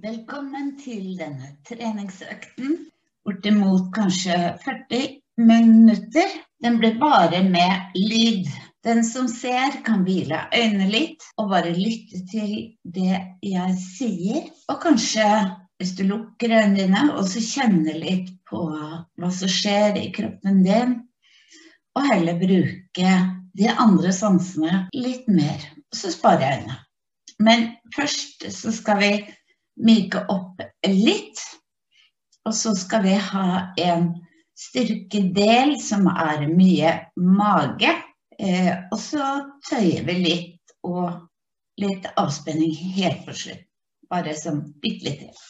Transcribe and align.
Velkommen 0.00 0.78
til 0.80 1.18
denne 1.18 1.50
treningsøkten. 1.68 2.70
Bortimot 3.28 3.90
kanskje 3.92 4.36
40 4.64 5.00
minutter. 5.36 6.30
Den 6.64 6.78
blir 6.80 6.96
bare 6.98 7.42
med 7.44 7.92
lyd. 7.98 8.48
Den 8.88 9.04
som 9.04 9.28
ser, 9.28 9.76
kan 9.84 10.06
hvile 10.06 10.46
øynene 10.56 10.88
litt 10.88 11.26
og 11.36 11.52
bare 11.52 11.74
lytte 11.76 12.22
til 12.30 12.54
det 12.82 13.20
jeg 13.44 13.74
sier. 13.82 14.48
Og 14.72 14.80
kanskje, 14.80 15.26
hvis 15.76 15.92
du 16.00 16.06
lukker 16.08 16.56
øynene 16.56 16.80
dine, 16.80 17.02
også 17.12 17.44
kjenne 17.44 17.92
litt 17.92 18.32
på 18.48 18.64
hva 18.72 19.30
som 19.30 19.52
skjer 19.52 20.00
i 20.00 20.08
kroppen 20.16 20.64
din. 20.64 20.96
Og 22.00 22.08
heller 22.08 22.40
bruke 22.40 23.12
de 23.60 23.68
andre 23.76 24.16
sansene 24.16 24.86
litt 24.96 25.28
mer. 25.28 25.68
Så 25.92 26.16
sparer 26.16 26.48
jeg 26.48 26.62
øynene. 26.62 26.80
Men 27.42 27.70
først 27.94 28.48
så 28.54 28.72
skal 28.72 29.00
vi 29.02 29.12
myke 29.80 30.24
opp 30.32 30.62
litt. 30.86 31.40
Og 32.48 32.54
så 32.56 32.74
skal 32.74 33.04
vi 33.06 33.14
ha 33.14 33.48
en 33.78 34.08
styrkedel 34.58 35.76
som 35.80 36.08
er 36.10 36.46
mye 36.50 36.94
mage. 37.16 37.92
Eh, 38.38 38.72
og 38.90 38.98
så 38.98 39.26
tøyer 39.68 40.02
vi 40.08 40.18
litt 40.18 40.74
og 40.86 41.28
litt 41.80 42.08
avspenning 42.18 42.74
helt 42.96 43.22
på 43.26 43.36
slutt. 43.36 43.68
Bare 44.12 44.34
som 44.36 44.64
bitte 44.82 45.14
til. 45.22 45.44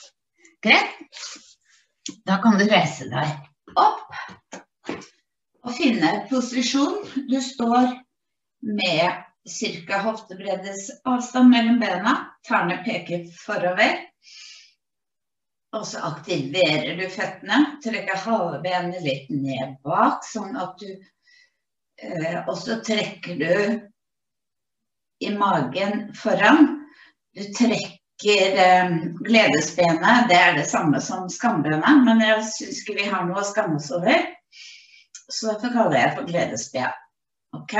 Greit? 0.62 1.24
Da 2.26 2.38
kan 2.42 2.58
du 2.58 2.66
reise 2.68 3.08
deg 3.10 3.78
opp 3.78 4.14
og 5.62 5.74
finne 5.74 6.12
posisjon. 6.30 7.00
Du 7.30 7.38
står 7.42 7.96
med 8.62 9.22
ca. 9.48 9.98
hoftebreddes 10.04 10.88
avstand 11.08 11.50
mellom 11.50 11.80
bena. 11.82 12.14
Tærne 12.46 12.78
peker 12.86 13.26
forover. 13.42 13.98
Og 15.72 15.86
så 15.88 16.02
aktiverer 16.04 16.98
du 16.98 17.06
føttene. 17.08 17.78
Trekker 17.84 18.20
halebenet 18.26 19.00
litt 19.04 19.30
ned 19.32 19.78
bak, 19.86 20.20
sånn 20.28 20.56
at 20.60 20.76
du 20.82 20.90
eh, 20.92 22.42
Og 22.44 22.54
så 22.60 22.78
trekker 22.84 23.40
du 23.40 23.56
i 25.22 25.32
magen 25.38 26.10
foran. 26.18 26.68
Du 27.32 27.42
trekker 27.56 28.60
eh, 28.66 28.92
gledesbenet. 29.24 30.28
Det 30.28 30.38
er 30.38 30.56
det 30.60 30.68
samme 30.68 31.00
som 31.00 31.30
skambenet, 31.32 32.04
men 32.04 32.20
jeg 32.20 32.44
syns 32.50 32.82
ikke 32.82 32.98
vi 33.00 33.08
har 33.08 33.24
noe 33.28 33.40
å 33.40 33.48
skamme 33.48 33.80
oss 33.80 33.88
over. 33.96 34.28
Så 35.32 35.48
derfor 35.54 35.72
kaller 35.72 36.02
jeg 36.02 36.16
for 36.18 36.28
gledesben. 36.28 36.98
Ok? 37.56 37.78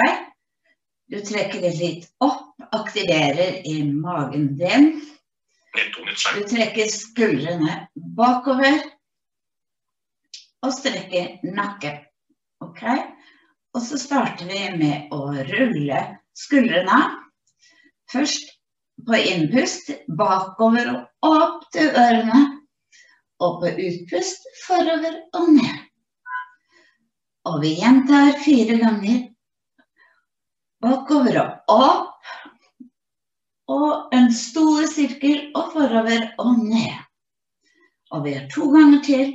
Du 1.13 1.19
trekker 1.21 1.61
det 1.61 1.75
litt 1.77 2.09
opp, 2.25 2.55
aktiverer 2.73 3.61
i 3.69 3.83
magen 3.85 4.55
din. 4.57 4.95
Du 5.73 6.43
trekker 6.45 6.89
skuldrene 6.93 7.77
bakover 8.17 8.83
og 10.63 10.75
strekker 10.77 11.39
nakken. 11.57 12.03
Ok? 12.61 12.83
Og 13.73 13.81
så 13.81 13.97
starter 14.01 14.51
vi 14.51 14.67
med 14.77 15.15
å 15.17 15.31
rulle 15.33 16.03
skuldrene. 16.37 16.99
Først 18.13 18.53
på 19.07 19.17
innpust 19.17 19.89
bakover 20.19 20.93
og 20.93 21.33
opp 21.33 21.65
til 21.73 21.89
ørene. 21.89 22.43
Og 23.43 23.63
på 23.65 23.73
utpust 23.73 24.45
forover 24.67 25.23
og 25.41 25.49
ned. 25.57 25.83
Og 27.49 27.63
vi 27.65 27.73
gjentar 27.81 28.37
fire 28.45 28.77
ganger. 28.79 29.23
Bakover 30.85 31.41
og 31.41 31.79
opp 31.81 32.12
og 33.73 34.15
en 34.17 34.29
stor 34.35 34.85
sirkel 34.91 35.51
og 35.59 35.73
forover 35.75 36.29
og 36.43 36.59
ned. 36.61 36.99
Og 38.13 38.25
vi 38.25 38.35
gjør 38.35 38.51
to 38.55 38.69
ganger 38.75 39.03
til. 39.07 39.33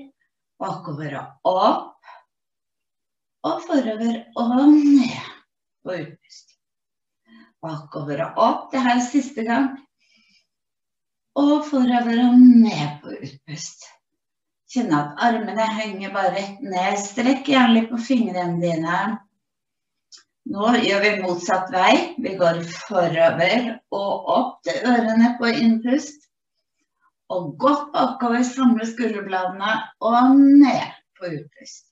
Bakover 0.61 1.17
og 1.17 1.57
opp. 1.61 2.13
Og 3.47 3.59
forover 3.65 4.21
og 4.37 4.55
ned 4.73 5.17
på 5.86 5.97
utpust. 5.97 6.55
Bakover 7.64 8.23
og 8.27 8.42
opp. 8.47 8.71
Det 8.73 8.81
her 8.86 8.97
er 8.97 9.05
siste 9.05 9.45
gang. 9.47 9.70
Og 11.37 11.61
forover 11.70 12.23
og 12.27 12.42
ned 12.42 12.97
på 13.03 13.14
utpust. 13.17 13.87
Kjenne 14.67 14.97
at 14.99 15.21
armene 15.30 15.65
henger 15.77 16.11
bare 16.14 16.33
rett 16.36 16.65
ned. 16.65 16.97
Strekk 16.99 17.47
gjerne 17.47 17.77
litt 17.77 17.89
på 17.93 18.02
fingrene 18.03 18.59
dine. 18.61 18.97
Nå 20.47 20.67
gjør 20.80 21.02
vi 21.03 21.09
motsatt 21.19 21.71
vei. 21.73 22.15
Vi 22.23 22.35
går 22.39 22.61
forover 22.71 23.65
og 23.95 24.30
opp 24.31 24.53
til 24.63 24.80
ørene 24.87 25.33
på 25.41 25.49
innpust. 25.52 26.23
Og 27.33 27.49
godt 27.59 27.89
bakover, 27.91 28.45
samle 28.47 28.87
skulderbladene 28.87 29.73
og 30.08 30.37
ned 30.37 30.93
på 31.19 31.33
utpust. 31.33 31.89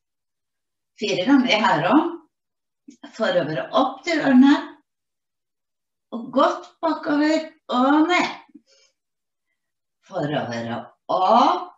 Fire 1.01 1.25
ganger 1.27 1.65
her 1.65 1.87
òg. 1.91 2.13
Forover 3.17 3.59
og 3.65 3.77
opp 3.81 4.01
til 4.07 4.23
ørene. 4.23 4.55
Og 6.15 6.29
godt 6.31 6.71
bakover 6.79 7.49
og 7.75 8.07
ned. 8.07 8.33
Forover 10.07 10.75
og 10.77 11.25
opp. 11.27 11.71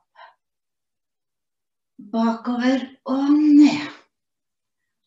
Bakover 2.14 2.86
og 3.10 3.24
ned. 3.34 3.88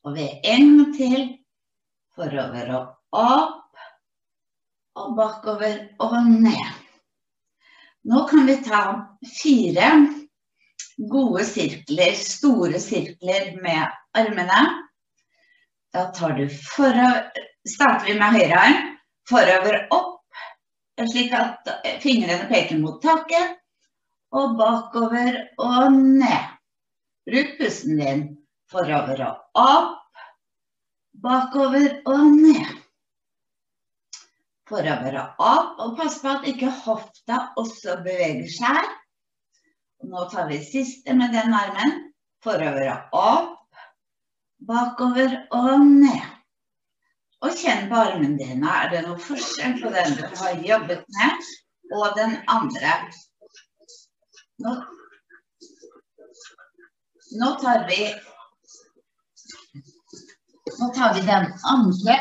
Og 0.03 0.17
ved 0.17 0.41
en 0.51 0.75
gang 0.81 0.97
til 0.97 1.37
forover 2.21 2.73
og 2.77 3.17
opp, 3.17 3.79
og 5.01 5.15
bakover 5.17 5.77
og 6.03 6.17
ned. 6.29 6.73
Nå 8.11 8.25
kan 8.29 8.49
vi 8.49 8.57
ta 8.65 8.83
fire 9.39 9.89
gode 11.11 11.45
sirkler, 11.49 12.13
store 12.17 12.81
sirkler 12.81 13.55
med 13.65 13.87
armene. 14.17 14.61
Da 15.95 16.09
tar 16.17 16.37
du 16.37 16.47
forover, 16.49 17.31
starter 17.69 18.11
vi 18.11 18.19
med 18.19 18.37
høyre 18.37 18.61
arm, 18.61 18.83
forover 19.29 19.81
opp, 19.97 20.19
slik 21.01 21.33
at 21.37 21.69
fingrene 22.03 22.49
peker 22.51 22.81
mot 22.81 23.01
taket, 23.03 23.57
og 24.37 24.59
bakover 24.61 25.41
og 25.59 25.97
ned. 25.97 26.53
Bruk 27.29 27.57
pusten 27.59 27.99
din 28.01 28.27
forover 28.71 29.25
og 29.25 29.65
opp, 29.65 30.00
bakover 31.23 32.01
og 32.09 32.31
ned. 32.37 32.77
Og 34.71 34.87
opp, 35.43 35.81
og 35.83 35.97
pass 35.99 36.21
på 36.23 36.31
at 36.31 36.45
ikke 36.47 36.71
hofta 36.85 37.41
også 37.59 37.97
beveger 38.05 38.47
seg. 38.55 38.93
Nå 40.07 40.29
tar 40.31 40.47
vi 40.49 40.61
siste 40.63 41.15
med 41.17 41.35
den 41.35 41.55
armen. 41.55 41.97
Forover 42.45 42.87
og 42.93 43.17
opp, 43.21 43.81
bakover 44.69 45.35
og 45.51 45.83
ned. 45.89 46.23
Og 47.43 47.57
kjenn 47.57 47.89
på 47.91 47.99
armen 47.99 48.39
dine. 48.39 48.71
Er 48.71 48.93
det 48.93 49.03
noe 49.09 49.19
forskjell 49.21 49.81
på 49.83 49.91
den 49.93 50.17
du 50.21 50.25
har 50.39 50.63
jobbet 50.71 51.05
med, 51.19 51.51
og 51.97 52.17
den 52.17 52.39
andre? 52.53 52.95
Nå, 54.63 54.77
nå 57.43 57.55
tar 57.65 57.89
vi 57.91 58.05
nå 60.79 60.89
tar 60.95 61.15
vi 61.15 61.21
den 61.27 61.47
andre, 61.65 62.17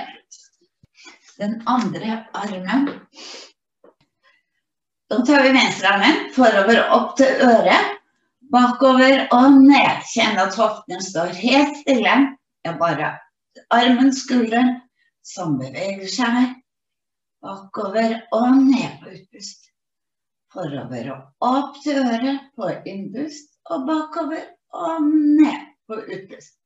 den 1.37 1.61
andre 1.65 2.25
armen. 2.33 2.89
Da 5.09 5.21
tar 5.25 5.43
vi 5.43 5.53
venstrearmen 5.53 6.27
forover 6.35 6.83
opp 6.93 7.15
til 7.17 7.41
øret. 7.45 7.95
Bakover 8.53 9.27
og 9.33 9.57
ned. 9.61 10.03
Kjenn 10.09 10.37
at 10.41 10.57
hoftene 10.57 11.01
står 11.05 11.33
helt 11.37 11.81
stille. 11.83 12.15
Er 12.65 12.77
bare 12.77 13.15
armen, 13.73 14.13
skulderen, 14.13 14.75
som 15.25 15.57
beveger 15.61 16.09
seg. 16.09 16.53
Bakover 17.41 18.19
og 18.35 18.47
ned 18.57 19.01
på 19.01 19.13
utpust. 19.15 19.69
Forover 20.53 21.11
og 21.13 21.49
opp 21.49 21.81
til 21.83 22.01
øret 22.01 22.45
på 22.57 22.69
innpust. 22.89 23.53
Og 23.69 23.85
bakover 23.89 24.45
og 24.73 25.09
ned 25.09 25.69
på 25.89 26.01
utpust. 26.01 26.57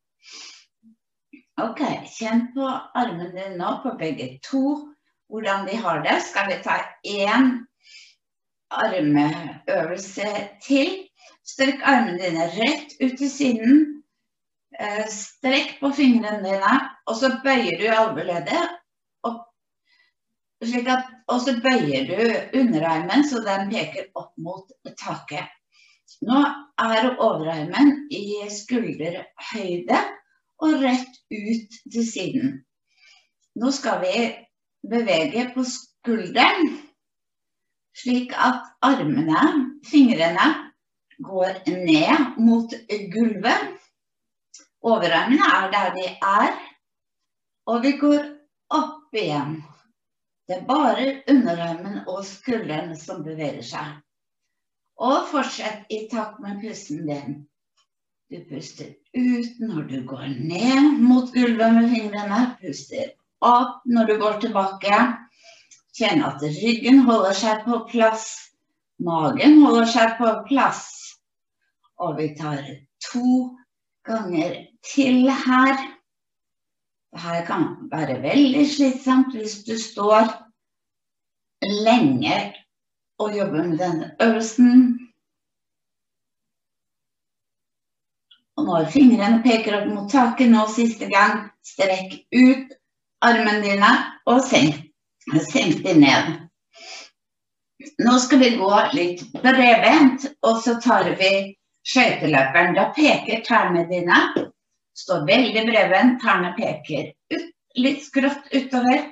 Ok, 1.62 1.82
kjenn 2.10 2.48
på 2.56 2.66
armene 2.66 3.30
dine 3.30 3.60
nå, 3.60 3.76
på 3.84 3.92
begge 4.00 4.40
to, 4.42 4.90
hvordan 5.30 5.68
de 5.68 5.76
har 5.78 6.00
det. 6.02 6.16
Skal 6.26 6.48
vi 6.50 6.56
ta 6.66 6.80
én 7.06 7.52
armeøvelse 8.74 10.32
til? 10.66 10.96
Strekk 11.46 11.84
armene 11.86 12.18
dine 12.18 12.48
rett 12.56 12.96
ut 12.98 13.14
til 13.20 13.30
siden. 13.30 13.84
Eh, 14.80 15.04
strekk 15.14 15.76
på 15.84 15.92
fingrene 15.94 16.42
dine, 16.42 16.74
og 17.06 17.20
så 17.22 17.30
bøyer 17.46 17.78
du 17.78 17.86
albueleddet. 17.94 18.74
Og, 19.30 19.38
så 20.64 21.54
bøyer 21.62 22.10
du 22.10 22.60
underarmen 22.64 23.28
så 23.30 23.44
den 23.46 23.70
peker 23.70 24.10
opp 24.18 24.34
mot 24.42 24.74
taket. 24.98 25.54
Nå 26.26 26.42
er 26.82 27.14
overarmen 27.14 28.08
i 28.10 28.42
skulderhøyde 28.50 30.02
og 30.62 30.82
rett 30.84 31.20
ut 31.34 31.78
til 31.94 32.06
siden. 32.08 32.54
Nå 33.56 33.72
skal 33.72 34.02
vi 34.04 34.24
bevege 34.90 35.48
på 35.56 35.66
skulderen. 35.68 36.78
Slik 37.94 38.34
at 38.34 38.62
armene, 38.82 39.44
fingrene, 39.86 40.48
går 41.24 41.60
ned 41.70 42.40
mot 42.42 42.74
gulvet. 43.14 43.68
Overarmene 44.82 45.50
er 45.60 45.70
der 45.72 45.94
de 45.98 46.08
er. 46.22 46.58
Og 47.66 47.84
vi 47.84 47.94
går 47.98 48.26
opp 48.74 49.16
igjen. 49.16 49.62
Det 50.48 50.58
er 50.58 50.66
bare 50.68 51.22
underarmen 51.32 52.02
og 52.08 52.26
skulderen 52.28 52.98
som 53.00 53.24
beveger 53.24 53.64
seg. 53.64 53.94
Og 55.00 55.30
fortsett 55.32 55.88
i 55.94 56.04
takt 56.12 56.42
med 56.44 56.60
pusten 56.62 57.06
din. 57.08 57.38
Du 58.34 58.40
puster 58.50 58.88
ut 59.14 59.60
når 59.62 59.84
du 59.90 60.00
går 60.10 60.24
ned 60.42 60.96
mot 61.06 61.28
gulvet 61.36 61.76
med 61.76 61.92
fingrene. 61.92 62.40
Puster 62.58 63.12
opp 63.46 63.84
når 63.86 64.08
du 64.10 64.14
går 64.24 64.40
tilbake. 64.42 65.02
Kjenn 65.94 66.24
at 66.26 66.42
ryggen 66.42 67.04
holder 67.06 67.38
seg 67.38 67.62
på 67.68 67.84
plass. 67.92 68.24
Magen 69.06 69.60
holder 69.62 69.86
seg 69.86 70.16
på 70.18 70.32
plass. 70.48 70.82
Og 72.02 72.18
vi 72.18 72.32
tar 72.40 72.66
to 73.06 73.54
ganger 74.10 74.58
til 74.96 75.30
her. 75.30 75.78
Dette 77.14 77.46
kan 77.52 77.70
være 77.94 78.18
veldig 78.26 78.66
slitsomt 78.66 79.38
hvis 79.38 79.60
du 79.68 79.76
står 79.78 80.34
lenge 81.86 82.40
og 83.22 83.38
jobber 83.38 83.70
med 83.70 83.78
denne 83.86 84.16
øvelsen. 84.26 84.88
Og 88.64 88.70
når 88.70 88.86
fingrene 88.94 89.42
peker 89.44 89.74
opp 89.76 89.88
mot 89.92 90.06
taket 90.08 90.48
nå 90.48 90.62
siste 90.72 91.10
gang, 91.12 91.50
strekk 91.68 92.14
ut 92.32 92.70
armene 93.28 93.60
dine 93.60 93.90
og 94.32 94.40
senk, 94.48 94.78
senk 95.50 95.82
dem 95.84 96.00
ned. 96.00 96.30
Nå 98.00 98.14
skal 98.24 98.40
vi 98.40 98.54
gå 98.62 98.70
litt 98.96 99.26
bredbent, 99.44 100.30
og 100.48 100.64
så 100.64 100.78
tar 100.80 101.12
vi 101.20 101.34
skøyteløperen. 101.92 102.72
Da 102.80 102.88
peker 102.96 103.44
tærne 103.44 103.84
dine 103.92 104.24
Står 104.96 105.28
veldig 105.28 105.66
bredbent, 105.68 106.24
tærne 106.24 106.56
peker 106.56 107.12
ut, 107.36 107.46
litt 107.84 108.08
skrått 108.08 108.48
utover. 108.56 109.10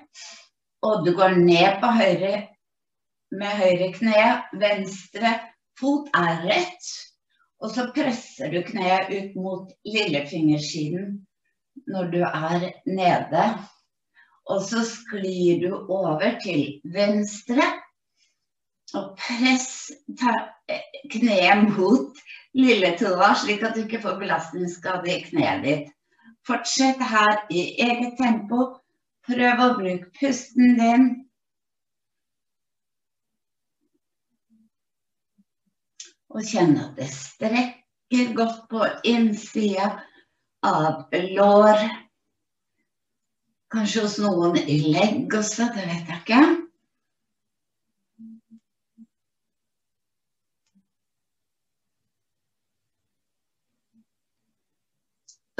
Og 0.88 1.03
du 1.03 1.12
går 1.18 1.36
ned 1.44 1.81
på 1.83 1.92
høyre 2.00 2.36
med 3.36 3.63
høyre 3.65 3.92
kne. 4.00 4.27
Venstre 4.63 5.36
fot 5.75 6.07
er 6.15 6.45
rett. 6.48 6.94
Og 7.62 7.69
så 7.69 7.88
presser 7.94 8.50
du 8.54 8.63
kneet 8.66 9.12
ut 9.13 9.36
mot 9.38 9.69
lillefingersiden 9.86 11.19
når 11.92 12.10
du 12.13 12.19
er 12.25 12.72
nede. 12.90 13.46
Og 14.50 14.63
så 14.66 14.81
sklir 14.88 15.62
du 15.62 15.75
over 15.75 16.40
til 16.42 16.81
venstre. 16.94 17.68
Og 18.98 19.13
press 19.19 19.92
kneet 21.13 21.69
mot 21.78 22.18
lilletåa, 22.58 23.31
slik 23.40 23.63
at 23.63 23.78
du 23.78 23.86
ikke 23.86 24.02
får 24.04 24.18
belastningsskade 24.19 25.13
i 25.13 25.22
kneet 25.30 25.66
ditt. 25.66 25.92
Fortsett 26.48 27.00
her 27.06 27.46
i 27.54 27.68
eget 27.86 28.18
tempo. 28.19 28.72
Prøv 29.30 29.62
å 29.62 29.74
bruke 29.78 30.10
pusten 30.18 30.80
din. 30.80 31.12
Og 36.31 36.44
kjenne 36.48 36.86
at 36.86 36.95
det 37.00 37.10
strekker 37.12 38.33
godt 38.38 38.63
på 38.72 38.86
innsida 39.07 39.89
av 40.63 41.12
lår. 41.12 41.83
Kanskje 43.72 44.06
hos 44.06 44.18
noen 44.24 44.57
i 44.62 44.78
legg 44.94 45.36
også, 45.36 45.68
det 45.75 45.88
vet 45.88 46.12
jeg 46.12 46.22
ikke. 46.24 46.42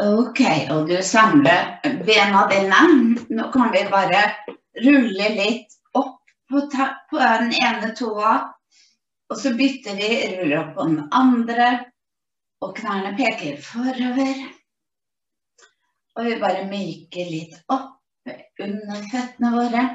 Ok, 0.02 0.40
og 0.74 0.88
du 0.90 0.96
samler 1.06 1.78
bena 2.08 2.48
dine. 2.50 2.80
Nå 3.30 3.52
kan 3.54 3.70
vi 3.76 3.84
bare 3.92 4.24
rulle 4.82 5.28
litt 5.36 5.76
opp 5.94 6.18
på, 6.50 6.64
på 7.12 7.20
den 7.22 7.54
ene 7.60 7.92
tåa. 8.00 8.34
Og 9.32 9.40
så 9.40 9.54
bytter 9.56 9.96
vi, 9.96 10.10
ruller 10.34 10.60
opp 10.60 10.74
på 10.76 10.88
den 10.90 11.00
andre. 11.16 11.70
Og 12.62 12.76
knærne 12.78 13.16
peker 13.18 13.58
forover. 13.64 14.44
Og 16.20 16.28
vi 16.28 16.38
bare 16.44 16.68
myker 16.70 17.32
litt 17.32 17.58
opp 17.72 17.98
under 18.62 19.06
føttene 19.12 19.54
våre. 19.56 19.86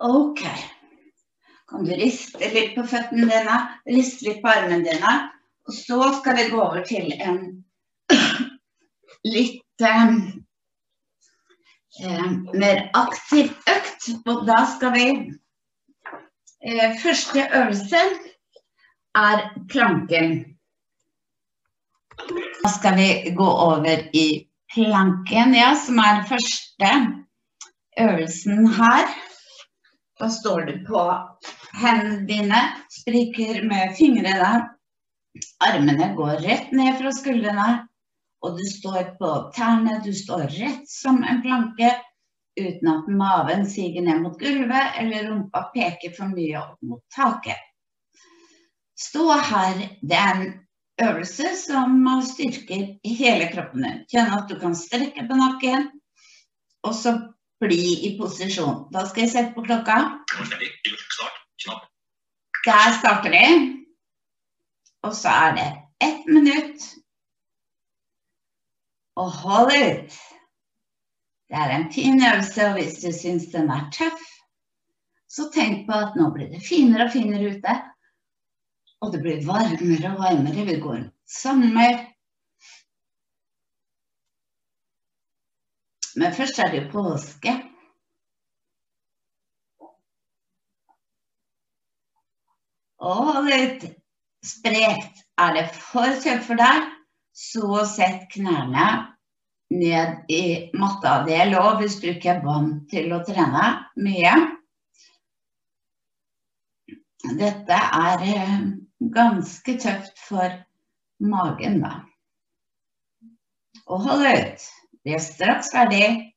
Ok 0.00 0.46
kan 1.70 1.84
du 1.84 1.92
riste 1.94 2.50
litt 2.50 2.74
på 2.74 2.82
føttene 2.90 3.28
dine, 3.30 3.56
riste 3.94 4.26
litt 4.26 4.40
på 4.42 4.50
armene 4.50 4.82
dine. 4.82 5.12
Og 5.68 5.76
så 5.76 5.98
skal 6.18 6.38
vi 6.38 6.48
gå 6.50 6.58
over 6.58 6.82
til 6.86 7.12
en 7.14 7.40
litt 9.36 9.84
eh, 9.86 10.16
eh, 12.00 12.30
mer 12.54 12.90
aktiv 12.98 13.52
økt. 13.68 14.10
Og 14.26 14.44
da 14.48 14.64
skal 14.74 14.94
vi 14.96 15.06
eh, 16.64 16.96
Første 17.02 17.46
øvelse 17.60 18.04
er 19.16 19.42
planken. 19.70 20.44
Da 22.62 22.70
skal 22.76 22.96
vi 22.96 23.34
gå 23.36 23.48
over 23.48 24.06
i 24.14 24.46
planken, 24.74 25.54
ja, 25.56 25.74
som 25.86 25.98
er 25.98 26.20
den 26.20 26.28
første 26.28 26.90
øvelsen 28.00 28.66
her. 28.76 29.14
Da 30.20 30.28
står 30.28 30.60
du 30.68 30.74
på 30.86 31.04
hendene 31.80 32.26
dine, 32.28 32.60
spriker 32.92 33.62
med 33.68 33.96
fingrene. 33.98 34.52
Armene 35.64 36.10
går 36.16 36.42
rett 36.44 36.72
ned 36.76 36.98
fra 37.00 37.12
skuldrene. 37.14 37.68
Og 38.40 38.56
du 38.58 38.64
står 38.64 39.16
på 39.18 39.30
tærne, 39.56 40.00
du 40.04 40.12
står 40.16 40.46
rett 40.56 40.88
som 40.88 41.20
en 41.24 41.42
planke 41.44 41.90
uten 42.60 42.88
at 42.88 43.08
maven 43.08 43.66
siger 43.68 44.02
ned 44.02 44.22
mot 44.24 44.38
gulvet 44.40 44.96
eller 45.00 45.28
rumpa 45.30 45.66
peker 45.74 46.14
for 46.16 46.32
mye 46.32 46.56
opp 46.60 46.80
mot 46.82 47.02
taket. 47.14 47.60
Stå 49.00 49.32
her. 49.32 49.84
Det 50.02 50.16
er 50.16 50.40
en 50.40 50.50
øvelse 51.00 51.54
som 51.56 52.04
styrker 52.26 52.86
hele 53.04 53.48
kroppen 53.52 53.84
din. 53.86 54.00
Kjenn 54.12 54.32
at 54.36 54.48
du 54.48 54.58
kan 54.60 54.76
strekke 54.76 55.24
på 55.28 55.38
nakken. 55.40 55.88
Og 56.84 56.94
så 56.96 57.14
bli 57.60 58.08
i 58.08 58.14
posisjon. 58.18 58.86
Da 58.92 59.04
skal 59.08 59.26
jeg 59.26 59.32
sette 59.34 59.54
på 59.56 59.64
klokka. 59.64 59.98
Der 62.66 62.96
starter 63.00 63.32
de. 63.36 63.44
Og 65.04 65.14
så 65.16 65.28
er 65.28 65.56
det 65.56 65.68
ett 66.04 66.26
minutt. 66.26 66.99
Og 69.20 69.30
hold 69.42 69.72
ut. 69.74 70.18
Det 71.50 71.58
er 71.58 71.72
en 71.74 71.88
fin 71.92 72.20
øvelse, 72.28 72.66
og 72.66 72.76
hvis 72.78 73.00
du 73.02 73.10
syns 73.12 73.48
den 73.52 73.70
er 73.74 73.88
tøff, 73.92 74.20
så 75.30 75.48
tenk 75.54 75.86
på 75.88 75.96
at 76.04 76.16
nå 76.18 76.28
blir 76.34 76.50
det 76.50 76.62
finere 76.62 77.08
og 77.08 77.12
finere 77.14 77.50
ute. 77.54 77.74
Og 79.00 79.12
det 79.12 79.20
blir 79.24 79.42
varmere 79.46 80.12
og 80.12 80.22
varmere. 80.22 80.66
Vi 80.66 80.78
går 80.82 81.02
sommer. 81.26 82.04
Men 86.16 86.34
først 86.34 86.58
er 86.58 86.72
det 86.74 86.88
påske. 86.92 87.54
Og 93.00 93.44
litt 93.48 93.86
sprekt. 94.44 95.22
Er 95.40 95.54
det 95.56 95.68
for 95.72 96.18
tøft 96.20 96.44
for 96.50 96.60
deg, 96.60 96.99
så 97.32 97.84
sett 97.88 98.28
knærne 98.32 98.86
ned 99.70 100.30
i 100.32 100.70
matta. 100.74 101.20
Det 101.26 101.36
er 101.36 101.52
lov 101.52 101.80
hvis 101.80 102.00
du 102.02 102.10
ikke 102.10 102.34
er 102.34 102.42
vant 102.44 102.88
til 102.90 103.12
å 103.14 103.22
trene 103.26 103.66
mye. 104.02 104.34
Dette 107.38 107.76
er 107.76 108.24
eh, 108.24 108.56
ganske 109.14 109.76
tøft 109.82 110.18
for 110.26 110.54
magen, 111.20 111.80
da. 111.84 112.00
Og 113.90 114.06
hold 114.06 114.26
ut. 114.26 114.66
Vi 115.04 115.14
er 115.16 115.22
straks 115.22 115.70
ferdig. 115.74 116.29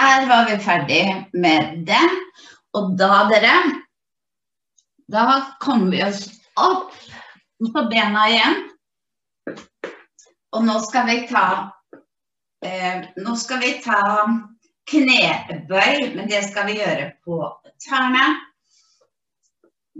Der 0.00 0.26
var 0.26 0.50
vi 0.50 0.58
ferdig 0.58 1.28
med 1.32 1.86
den. 1.86 2.12
Og 2.72 2.94
da, 2.98 3.26
dere 3.28 3.56
Da 5.12 5.24
kommer 5.60 5.90
vi 5.90 6.04
oss 6.04 6.22
opp 6.56 6.94
på 7.74 7.82
bena 7.90 8.22
igjen. 8.30 8.56
Og 10.56 10.64
nå 10.64 10.78
skal 10.86 11.04
vi 11.10 11.18
ta 11.28 11.44
eh, 12.64 13.04
Nå 13.20 13.36
skal 13.36 13.60
vi 13.60 13.74
ta 13.84 14.00
knebøy, 14.88 16.08
men 16.16 16.32
det 16.32 16.46
skal 16.48 16.70
vi 16.70 16.78
gjøre 16.80 17.10
på 17.20 17.42
tærne. 17.84 18.24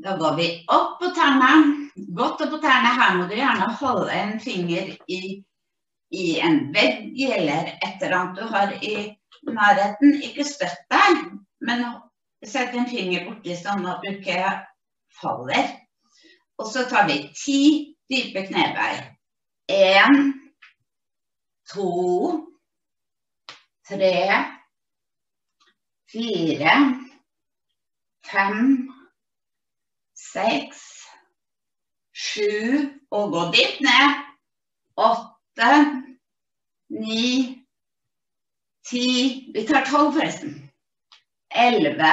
Da 0.00 0.16
går 0.16 0.40
vi 0.40 0.50
opp 0.64 0.96
på 1.02 1.12
tærne. 1.12 1.52
Godt 2.16 2.40
opp 2.46 2.56
på 2.56 2.64
tærne. 2.64 2.96
Her 2.96 3.20
må 3.20 3.28
du 3.28 3.36
gjerne 3.36 3.68
holde 3.84 4.10
en 4.16 4.36
finger 4.40 4.94
i, 5.12 5.22
i 6.08 6.28
en 6.40 6.70
vegg 6.72 7.26
eller 7.36 7.74
et 7.76 8.00
eller 8.00 8.20
annet 8.24 8.40
du 8.40 8.54
har 8.56 8.78
i 8.80 9.10
nærheten. 9.48 10.16
Ikke 10.22 10.44
støtt 10.44 10.84
deg, 10.92 11.24
men 11.66 11.84
sett 12.44 12.74
en 12.76 12.88
finger 12.90 13.26
borti 13.28 13.56
sånn 13.58 13.86
at 13.88 14.04
du 14.04 14.10
ikke 14.12 14.52
faller. 15.20 15.72
Og 16.60 16.68
så 16.68 16.84
tar 16.90 17.08
vi 17.08 17.22
ti 17.36 17.60
dype 18.10 18.44
knebøy. 18.48 19.00
Én, 19.70 20.32
to, 21.70 21.90
tre, 23.86 24.16
fire, 26.10 26.74
fem, 28.26 28.88
seks, 30.18 30.82
sju 32.12 33.00
Og 33.10 33.32
gå 33.32 33.40
dypt 33.54 33.80
ned. 33.82 34.18
Åtte, 35.00 35.70
ni, 36.94 37.59
ti 38.88 39.06
Vi 39.54 39.66
tar 39.68 39.86
tolv, 39.88 40.12
forresten. 40.16 40.54
Elleve, 41.54 42.12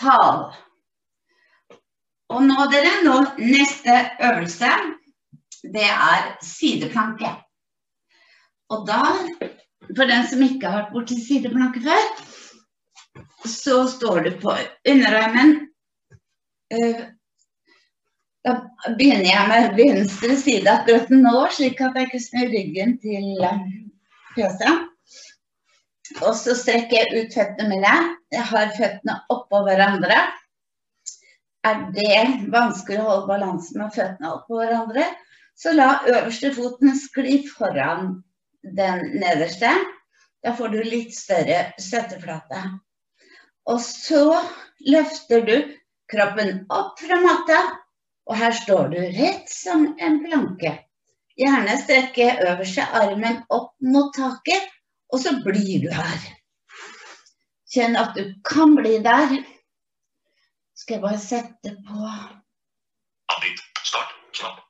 tolv. 0.00 0.56
Og 2.30 2.42
nå, 2.46 2.66
dere, 2.70 2.90
nå, 3.02 3.16
neste 3.42 3.94
øvelse, 4.22 4.70
det 5.74 5.86
er 5.86 6.34
sideplanke. 6.44 7.30
Og 8.70 8.84
da, 8.86 9.00
for 9.96 10.06
den 10.06 10.26
som 10.30 10.42
ikke 10.46 10.70
har 10.70 10.84
vært 10.84 10.92
borti 10.94 11.18
sideplanke 11.18 11.82
før, 11.82 12.04
så 13.50 13.82
står 13.90 14.22
du 14.28 14.30
på 14.42 14.54
underarmen. 14.88 15.56
Eh, 16.70 17.02
da 18.46 18.54
begynner 18.96 19.26
jeg 19.26 19.48
med 19.50 19.74
venstre 19.80 20.36
side 20.38 20.70
akkurat 20.70 21.10
nå, 21.12 21.34
slik 21.56 21.82
at 21.82 21.98
jeg 21.98 22.08
ikke 22.08 22.22
snur 22.28 22.54
ryggen 22.54 22.94
til 23.02 23.48
eh, 23.48 23.66
fjøset. 24.36 24.89
Og 26.18 26.34
så 26.36 26.56
strekker 26.58 26.96
jeg 26.98 27.24
ut 27.24 27.38
føttene 27.38 27.70
mine. 27.70 27.94
Jeg 28.34 28.46
har 28.50 28.74
føttene 28.76 29.20
oppå 29.32 29.62
hverandre 29.66 30.18
er 31.68 31.80
det 31.92 32.20
vanskelig 32.52 33.00
å 33.00 33.06
holde 33.06 33.28
balansen 33.28 33.82
med 33.82 33.92
føttene 33.94 34.32
oppå 34.32 34.60
hverandre, 34.60 35.04
så 35.60 35.74
la 35.76 35.90
øverste 36.08 36.52
foten 36.56 36.94
skli 36.96 37.40
foran 37.48 38.14
den 38.76 39.02
nederste. 39.20 39.72
Da 40.40 40.54
får 40.56 40.72
du 40.72 40.78
litt 40.86 41.12
større 41.12 41.74
støtteflate. 41.76 42.62
Og 43.68 43.80
så 43.84 44.24
løfter 44.88 45.44
du 45.44 45.56
kroppen 46.10 46.62
opp 46.72 46.96
fra 47.02 47.20
matta, 47.20 47.60
og 48.24 48.38
her 48.40 48.56
står 48.56 48.88
du 48.94 49.00
rett 49.18 49.52
som 49.52 49.90
en 50.00 50.22
planke. 50.24 50.78
Gjerne 51.40 51.76
strekke 51.80 52.32
øverste 52.46 52.86
armen 52.96 53.42
opp 53.52 53.74
mot 53.84 54.14
taket, 54.16 54.64
og 55.12 55.22
så 55.22 55.34
blir 55.44 55.82
du 55.84 55.88
her. 55.94 56.26
Kjenn 57.70 57.96
at 57.98 58.16
du 58.18 58.34
kan 58.46 58.74
bli 58.78 58.98
der. 59.04 59.36
Skal 60.74 60.98
jeg 60.98 61.04
bare 61.04 61.20
sette 61.22 61.74
på 61.86 62.04
Avbryt. 63.30 63.62
Start. 63.84 64.14
Knapp. 64.34 64.62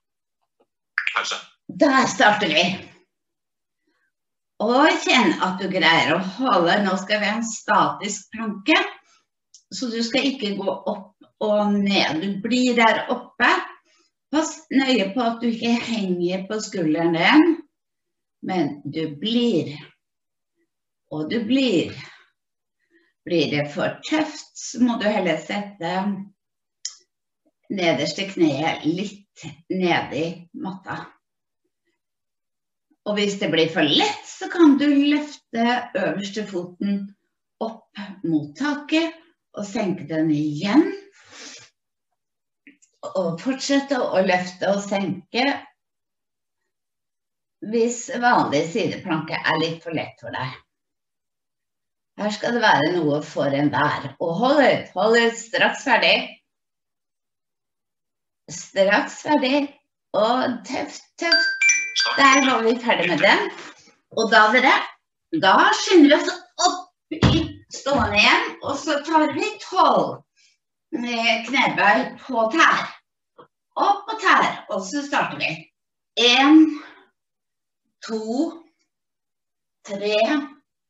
Pause. 1.14 1.40
Der 1.80 2.06
starter 2.06 2.52
vi. 2.52 2.64
Og 4.61 5.04
kjenn 5.04 5.38
at 5.40 5.61
du 5.62 5.70
greier 5.73 6.12
å 6.12 6.25
holde 6.37 6.75
Nå 6.85 6.97
skal 7.00 7.23
vi 7.23 7.30
ha 7.30 7.38
en 7.38 7.47
statisk 7.47 8.28
planke. 8.35 8.76
Så 9.73 9.88
du 9.92 10.00
skal 10.04 10.26
ikke 10.32 10.56
gå 10.59 10.68
opp 10.68 11.14
og 11.40 11.73
ned. 11.73 12.20
Du 12.20 12.40
blir 12.44 12.76
der 12.76 13.06
oppe. 13.12 13.49
Pass 14.30 14.61
nøye 14.70 15.09
på 15.14 15.23
at 15.25 15.40
du 15.42 15.49
ikke 15.50 15.73
henger 15.88 16.44
på 16.47 16.61
skulderen 16.62 17.16
din, 17.16 17.54
men 18.47 18.76
du 18.85 19.16
blir. 19.18 19.73
Og 21.10 21.30
du 21.30 21.40
blir. 21.44 21.94
Blir 23.24 23.50
det 23.52 23.64
for 23.74 23.98
tøft, 24.06 24.52
så 24.56 24.80
må 24.82 24.96
du 25.00 25.06
heller 25.10 25.38
sette 25.42 25.90
nederste 27.70 28.26
kneet 28.30 28.84
litt 28.86 29.44
nedi 29.70 30.24
matta. 30.58 31.02
Og 33.08 33.16
hvis 33.18 33.38
det 33.40 33.50
blir 33.52 33.70
for 33.72 33.86
lett, 33.86 34.24
så 34.28 34.48
kan 34.52 34.76
du 34.80 34.86
løfte 34.86 35.66
øverste 35.98 36.44
foten 36.48 37.02
opp 37.62 38.00
mot 38.24 38.50
taket 38.58 39.16
og 39.56 39.66
senke 39.66 40.06
den 40.08 40.30
igjen. 40.34 40.86
Og 43.10 43.40
fortsette 43.40 43.98
å 43.98 44.20
løfte 44.24 44.70
og 44.74 44.82
senke 44.84 45.46
hvis 47.70 48.06
vanlig 48.22 48.62
sideplanke 48.72 49.36
er 49.36 49.58
litt 49.60 49.82
for 49.84 49.96
lett 49.96 50.20
for 50.20 50.32
deg. 50.32 50.52
Her 52.20 52.32
skal 52.36 52.52
det 52.52 52.60
være 52.60 52.88
noe 52.98 53.22
for 53.24 53.54
enhver. 53.56 54.10
Og 54.20 54.34
hold 54.36 54.58
ut, 54.60 54.88
hold 54.92 55.14
ut, 55.16 55.36
straks 55.40 55.86
ferdig. 55.88 56.16
Straks 58.52 59.22
ferdig. 59.24 59.60
Og 60.12 60.58
tøft, 60.68 61.06
tøft. 61.22 61.70
Der 62.18 62.42
var 62.44 62.66
vi 62.66 62.74
ferdig 62.82 63.06
med 63.08 63.22
den. 63.24 63.46
Og 64.20 64.28
da, 64.32 64.42
dere, 64.52 64.74
da 65.40 65.54
skynder 65.78 66.10
vi 66.10 66.18
oss 66.18 66.34
opp 66.66 67.16
i 67.16 67.40
stående 67.72 68.18
igjen, 68.18 68.50
og 68.66 68.76
så 68.82 68.98
tar 69.06 69.32
vi 69.36 69.48
tolv 69.62 70.18
med 70.92 71.46
knebøy 71.46 72.02
på 72.26 72.44
tær. 72.52 72.82
Opp 73.80 74.02
på 74.10 74.18
tær, 74.20 74.50
og 74.68 74.84
så 74.90 75.06
starter 75.06 75.40
vi. 75.40 75.54
Én, 76.20 76.66
to, 78.04 78.50
tre, 79.88 80.20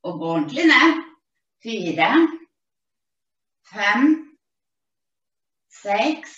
og 0.03 0.19
gå 0.19 0.33
ordentlig 0.35 0.67
ned 0.73 1.07
fire, 1.63 2.11
fem, 3.73 4.11
seks, 5.83 6.37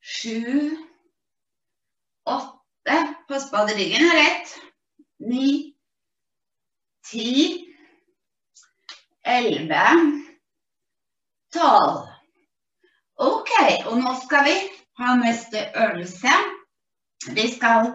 sju, 0.00 0.76
åtte 2.24 2.58
Pass 3.28 3.50
på 3.50 3.56
at 3.60 3.74
ryggen 3.76 4.06
er 4.08 4.14
rett. 4.16 4.52
Ni, 5.28 5.48
ti, 7.04 7.32
elleve, 9.20 9.82
tolv. 11.52 12.06
Ok, 13.20 13.52
og 13.90 13.98
nå 14.00 14.14
skal 14.22 14.46
vi 14.46 14.54
ha 15.02 15.12
neste 15.20 15.66
øvelse. 15.76 16.38
Vi 17.36 17.44
skal 17.52 17.92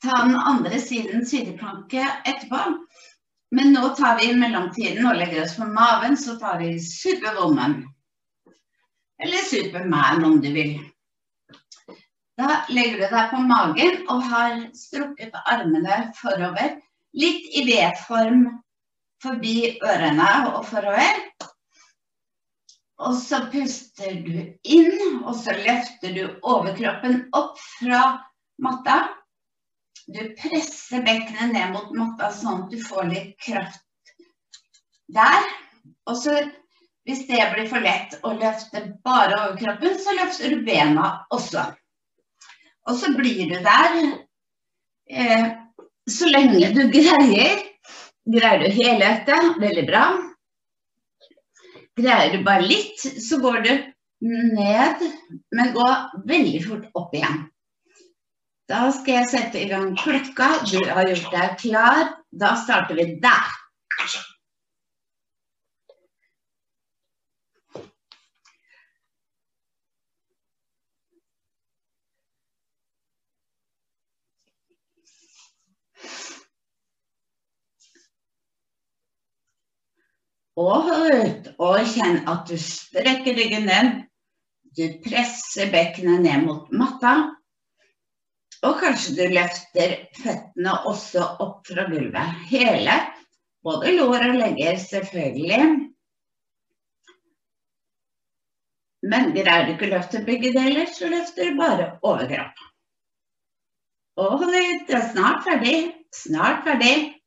ta 0.00 0.22
den 0.24 0.38
andre 0.38 0.80
siden 0.80 1.26
sideplanke 1.28 2.06
etterpå. 2.24 2.62
Men 3.50 3.72
nå 3.74 3.88
tar 3.98 4.18
vi 4.20 4.30
i 4.30 4.36
mellomtiden 4.38 5.06
og 5.10 5.18
legger 5.18 5.42
oss 5.44 5.56
på 5.58 5.66
maven, 5.66 6.16
så 6.16 6.36
tar 6.38 6.60
vi 6.60 6.76
Superwoman. 6.82 7.82
Eller 9.22 9.42
Superman, 9.48 10.24
om 10.24 10.38
du 10.40 10.48
vil. 10.54 10.76
Da 12.40 12.62
legger 12.72 13.02
du 13.02 13.06
deg 13.10 13.32
på 13.34 13.42
magen 13.44 13.98
og 14.08 14.22
har 14.30 14.54
strukket 14.76 15.34
armene 15.42 16.06
forover. 16.16 16.78
Litt 17.12 17.50
i 17.58 17.66
V-form 17.66 18.46
forbi 19.20 19.74
ørene 19.82 20.30
og 20.54 20.62
forover. 20.70 21.20
Og 23.00 23.16
så 23.16 23.42
puster 23.52 24.16
du 24.24 24.34
inn, 24.62 25.20
og 25.24 25.34
så 25.36 25.56
løfter 25.56 26.14
du 26.16 26.22
overkroppen 26.40 27.24
opp 27.36 27.58
fra 27.80 28.02
matta. 28.60 29.02
Du 30.10 30.22
presser 30.38 31.04
bekkenet 31.06 31.52
ned 31.54 31.74
mot 31.74 31.92
matta 31.94 32.32
sånn 32.34 32.64
at 32.64 32.72
du 32.72 32.80
får 32.82 33.10
litt 33.12 33.36
kraft 33.42 34.14
der. 35.14 35.44
Og 36.10 36.16
så 36.18 36.34
hvis 37.08 37.26
det 37.28 37.44
blir 37.54 37.68
for 37.70 37.82
lett 37.82 38.16
å 38.26 38.34
løfte 38.36 38.82
bare 39.06 39.38
overkroppen, 39.38 39.96
så 39.98 40.14
løfter 40.18 40.52
du 40.52 40.64
bena 40.66 41.12
også. 41.34 41.64
Og 42.90 42.98
så 43.00 43.12
blir 43.16 43.48
du 43.50 43.56
der 43.64 43.96
eh, 45.10 45.46
så 46.10 46.30
lenge 46.30 46.72
du 46.76 46.84
greier. 46.92 47.64
Greier 48.30 48.62
du 48.62 48.68
helheten 48.76 49.54
veldig 49.58 49.86
bra. 49.88 50.04
Greier 51.98 52.36
du 52.36 52.44
bare 52.46 52.68
litt, 52.68 53.00
så 53.00 53.40
går 53.42 53.62
du 53.64 53.72
ned, 54.20 55.02
men 55.56 55.72
gå 55.74 55.88
veldig 56.28 56.60
fort 56.66 56.86
opp 57.00 57.16
igjen. 57.16 57.46
Da 58.70 58.84
skal 58.94 59.16
jeg 59.16 59.28
sette 59.32 59.58
i 59.58 59.66
gang 59.66 59.96
klokka. 59.98 60.46
Du 60.70 60.78
har 60.86 61.08
gjort 61.08 61.32
deg 61.34 61.54
klar. 61.58 62.12
Da 62.30 62.52
starter 62.54 62.94
vi 62.94 63.16
der. 63.22 63.56
Og 80.60 80.84
hold 80.84 81.14
ut, 81.16 81.46
og 81.58 81.86
kjenn 81.88 82.20
at 82.28 82.46
du 82.46 82.54
strekker 82.60 83.34
ryggen 83.34 83.66
ned. 83.66 83.92
Du 84.76 84.84
presser 85.02 85.72
bekkenet 85.72 86.22
ned 86.22 86.44
mot 86.46 86.70
matta. 86.70 87.39
Og 88.66 88.76
kanskje 88.82 89.14
du 89.16 89.22
løfter 89.32 89.94
føttene 90.18 90.74
også 90.88 91.24
opp 91.40 91.68
fra 91.70 91.86
gulvet. 91.88 92.42
Hele. 92.50 92.96
Både 93.64 93.94
lår 93.96 94.26
og 94.30 94.36
legger, 94.40 94.76
selvfølgelig. 94.80 95.62
Men 99.10 99.32
greier 99.32 99.64
du 99.64 99.72
ikke 99.74 99.88
å 99.88 99.94
løfte 99.94 100.20
begge 100.26 100.52
deler, 100.56 100.88
så 100.92 101.08
løfter 101.08 101.48
du 101.48 101.60
bare 101.60 101.86
overkropp. 102.04 102.66
Og. 104.20 104.44
Du 104.44 104.92
er 104.96 105.06
snart 105.12 105.46
ferdig. 105.46 105.76
Snart 106.12 106.66
ferdig. 106.66 107.19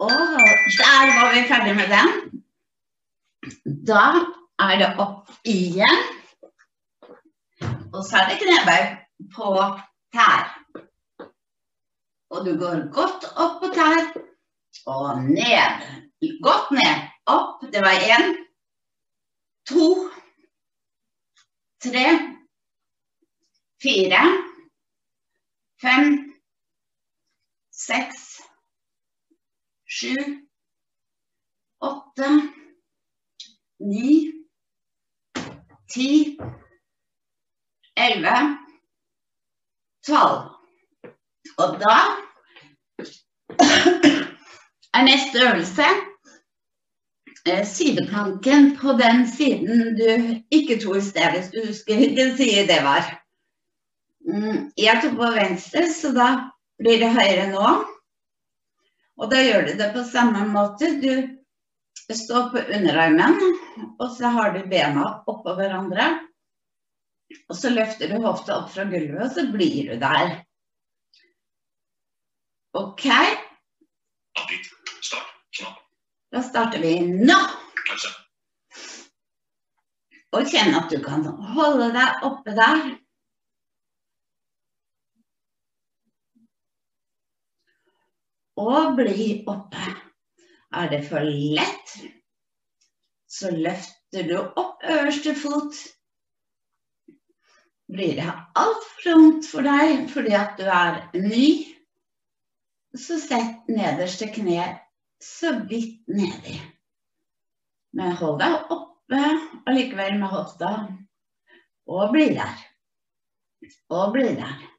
Og 0.00 0.10
der 0.80 1.10
var 1.16 1.34
vi 1.34 1.48
ferdig 1.48 1.74
med 1.76 1.88
den. 1.92 2.08
Da 3.88 4.04
er 4.64 4.78
det 4.80 4.88
opp 5.02 5.28
igjen. 5.44 6.00
Og 7.92 8.00
så 8.06 8.20
er 8.20 8.30
det 8.30 8.38
knebøy 8.40 8.86
på 9.34 9.52
tær. 10.14 10.48
Og 12.30 12.46
du 12.46 12.54
går 12.62 12.86
godt 12.94 13.28
opp 13.34 13.60
på 13.60 13.72
tær 13.76 14.12
og 14.86 15.20
ned. 15.26 15.84
Godt 16.42 16.72
ned. 16.78 17.06
Opp. 17.26 17.60
Det 17.72 17.82
var 17.84 18.00
én, 18.14 18.32
to, 19.68 19.86
tre, 21.84 22.06
fire, 23.82 24.22
fem, 25.82 26.08
seks, 27.70 28.29
sju, 30.00 30.16
åtte, 31.84 32.28
ni, 33.80 34.32
ti, 35.92 36.38
elleve, 37.96 38.36
tolv. 40.06 40.46
Og 41.60 41.76
da 41.82 41.96
er 44.96 45.04
neste 45.04 45.42
øvelse 45.44 45.88
eh, 47.46 47.66
sideplanken 47.66 48.76
på 48.80 48.96
den 49.02 49.26
siden 49.28 49.96
du 50.00 50.10
ikke 50.50 50.80
tror 50.80 51.00
sted, 51.00 51.30
hvis 51.34 51.52
du 51.52 51.60
husker 51.66 51.96
hvilken 51.96 52.36
side 52.36 52.68
det 52.72 52.80
var. 52.88 53.04
Mm, 54.24 54.72
Jeg 54.78 55.00
tok 55.02 55.16
på 55.20 55.32
venstre, 55.36 55.88
så 55.92 56.12
da 56.16 56.28
blir 56.80 57.00
det 57.04 57.12
høyre 57.16 57.50
nå. 57.52 57.68
Og 59.20 59.28
da 59.28 59.42
gjør 59.44 59.68
du 59.68 59.74
det 59.76 59.90
på 59.92 60.04
samme 60.08 60.46
måte. 60.48 60.88
Du 61.00 62.14
står 62.16 62.48
på 62.54 62.62
underarmen, 62.76 63.36
og 64.00 64.08
så 64.16 64.32
har 64.36 64.54
du 64.56 64.62
bena 64.70 65.04
oppå 65.28 65.54
hverandre. 65.58 66.08
Og 67.50 67.58
så 67.58 67.70
løfter 67.70 68.10
du 68.10 68.22
hofta 68.24 68.56
opp 68.62 68.72
fra 68.72 68.86
gulvet, 68.88 69.20
og 69.22 69.34
så 69.36 69.44
blir 69.52 69.92
du 69.92 70.00
der. 70.00 70.40
OK, 72.80 73.06
da 76.30 76.42
starter 76.46 76.82
vi 76.82 76.96
nå. 77.02 77.38
Og 80.38 80.46
kjenn 80.46 80.76
at 80.78 80.92
du 80.92 81.00
kan 81.02 81.26
holde 81.56 81.90
deg 81.96 82.26
oppe 82.26 82.54
der. 82.54 82.84
Og 88.60 88.96
bli 88.98 89.30
oppe. 89.48 89.86
Er 90.76 90.90
det 90.92 91.00
for 91.08 91.24
lett, 91.26 91.94
så 93.30 93.50
løfter 93.54 94.28
du 94.28 94.36
opp 94.38 94.84
øverste 94.86 95.34
fot. 95.38 95.74
Blir 97.90 98.14
det 98.20 98.28
altfor 98.58 98.90
tungt 99.02 99.46
for 99.50 99.66
deg 99.66 100.06
fordi 100.12 100.34
at 100.36 100.58
du 100.60 100.66
er 100.70 101.00
ny, 101.16 101.46
så 102.96 103.18
sett 103.22 103.68
nederste 103.70 104.28
kne 104.34 104.66
så 105.22 105.52
vidt 105.70 106.08
nedi. 106.10 106.58
Men 107.96 108.16
hold 108.18 108.38
deg 108.40 108.72
oppe 108.72 109.20
allikevel 109.70 110.18
med 110.20 110.30
hofta, 110.32 110.74
og 111.90 112.12
bli 112.14 112.28
der. 112.36 112.66
Og 113.90 114.12
bli 114.14 114.28
der. 114.38 114.69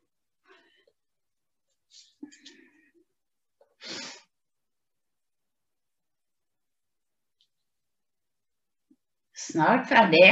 Snart 9.52 9.88
ferdig. 9.88 10.28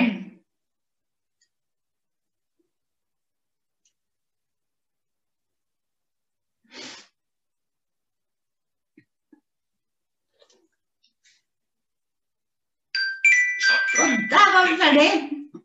Og 14.00 14.08
der 14.32 14.46
var 14.54 14.68
vi 14.70 14.78
ferdig. 14.82 15.10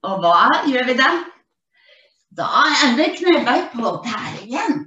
Og 0.02 0.18
hva 0.24 0.48
gjør 0.66 0.88
vi 0.88 0.96
da? 0.98 1.10
Da 2.40 2.48
er 2.62 2.96
det 2.98 3.06
knebøy 3.20 3.62
på 3.76 3.92
tær 4.08 4.40
igjen. 4.42 4.82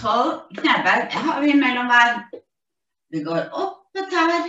Tolv 0.00 0.32
knebøy 0.56 1.04
har 1.26 1.44
vi 1.44 1.52
mellom 1.60 1.92
hver. 1.92 2.24
Vi 3.12 3.20
går 3.28 3.52
opp 3.52 4.00
et 4.00 4.08
tær 4.16 4.48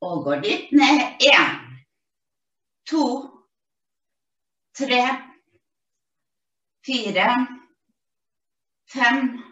og 0.00 0.24
går 0.24 0.42
dit 0.48 0.74
ned. 0.80 1.06
Én, 1.30 1.65
to, 2.86 3.04
tre, 4.72 5.02
fire, 6.86 7.30
fem, 8.86 9.44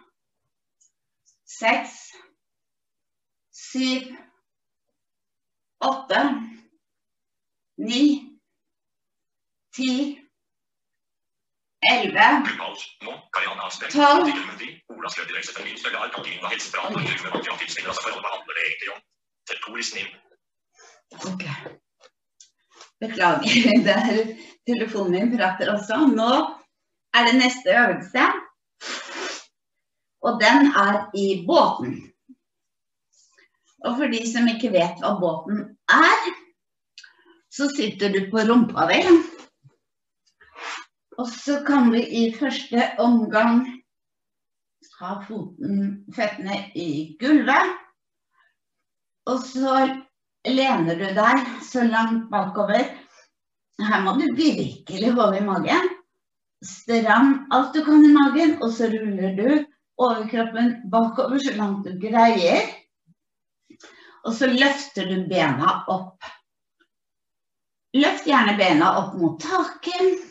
seks, 1.45 2.13
syv, 3.51 4.03
åtte 5.81 6.21
ni, 7.77 8.05
ti, 9.75 10.21
elleve. 11.91 12.29
Tolv. 13.91 14.29
Artikkel 21.15 21.84
Beklager, 23.05 23.69
det 23.87 23.95
er 23.95 24.33
telefonen 24.69 25.15
min 25.15 25.37
prater 25.37 25.73
også. 25.75 26.01
Nå 26.13 26.33
er 27.15 27.29
det 27.29 27.37
neste 27.39 27.77
øvelse. 27.83 28.27
Og 30.25 30.41
den 30.41 30.73
er 30.73 31.05
i 31.15 31.45
båten. 31.47 31.99
Og 33.85 33.99
for 33.99 34.09
de 34.09 34.23
som 34.33 34.49
ikke 34.49 34.73
vet 34.73 35.03
hva 35.05 35.13
båten 35.21 35.61
er, 35.93 36.29
så 37.53 37.69
sitter 37.77 38.13
du 38.15 38.25
på 38.33 38.43
rumpa 38.49 38.89
di. 38.91 39.03
Og 41.21 41.29
så 41.31 41.61
kan 41.67 41.93
du 41.93 42.01
i 42.01 42.25
første 42.39 42.89
omgang 42.99 43.61
ha 44.99 45.19
foten, 45.29 46.07
føttene 46.17 46.57
i 46.75 47.15
gulvet. 47.21 47.77
Og 49.31 49.45
så 49.45 49.77
lener 50.49 50.99
du 50.99 51.07
deg 51.17 51.47
så 51.75 51.85
langt 51.89 52.31
bakover. 52.31 52.87
Her 53.83 54.03
må 54.05 54.15
du 54.19 54.29
virkelig 54.39 55.13
holde 55.17 55.41
i 55.41 55.47
magen. 55.47 55.91
Stram 56.65 57.35
alt 57.53 57.75
du 57.75 57.83
kan 57.85 58.05
i 58.05 58.13
magen, 58.15 58.57
og 58.63 58.71
så 58.73 58.89
ruller 58.93 59.35
du 59.39 59.49
overkroppen 60.01 60.77
bakover 60.93 61.43
så 61.43 61.57
langt 61.59 61.89
du 61.89 61.99
greier. 62.01 62.71
Og 64.25 64.33
så 64.39 64.49
løfter 64.49 65.11
du 65.11 65.27
bena 65.29 65.81
opp. 65.93 66.23
Løft 67.95 68.27
gjerne 68.27 68.57
bena 68.59 68.95
opp 69.03 69.19
mot 69.19 69.37
taket. 69.43 70.23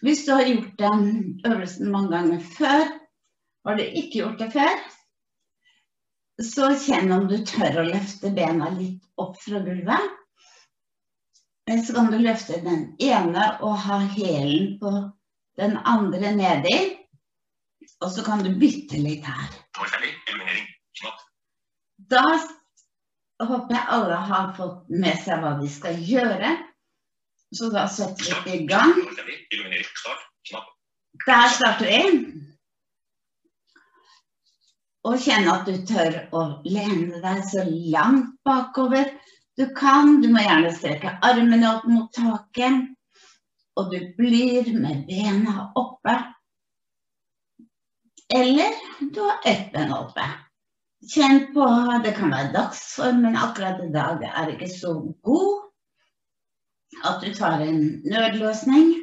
Hvis 0.00 0.24
du 0.26 0.32
har 0.32 0.46
gjort 0.48 0.78
den 0.80 1.02
øvelsen 1.44 1.90
mange 1.92 2.14
ganger 2.14 2.46
før, 2.56 2.86
har 3.66 3.76
du 3.76 3.82
ikke 3.84 4.22
gjort 4.22 4.40
det 4.40 4.48
før, 4.54 4.78
så 6.40 6.70
kjenn 6.80 7.12
om 7.12 7.26
du 7.28 7.36
tør 7.44 7.82
å 7.82 7.84
løfte 7.90 8.32
bena 8.32 8.70
litt 8.78 9.04
opp 9.20 9.36
fra 9.42 9.60
gulvet. 9.66 10.19
Eller 11.70 11.82
så 11.82 11.94
kan 11.94 12.10
du 12.10 12.18
løfte 12.18 12.56
den 12.64 12.80
ene 12.98 13.44
og 13.62 13.76
ha 13.78 14.00
hælen 14.10 14.72
på 14.80 14.90
den 15.60 15.76
andre 15.86 16.32
nedi. 16.34 16.78
Og 18.02 18.10
så 18.10 18.24
kan 18.26 18.42
du 18.42 18.56
bytte 18.58 18.98
litt 18.98 19.28
her. 19.28 19.52
Er. 19.78 21.20
Da 22.10 22.24
håper 23.46 23.76
jeg 23.76 23.86
alle 23.96 24.18
har 24.32 24.50
fått 24.58 24.90
med 24.90 25.22
seg 25.22 25.44
hva 25.44 25.54
de 25.60 25.70
skal 25.70 26.02
gjøre. 26.10 26.56
Så 27.54 27.70
da 27.70 27.86
setter 27.86 28.42
vi 28.48 28.58
i 28.58 28.66
gang. 28.66 28.96
Der 31.28 31.48
starter 31.54 31.86
vi. 31.86 32.02
Og 35.06 35.22
kjenn 35.22 35.46
at 35.54 35.70
du 35.70 35.78
tør 35.86 36.18
å 36.34 36.46
lene 36.66 37.22
deg 37.22 37.44
så 37.46 37.62
langt 37.94 38.34
bakover 38.44 39.06
du 39.60 39.66
kan. 39.74 40.20
Du 40.22 40.30
må 40.32 40.42
gjerne 40.44 40.72
strekke 40.74 41.16
armene 41.26 41.74
opp 41.74 41.86
mot 41.90 42.12
taket. 42.16 42.90
Og 43.78 43.92
du 43.92 43.98
blir 44.18 44.70
med 44.76 45.04
bena 45.08 45.70
oppe. 45.78 46.16
Eller 48.34 48.76
du 49.00 49.20
har 49.20 49.40
ett 49.44 49.72
ben 49.72 49.92
oppe. 49.92 50.24
Kjenn 51.10 51.46
på 51.54 51.66
Det 52.04 52.12
kan 52.16 52.32
være 52.32 52.52
dagsformen 52.54 53.36
akkurat 53.36 53.80
i 53.84 53.90
dag 53.92 54.24
er 54.28 54.52
ikke 54.54 54.70
så 54.72 54.94
god. 55.24 55.68
At 57.04 57.22
du 57.24 57.32
tar 57.34 57.64
en 57.64 58.02
nødløsning. 58.04 58.94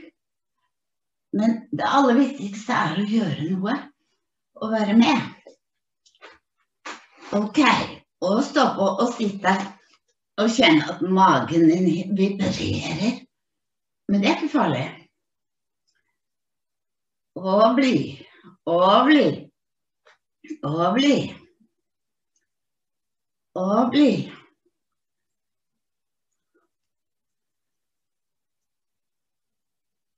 Men 1.38 1.58
det 1.72 1.86
aller 1.86 2.18
viktigste 2.18 2.74
er 2.74 2.98
å 2.98 3.08
gjøre 3.08 3.50
noe 3.52 3.80
og 4.58 4.72
være 4.74 4.94
med. 4.98 5.26
Ok, 7.36 7.60
og 8.24 8.40
stå 8.48 8.64
på 8.78 8.86
og 9.04 9.10
sitte 9.18 9.54
og 10.38 10.50
kjenne 10.54 10.86
at 10.92 11.02
magen 11.02 11.70
din 11.70 12.18
vibrerer. 12.18 13.20
Men 14.08 14.22
det 14.22 14.30
er 14.30 14.38
ikke 14.38 14.54
farlig. 14.54 14.86
Og 17.38 17.76
bli, 17.78 17.98
og 18.66 19.06
bli, 19.06 19.26
og 20.64 20.94
bli. 20.94 21.16
Og 23.58 23.92
bli. 23.92 24.10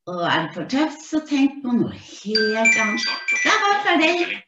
Og 0.10 0.22
er 0.26 0.48
det 0.48 0.54
for 0.56 0.70
tøft, 0.72 1.04
så 1.06 1.20
tenk 1.30 1.60
på 1.64 1.76
noe 1.76 1.94
helt 1.94 2.80
annet. 2.84 3.10
Da 3.44 3.56
var 3.62 3.74
det 3.76 3.82
ferdig. 3.88 4.40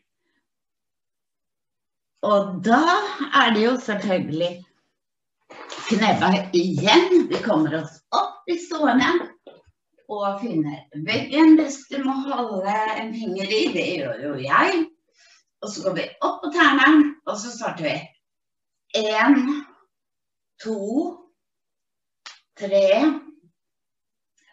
Og 2.31 2.55
da 2.65 2.81
er 3.43 3.53
det 3.53 3.65
jo 3.65 3.75
selvfølgelig 3.81 4.51
knebøy 5.89 6.37
igjen. 6.57 7.27
Vi 7.29 7.41
kommer 7.45 7.81
oss 7.81 7.99
opp 8.15 8.49
i 8.51 8.57
stående 8.59 9.09
og 10.11 10.41
finner 10.41 10.83
veggen 11.07 11.55
hvis 11.59 11.77
du 11.91 12.01
må 12.03 12.15
holde 12.25 12.75
en 12.99 13.13
finger 13.15 13.47
i. 13.47 13.61
Det 13.75 13.87
gjør 14.01 14.25
jo 14.27 14.33
jeg. 14.43 14.85
Og 15.61 15.69
så 15.71 15.83
går 15.85 15.97
vi 15.99 16.07
opp 16.25 16.39
på 16.41 16.51
tærne, 16.55 16.87
og 17.29 17.37
så 17.37 17.51
starter 17.53 17.85
vi. 17.85 17.97
Én, 18.97 19.37
to, 20.59 20.77
tre, 22.59 22.87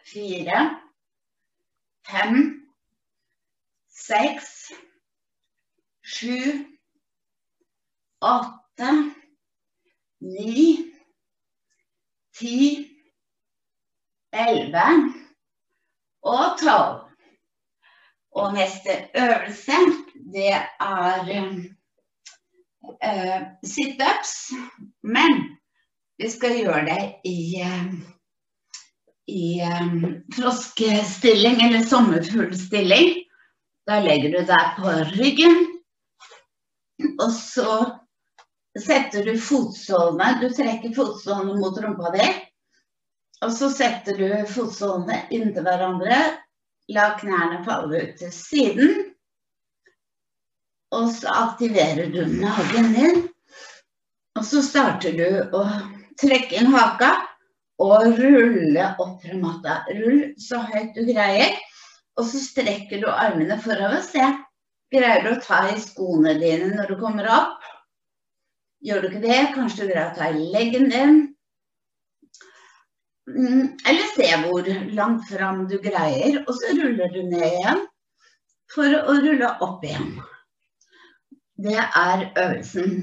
fire, 0.07 0.61
fem, 2.07 2.37
seks, 3.89 4.69
sju 6.05 6.37
åtte, 8.21 8.93
ni, 10.21 10.91
ti, 12.35 12.85
elleve 14.33 14.87
og 16.23 16.57
tolv. 16.59 17.05
Og 18.31 18.53
neste 18.53 19.09
øvelse, 19.17 19.77
det 20.33 20.51
er 20.53 21.31
uh, 22.83 23.41
situps. 23.65 24.33
Men 25.03 25.41
vi 26.19 26.29
skal 26.29 26.59
gjøre 26.61 26.85
det 26.85 27.03
i, 27.25 27.63
uh, 27.63 27.93
i 29.29 29.59
eh, 29.61 29.89
froskestilling 30.35 31.61
eller 31.65 31.85
sommerfuglstilling. 31.85 33.15
Da 33.87 33.99
legger 34.03 34.33
du 34.33 34.39
deg 34.45 34.71
på 34.77 34.93
ryggen. 35.15 35.57
Og 37.19 37.31
så 37.33 37.75
setter 38.81 39.25
du 39.25 39.33
fotsålene 39.41 40.39
Du 40.41 40.49
trekker 40.53 40.93
fotsålene 40.95 41.59
mot 41.59 41.77
rumpa 41.81 42.11
di. 42.15 42.27
Og 43.45 43.53
så 43.55 43.69
setter 43.71 44.17
du 44.19 44.27
fotsålene 44.51 45.23
inntil 45.35 45.63
hverandre. 45.67 46.19
La 46.89 47.13
knærne 47.19 47.61
falle 47.67 48.03
ut 48.03 48.17
til 48.19 48.33
siden. 48.33 48.93
Og 50.95 51.11
så 51.13 51.29
aktiverer 51.45 52.09
du 52.11 52.23
magen 52.41 52.93
din. 52.95 53.23
Og 54.39 54.45
så 54.45 54.63
starter 54.65 55.15
du 55.17 55.55
å 55.55 55.63
trekke 56.19 56.59
inn 56.59 56.71
haka 56.73 57.13
og 57.79 58.19
rulle 58.19 58.85
opp 58.99 59.21
fra 59.23 59.37
matta. 59.39 59.81
Rull 59.95 60.33
så 60.41 60.61
høyt 60.65 60.95
du 60.97 61.05
greier. 61.07 61.55
Og 62.19 62.27
så 62.27 62.41
strekker 62.43 63.03
du 63.03 63.07
armene 63.11 63.59
forover. 63.63 64.01
Se. 64.03 64.25
Greier 64.91 65.23
du 65.23 65.35
å 65.35 65.41
ta 65.43 65.67
i 65.69 65.77
skoene 65.79 66.33
dine 66.41 66.73
når 66.73 66.91
du 66.91 66.99
kommer 66.99 67.29
opp? 67.31 67.59
Gjør 68.85 69.01
du 69.01 69.09
ikke 69.09 69.25
det, 69.25 69.39
kanskje 69.55 69.85
du 69.85 69.91
greier 69.91 70.11
å 70.11 70.15
ta 70.15 70.29
i 70.31 70.49
leggen 70.53 70.87
din. 70.93 71.17
Mm, 73.29 73.75
Eller 73.85 74.07
se 74.15 74.29
hvor 74.45 74.69
langt 74.95 75.27
fram 75.29 75.65
du 75.69 75.77
greier, 75.83 76.39
og 76.45 76.53
så 76.55 76.73
ruller 76.77 77.11
du 77.13 77.21
ned 77.27 77.45
igjen 77.49 77.83
for 78.73 78.95
å 79.01 79.17
rulle 79.19 79.51
opp 79.65 79.83
igjen. 79.85 80.15
Det 81.59 81.75
er 81.75 82.25
øvelsen. 82.29 82.95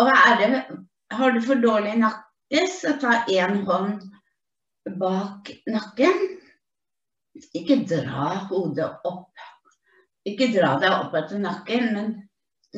Og 0.00 0.08
er 0.08 0.38
det, 0.40 0.62
har 1.12 1.34
du 1.34 1.40
for 1.44 1.60
dårlig 1.60 1.98
nakke, 2.00 2.64
så 2.72 2.96
ta 3.00 3.22
én 3.28 3.60
hånd 3.68 4.00
bak 4.98 5.52
nakken. 5.68 6.24
Ikke 7.56 7.82
dra 7.88 8.32
hodet 8.48 8.88
opp. 9.08 9.30
Ikke 10.28 10.48
dra 10.54 10.76
deg 10.80 10.94
opp 10.94 11.16
etter 11.18 11.40
nakken, 11.42 11.88
men 11.96 12.12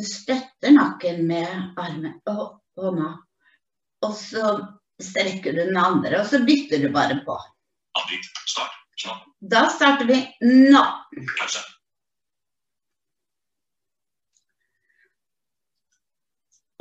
støtter 0.02 0.74
nakken 0.74 1.22
med 1.28 1.78
armen 1.78 2.16
og 2.30 2.58
hånda. 2.78 3.10
Og 4.04 4.16
så 4.18 4.56
strekker 5.02 5.54
du 5.54 5.62
den 5.68 5.78
andre, 5.78 6.18
og 6.20 6.26
så 6.26 6.42
bytter 6.44 6.82
du 6.82 6.90
bare 6.94 7.20
på. 7.26 7.36
Avbryt. 7.94 8.26
Start. 8.46 8.74
Knapp. 9.00 9.22
Da 9.40 9.68
starter 9.70 10.08
vi 10.08 10.18
nå. 10.42 10.82
Pause. 11.38 11.62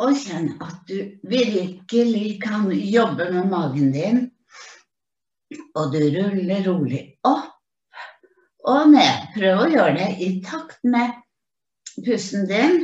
Og 0.04 0.16
kjenn 0.18 0.56
at 0.64 0.80
du 0.90 0.98
virkelig 1.30 2.40
kan 2.42 2.66
jobbe 2.74 3.30
med 3.32 3.50
magen 3.52 3.92
din. 3.94 4.24
Og 5.78 5.94
du 5.94 6.00
ruller 6.16 6.66
rolig 6.66 7.04
opp 7.30 7.52
og 8.64 8.90
ned. 8.94 9.28
Prøv 9.36 9.62
å 9.66 9.70
gjøre 9.70 9.94
det 10.00 10.10
i 10.26 10.30
takt 10.46 10.82
med 10.88 11.14
pusten 12.06 12.48
din. 12.50 12.82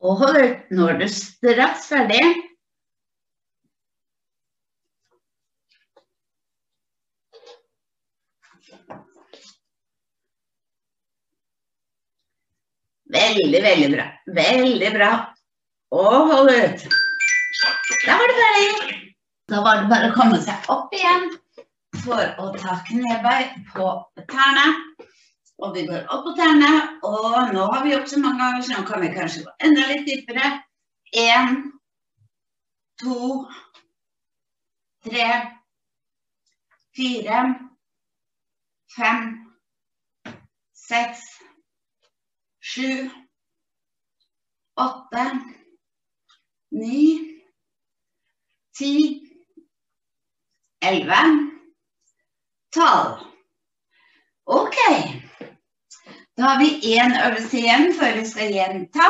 Og 0.00 0.16
hold 0.16 0.38
ut. 0.40 0.70
Nå 0.72 0.86
er 0.88 1.00
du 1.00 1.08
straks 1.12 1.90
ferdig. 1.90 2.22
Veldig, 13.10 13.60
veldig 13.66 13.90
bra. 13.96 14.06
Veldig 14.40 14.90
bra. 14.94 15.10
Og 15.90 16.32
hold 16.32 16.50
ut. 16.54 16.88
Da 18.06 18.16
var 18.16 18.30
det 18.30 18.38
ferdig. 18.40 18.98
Da 19.50 19.60
var 19.66 19.80
det 19.80 19.90
bare 19.90 20.10
å 20.12 20.16
komme 20.16 20.38
seg 20.40 20.68
opp 20.72 20.92
igjen 20.94 21.26
for 22.04 22.22
å 22.40 22.52
ta 22.54 22.78
knebøy 22.86 23.48
på 23.74 23.90
tærne. 24.30 24.66
Og 25.60 25.74
vi 25.76 25.84
går 25.86 26.06
opp 26.08 26.24
på 26.24 26.32
tærne, 26.38 26.70
og 27.04 27.52
nå 27.54 27.64
har 27.72 27.84
vi 27.84 27.92
jobbet 27.92 28.10
så 28.10 28.20
mange 28.20 28.40
ganger, 28.40 28.62
så 28.64 28.76
nå 28.76 28.84
kan 28.88 29.02
vi 29.04 29.12
kanskje 29.12 29.44
gå 29.44 29.52
enda 29.66 29.86
litt 29.90 30.06
dypere. 30.08 30.50
Én, 31.20 31.58
to, 33.02 33.16
tre, 35.04 35.26
fire, 36.96 37.42
fem, 38.96 39.28
seks, 40.86 41.26
sju, 42.72 43.10
åtte, 44.80 45.26
ni, 46.80 47.00
ti, 48.80 48.94
elleve, 50.80 51.24
tolv. 52.72 53.26
Ok. 54.50 54.78
Da 56.40 56.46
har 56.46 56.58
vi 56.58 56.96
én 56.96 57.10
øvelse 57.26 57.58
igjen 57.58 57.90
før 57.92 58.14
vi 58.16 58.22
skal 58.24 58.52
gjenta. 58.54 59.08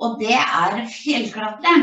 Og 0.00 0.14
det 0.20 0.32
er 0.32 0.78
fjellklatre. 0.88 1.74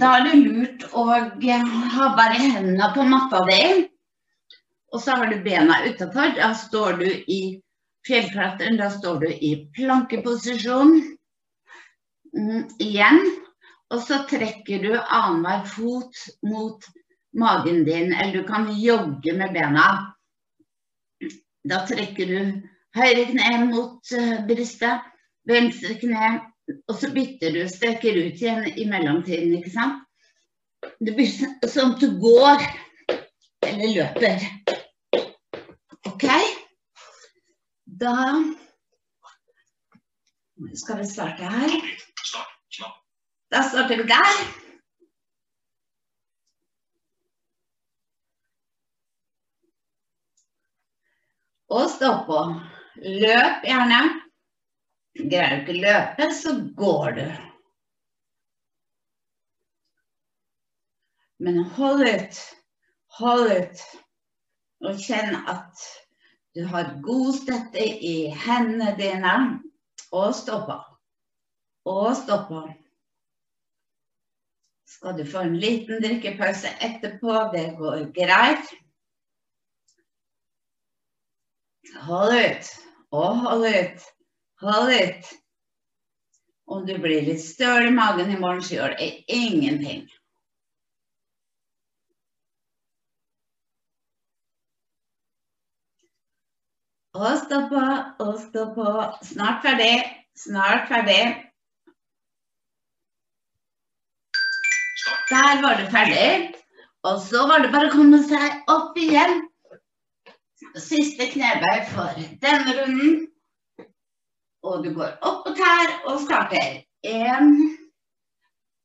Da 0.00 0.08
er 0.16 0.24
det 0.26 0.40
lurt 0.40 0.82
å 0.90 1.04
ha 1.12 2.08
bare 2.18 2.40
hendene 2.40 2.88
på 2.96 3.06
matta 3.06 3.44
di. 3.46 3.60
Og 4.90 4.98
så 5.04 5.20
har 5.20 5.30
du 5.30 5.38
bena 5.46 5.78
utafor. 5.86 6.34
Da 6.40 6.50
står 6.58 6.98
du 7.04 7.06
i 7.06 7.40
fjellklateren. 8.08 8.82
Da 8.82 8.90
står 8.98 9.22
du 9.22 9.30
i 9.30 9.54
plankeposisjon. 9.78 10.96
Mm, 12.34 12.64
igjen. 12.82 13.26
Og 13.94 14.02
så 14.08 14.24
trekker 14.30 14.82
du 14.88 14.96
annenhver 14.98 15.70
fot 15.70 16.26
mot 16.50 16.94
magen 17.30 17.84
din, 17.86 18.10
eller 18.10 18.42
du 18.42 18.46
kan 18.48 18.72
jogge 18.74 19.38
med 19.38 19.54
bena. 19.54 20.16
Da 21.68 21.82
trekker 21.88 22.30
du 22.30 22.38
høyre 22.96 23.26
kne 23.30 23.56
mot 23.68 24.12
uh, 24.16 24.36
brystet, 24.48 25.08
venstre 25.48 25.96
kne, 26.00 26.30
og 26.88 26.96
så 26.96 27.10
bytter 27.12 27.52
du, 27.56 27.64
strekker 27.68 28.16
ut 28.16 28.40
igjen 28.40 28.64
i 28.76 28.86
mellomtiden, 28.88 29.58
ikke 29.58 29.74
sant? 29.74 30.06
Det 31.00 31.12
blir 31.16 31.28
sånn 31.28 31.96
at 31.96 32.00
du 32.00 32.14
går 32.22 32.64
eller 33.68 33.92
løper. 33.92 34.46
OK? 36.08 36.24
Da 38.00 38.16
skal 40.80 41.02
vi 41.02 41.10
starte 41.10 41.52
her. 41.52 41.76
Da 43.50 43.62
starter 43.68 44.00
vi 44.00 44.08
der. 44.08 44.42
Og 51.70 51.89
stå 52.00 52.24
på. 52.24 52.40
Løp 52.96 53.64
gjerne. 53.64 54.00
Greier 55.20 55.58
du 55.58 55.60
ikke 55.60 55.74
å 55.74 55.80
løpe, 55.84 56.28
så 56.32 56.52
går 56.78 57.16
du. 57.18 57.24
Men 61.44 61.60
hold 61.76 62.06
ut. 62.06 62.40
Hold 63.18 63.52
ut. 63.52 63.82
Og 64.88 65.02
kjenn 65.02 65.36
at 65.50 65.84
du 66.56 66.64
har 66.72 66.94
god 67.04 67.34
støtte 67.36 67.84
i 67.84 68.30
hendene 68.46 68.94
dine. 68.96 69.36
Og 70.16 70.32
stå 70.34 70.62
på. 70.70 70.78
Og 71.90 72.14
stå 72.16 72.44
på. 72.48 72.62
Skal 74.88 75.20
du 75.20 75.26
få 75.28 75.44
en 75.44 75.58
liten 75.60 76.00
drikkepause 76.00 76.72
etterpå, 76.80 77.36
det 77.52 77.74
går 77.76 78.08
greit. 78.16 78.72
Hold 82.06 82.34
ut. 82.34 82.72
Og 83.10 83.36
hold 83.44 83.66
ut. 83.66 84.08
Hold 84.60 84.92
ut. 84.92 85.30
Om 86.70 86.86
du 86.86 86.94
blir 87.02 87.26
litt 87.26 87.42
støl 87.42 87.88
i 87.88 87.94
magen 87.94 88.30
i 88.30 88.38
morgen, 88.38 88.62
så 88.62 88.76
gjør 88.76 88.96
det 88.98 89.10
ingenting. 89.26 90.04
Og 97.18 97.32
stå 97.42 97.64
på, 97.72 97.84
og 98.22 98.36
stå 98.44 98.66
på. 98.76 98.90
Snart 99.32 99.64
ferdig. 99.66 99.94
Snart 100.38 100.86
ferdig. 100.88 101.22
Der 105.30 105.62
var 105.62 105.80
du 105.80 105.90
ferdig. 105.90 106.54
Og 107.02 107.18
så 107.26 107.46
var 107.48 107.64
det 107.64 107.72
bare 107.74 107.90
å 107.90 107.96
komme 107.96 108.22
seg 108.28 108.70
opp 108.70 108.98
igjen. 109.00 109.49
Siste 110.76 111.26
knebøy 111.32 111.84
for 111.90 112.16
denne 112.42 112.74
runden. 112.76 113.14
Og 114.62 114.84
du 114.84 114.90
går 114.94 115.16
opp 115.24 115.46
på 115.46 115.54
tær 115.56 115.94
og 116.10 116.20
starter. 116.20 116.82
Én, 117.06 117.54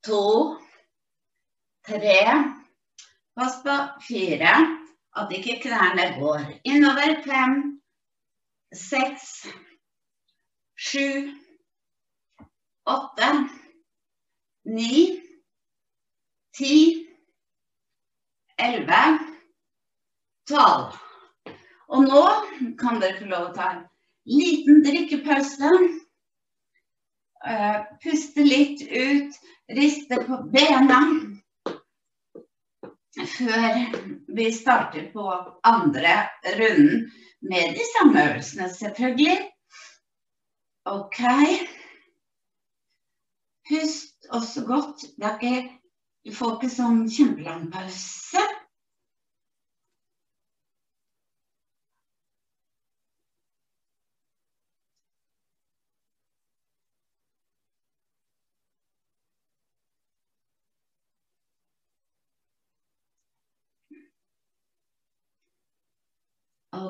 to, 0.07 0.55
tre. 1.87 2.19
Pass 3.35 3.59
på 3.65 3.75
fire. 4.07 4.55
At 5.15 5.31
ikke 5.35 5.59
knærne 5.63 6.07
går 6.19 6.47
innover. 6.63 7.19
Fem, 7.27 7.55
seks, 8.75 9.47
sju, 10.75 11.31
åtte, 12.85 13.29
ni, 14.65 15.21
ti, 16.55 16.75
elleve, 18.59 19.03
tolv. 20.47 21.04
Og 21.95 22.03
nå 22.03 22.23
kan 22.79 22.99
dere 22.99 23.19
få 23.21 23.29
lov 23.29 23.49
å 23.49 23.53
ta 23.55 23.69
en 23.71 23.83
liten 24.27 24.81
drikkepause. 24.83 25.71
Eh, 27.45 27.77
Puste 28.03 28.43
litt 28.43 28.81
ut, 28.89 29.37
riste 29.77 30.19
på 30.27 30.41
bena. 30.51 30.99
Før 33.15 33.77
vi 34.35 34.49
starter 34.51 35.07
på 35.13 35.29
andre 35.63 36.17
runden 36.57 37.05
med 37.47 37.77
de 37.77 37.85
samme 37.93 38.25
øvelsene, 38.25 38.67
selvfølgelig. 38.73 39.37
OK. 40.91 41.21
Pust 43.69 44.27
også 44.29 44.65
godt. 44.67 45.07
Det 45.15 45.31
er 45.31 45.39
ikke, 45.39 45.63
du 46.27 46.35
får 46.35 46.57
ikke 46.57 46.73
sånn 46.75 47.05
kjempelang 47.07 47.69
pause. 47.73 48.43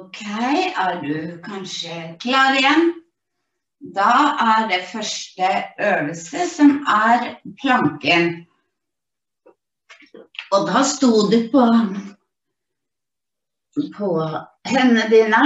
Ok, 0.05 0.21
er 0.21 0.99
du 1.01 1.37
kanskje 1.41 1.95
klar 2.21 2.53
igjen? 2.53 2.91
Da 3.95 4.35
er 4.43 4.67
det 4.69 4.83
første 4.91 5.47
øvelse 5.81 6.43
som 6.51 6.73
er 6.85 7.23
planken. 7.61 8.27
Og 10.53 10.67
da 10.67 10.83
sto 10.85 11.09
du 11.31 11.39
på, 11.53 11.63
på 13.95 14.09
hendene 14.69 15.07
dine, 15.09 15.41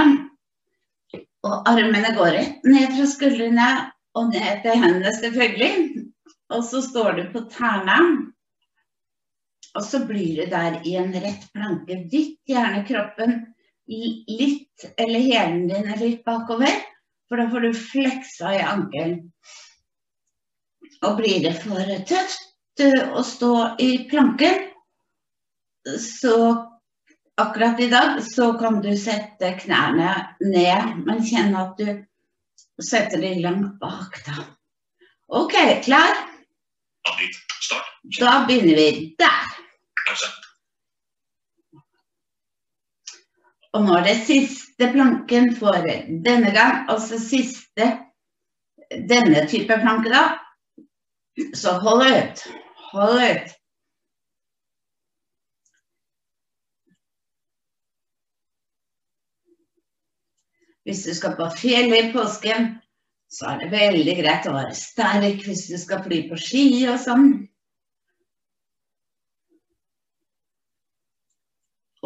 og 1.48 1.70
armene 1.72 2.10
går 2.18 2.36
rett 2.36 2.68
ned 2.68 2.92
fra 2.98 3.06
skuldrene 3.14 3.70
og 4.12 4.28
ned 4.34 4.60
til 4.66 4.76
hendene 4.82 5.14
selvfølgelig. 5.22 6.02
Og 6.52 6.66
så 6.68 6.82
står 6.84 7.16
du 7.16 7.22
på 7.32 7.46
tærne. 7.54 7.96
Og 9.72 9.88
så 9.88 10.02
blir 10.04 10.42
du 10.42 10.52
der 10.52 10.82
i 10.84 10.98
en 11.00 11.16
rett 11.16 11.48
planke. 11.54 12.02
Dytt 12.12 12.36
gjerne 12.50 12.84
kroppen 12.84 13.40
litt, 13.90 14.86
eller 14.96 15.20
hælen 15.20 15.66
din 15.68 15.90
litt 16.00 16.24
bakover, 16.26 16.76
for 17.28 17.40
da 17.40 17.48
får 17.50 17.66
du 17.66 17.70
fleksa 17.74 18.54
i 18.54 18.62
ankelen. 18.64 19.20
Og 21.06 21.16
blir 21.20 21.42
det 21.44 21.56
for 21.62 21.94
tøft 22.08 22.84
å 23.12 23.22
stå 23.26 23.54
i 23.82 23.90
planken, 24.10 24.66
så 26.00 26.36
akkurat 27.40 27.80
i 27.80 27.88
dag 27.92 28.20
så 28.24 28.52
kan 28.60 28.80
du 28.84 28.92
sette 28.98 29.54
knærne 29.62 30.14
ned, 30.44 31.04
men 31.06 31.22
kjenn 31.24 31.56
at 31.56 31.80
du 31.80 32.82
setter 32.82 33.20
de 33.20 33.34
langt 33.44 33.78
bak 33.80 34.20
da. 34.26 34.44
Ok, 35.30 35.56
klar? 35.84 36.26
Avbryt. 37.08 37.36
Start. 37.60 37.86
Da 38.18 38.44
begynner 38.48 38.76
vi 38.76 39.14
der. 39.18 39.56
Pause. 40.08 40.39
Og 43.76 43.84
nå 43.86 43.96
er 44.00 44.06
det 44.08 44.16
siste 44.26 44.90
planken 44.90 45.52
for 45.58 45.86
denne 46.26 46.50
gang, 46.54 46.88
altså 46.90 47.20
siste 47.22 47.86
denne 49.10 49.46
type 49.50 49.76
planke 49.82 50.10
da. 50.10 50.24
Så 51.54 51.76
hold 51.84 52.02
ut, 52.02 52.42
hold 52.90 53.22
ut. 53.22 53.56
Hvis 60.88 61.04
du 61.06 61.14
skal 61.14 61.36
på 61.38 61.46
fjellet 61.54 62.08
i 62.08 62.12
påsken, 62.12 62.72
så 63.30 63.52
er 63.52 63.60
det 63.60 63.70
veldig 63.70 64.14
greit 64.18 64.48
å 64.50 64.56
være 64.56 64.74
sterk 64.74 65.44
hvis 65.46 65.68
du 65.70 65.76
skal 65.78 66.02
fly 66.02 66.24
på 66.26 66.38
ski 66.40 66.64
og 66.90 66.98
sånn. 66.98 67.28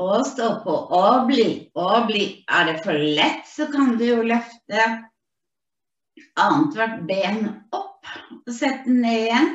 og 0.00 0.26
stå 0.26 0.48
på 0.64 0.74
og 0.98 1.26
bli 1.28 1.48
og 1.78 2.08
bli. 2.10 2.24
Er 2.48 2.70
det 2.70 2.80
for 2.84 2.98
lett, 2.98 3.46
så 3.48 3.68
kan 3.72 3.96
du 3.98 4.04
jo 4.08 4.22
løfte 4.26 4.86
annethvert 6.40 7.04
ben 7.08 7.44
opp 7.74 8.08
og 8.44 8.52
sette 8.54 8.88
den 8.88 9.02
ned 9.04 9.26
igjen. 9.26 9.52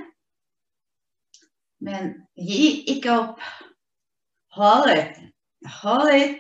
Men 1.84 2.12
gi 2.36 2.70
ikke 2.96 3.16
opp. 3.16 3.44
Hold 4.56 4.92
ut. 4.92 5.20
Hold 5.82 6.14
ut. 6.16 6.40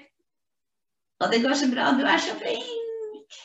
Og 1.19 1.31
det 1.31 1.41
går 1.43 1.55
så 1.59 1.67
bra. 1.71 1.91
Du 1.95 2.03
er 2.07 2.23
så 2.23 2.35
flink. 2.39 3.37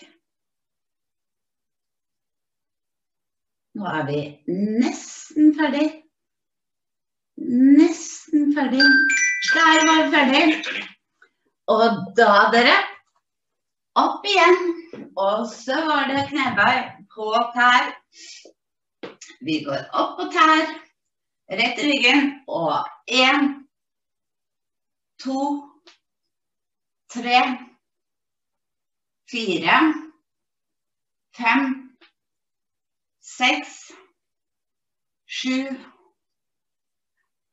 Nå 3.75 3.87
er 3.91 4.07
vi 4.07 4.19
nesten 4.55 5.51
ferdig. 5.59 5.89
Nesten 7.43 8.53
ferdig. 8.55 8.87
Der 9.55 9.87
var 9.87 9.99
vi 10.05 10.11
ferdig. 10.17 10.85
Og 11.71 11.85
da, 12.19 12.31
dere, 12.53 12.75
opp 13.95 14.27
igjen. 14.27 14.59
Og 15.17 15.47
så 15.51 15.77
var 15.87 16.09
det 16.11 16.25
knebøy 16.31 16.81
på 17.15 17.29
tær. 17.55 17.93
Vi 19.47 19.61
går 19.67 19.87
opp 19.95 20.17
på 20.19 20.27
tær, 20.35 20.65
rett 21.61 21.79
i 21.79 21.87
ryggen, 21.87 22.27
og 22.49 22.83
én, 23.07 23.51
to, 25.23 25.47
tre, 27.15 27.41
fire, 29.31 29.81
fem, 31.37 31.75
seks, 33.23 33.77
sju, 35.31 35.59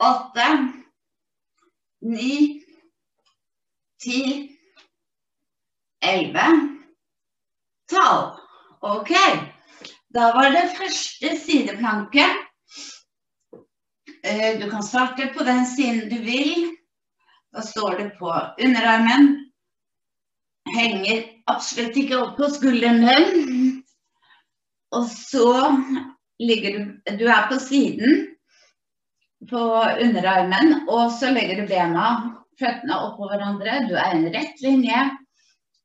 åtte, 0.01 0.47
ni, 2.01 2.63
ti, 4.01 4.49
elleve, 6.01 6.47
tolv. 7.89 8.37
Ok, 8.81 9.11
da 10.09 10.31
var 10.33 10.49
det 10.55 10.71
første 10.77 11.35
sideplanke. 11.37 12.25
Eh, 14.23 14.59
Du 14.59 14.69
kan 14.69 14.83
starte 14.83 15.27
på 15.37 15.43
den 15.43 15.65
siden 15.65 16.09
du 16.09 16.17
vil. 16.25 16.77
Da 17.53 17.61
står 17.61 17.97
det 17.97 18.09
på 18.19 18.31
underarmen. 18.63 19.51
Henger 20.75 21.23
absolutt 21.47 21.97
ikke 21.97 22.17
opp 22.17 22.37
på 22.37 22.49
skulderen. 22.49 23.83
Og 24.91 25.07
så 25.09 25.77
ligger 26.39 26.77
du 26.77 27.17
Du 27.17 27.25
er 27.27 27.47
på 27.49 27.59
siden 27.59 28.30
på 29.49 29.61
underarmen, 30.05 30.73
og 30.89 31.11
så 31.17 31.31
legger 31.33 31.61
du 31.61 31.69
bena, 31.71 32.07
føttene 32.61 32.97
oppå 33.07 33.29
hverandre. 33.31 33.81
Du 33.89 33.95
er 33.97 34.15
i 34.15 34.21
en 34.21 34.31
rett 34.33 34.63
linje. 34.63 35.03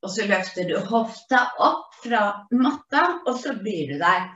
Og 0.05 0.13
så 0.13 0.27
løfter 0.29 0.69
du 0.69 0.77
hofta 0.91 1.47
opp 1.65 1.95
fra 2.03 2.23
matta, 2.55 3.07
og 3.27 3.39
så 3.41 3.57
blir 3.59 3.93
du 3.93 3.97
der. 4.03 4.29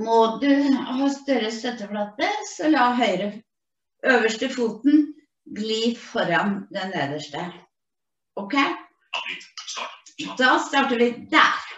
Må 0.00 0.38
du 0.42 0.50
ha 0.72 1.10
større 1.12 1.50
støtteflate, 1.54 2.30
så 2.54 2.70
la 2.72 2.88
høyre 2.98 3.32
øverste 4.04 4.48
foten 4.52 5.06
gli 5.56 5.94
foran 5.98 6.64
den 6.72 6.92
nederste. 6.94 7.44
OK? 8.40 8.56
Da 10.38 10.56
starter 10.68 10.98
vi 10.98 11.10
der. 11.30 11.68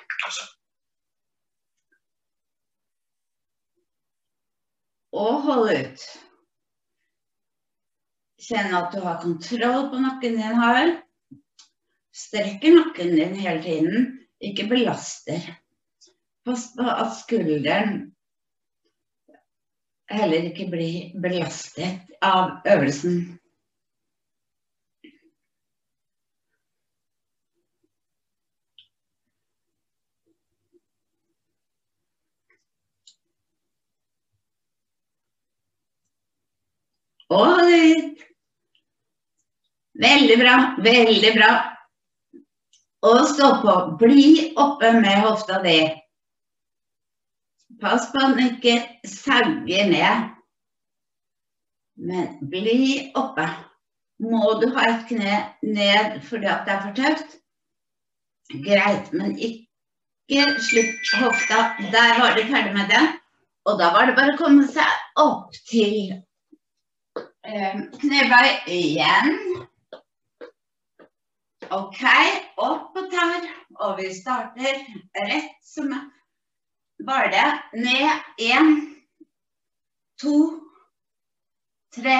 Og 5.17 5.43
hold 5.47 5.71
ut. 5.73 6.03
Kjenn 8.47 8.75
at 8.77 8.93
du 8.93 9.01
har 9.01 9.23
kontroll 9.23 9.89
på 9.93 10.01
nakken 10.03 10.37
din 10.37 10.61
her. 10.61 10.93
Strekker 12.17 12.77
nakken 12.77 13.15
din 13.17 13.35
hele 13.41 13.63
tiden, 13.65 14.11
ikke 14.45 14.69
belaster. 14.71 15.41
Pass 16.47 16.69
på 16.77 16.85
at 16.85 17.17
skulderen 17.19 17.97
heller 20.13 20.47
ikke 20.53 20.69
blir 20.71 21.17
belastet 21.23 22.07
av 22.23 22.61
øvelsen. 22.69 23.39
Og 37.35 37.63
ut. 37.67 38.25
Veldig 39.97 40.37
bra, 40.39 40.57
veldig 40.85 41.33
bra. 41.37 41.53
Og 43.07 43.23
stå 43.33 43.51
på. 43.63 43.75
Bli 44.01 44.53
oppe 44.61 44.93
med 45.01 45.23
hofta 45.25 45.61
di. 45.65 45.79
Pass 47.81 48.11
på 48.13 48.23
at 48.23 48.37
den 48.37 48.53
ikke 48.55 48.77
sauger 49.09 49.91
ned. 49.91 50.29
Men 51.97 52.37
bli 52.51 53.11
oppe. 53.17 53.47
Må 54.23 54.55
du 54.61 54.69
ha 54.77 54.87
et 54.89 55.09
kne 55.11 55.41
ned 55.65 56.21
fordi 56.25 56.49
at 56.49 56.65
det 56.65 56.75
er 56.75 56.85
for 56.85 56.97
tøft? 56.97 57.37
Greit, 58.65 59.11
men 59.13 59.35
ikke 59.37 60.47
slipp 60.63 61.11
hofta. 61.21 61.75
Der 61.93 62.21
var 62.21 62.37
du 62.37 62.45
ferdig 62.49 62.73
med 62.77 62.89
det. 62.93 63.03
Og 63.67 63.81
da 63.81 63.91
var 63.93 64.07
det 64.07 64.17
bare 64.17 64.37
å 64.37 64.41
komme 64.41 64.69
seg 64.71 65.21
opp 65.21 65.57
til 65.69 66.15
knebøy 67.47 68.49
igjen. 68.67 69.39
Ok, 71.71 72.03
opp 72.63 72.93
på 72.95 73.03
tær, 73.11 73.47
og 73.83 73.97
vi 73.99 74.11
starter 74.15 74.83
rett 75.19 75.55
som 75.67 75.91
bare 77.07 77.31
det. 77.31 77.47
Ned. 77.83 78.27
Én, 78.39 78.75
to, 80.21 80.35
tre, 81.95 82.19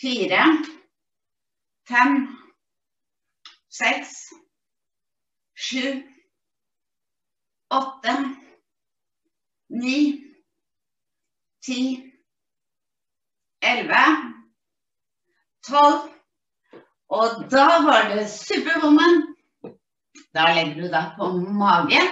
fire, 0.00 0.42
fem, 1.88 2.16
seks, 3.68 4.16
sju, 5.54 6.02
åtte, 7.70 8.16
ni, 9.68 9.98
ti, 11.62 12.13
elleve, 13.70 14.04
tolv. 15.68 16.10
Og 17.14 17.44
da 17.52 17.66
var 17.84 18.08
det 18.14 18.26
superwoman. 18.32 19.22
Da 20.34 20.50
legger 20.54 20.82
du 20.82 20.88
deg 20.90 21.16
på 21.18 21.30
magen. 21.60 22.10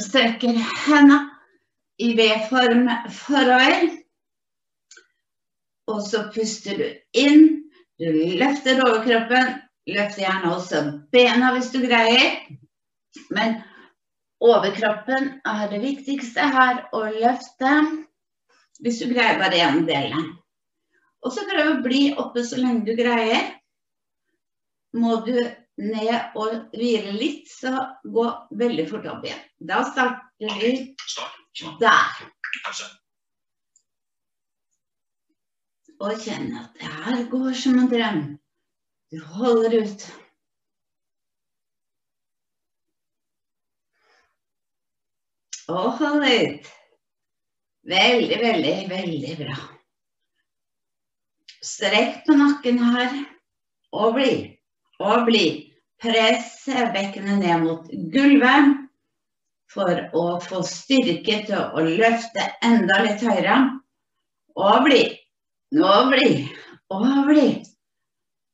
Strekker 0.00 0.58
henda 0.86 1.18
i 1.98 2.12
V-form 2.16 2.88
forover. 3.12 3.88
Og 5.92 6.02
så 6.04 6.26
puster 6.34 6.80
du 6.80 6.86
inn. 7.20 7.46
Du 8.00 8.08
løfter 8.40 8.82
overkroppen. 8.84 9.54
Løfter 9.86 10.24
gjerne 10.24 10.52
også 10.56 10.82
bena 11.14 11.52
hvis 11.54 11.70
du 11.74 11.80
greier. 11.84 12.40
Men 13.30 13.60
overkroppen 14.42 15.36
er 15.46 15.68
det 15.70 15.82
viktigste 15.84 16.48
her 16.56 16.82
å 16.96 17.06
løfte. 17.12 17.72
Hvis 18.82 18.98
du 19.00 19.08
greier 19.12 19.38
bare 19.40 19.62
én 19.64 19.84
del. 19.88 20.12
Og 21.24 21.32
så 21.32 21.46
prøv 21.48 21.70
å 21.70 21.82
bli 21.84 22.02
oppe 22.20 22.44
så 22.46 22.58
lenge 22.60 22.84
du 22.86 22.92
greier. 22.98 23.54
Må 24.96 25.20
du 25.26 25.36
ned 25.76 26.36
og 26.38 26.76
hvile 26.76 27.12
litt, 27.16 27.48
så 27.50 27.72
gå 28.04 28.26
veldig 28.60 28.86
fort 28.90 29.08
opp 29.12 29.26
igjen. 29.26 29.42
Da 29.58 29.82
starter 29.88 30.60
vi 30.60 30.72
der. 31.80 32.22
Og 35.96 36.20
kjenn 36.20 36.50
at 36.60 36.76
det 36.76 36.92
her 36.92 37.26
går 37.32 37.52
som 37.56 37.78
en 37.80 37.90
drøm. 37.92 38.22
Du 39.12 39.20
holder 39.36 39.80
ut. 39.82 40.08
Og 45.72 45.92
hold 45.98 46.26
ut. 46.26 46.68
Veldig, 47.86 48.38
veldig, 48.42 48.74
veldig 48.90 49.34
bra. 49.38 49.56
Strekk 51.62 52.24
på 52.26 52.34
nakken 52.34 52.80
her. 52.82 53.12
Og 53.94 54.16
bli. 54.16 54.32
Og 54.98 55.28
bli. 55.28 55.44
Press 56.02 56.64
bekkenet 56.66 57.38
ned 57.40 57.62
mot 57.62 57.86
gulvet 58.12 58.74
for 59.72 60.02
å 60.18 60.24
få 60.42 60.64
styrke 60.66 61.38
til 61.46 61.62
å 61.62 61.84
løfte 61.86 62.48
enda 62.66 62.98
litt 63.06 63.22
høyere. 63.22 63.60
Og 64.58 64.82
bli. 64.88 65.00
Og 65.78 66.10
bli. 66.10 66.28
Og 66.90 67.06
bli. 67.30 67.46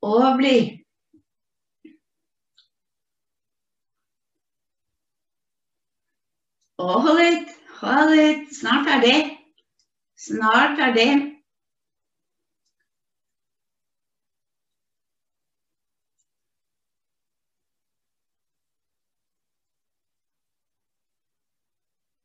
Og 0.05 0.29
bli. 0.37 0.55
Og 6.83 6.95
hold 7.07 7.25
ut. 7.33 7.62
Hold 7.83 8.17
det. 8.17 8.47
Snart 8.59 8.85
ferdig. 8.87 9.39
Snart 10.17 10.77
ferdig. 10.79 11.09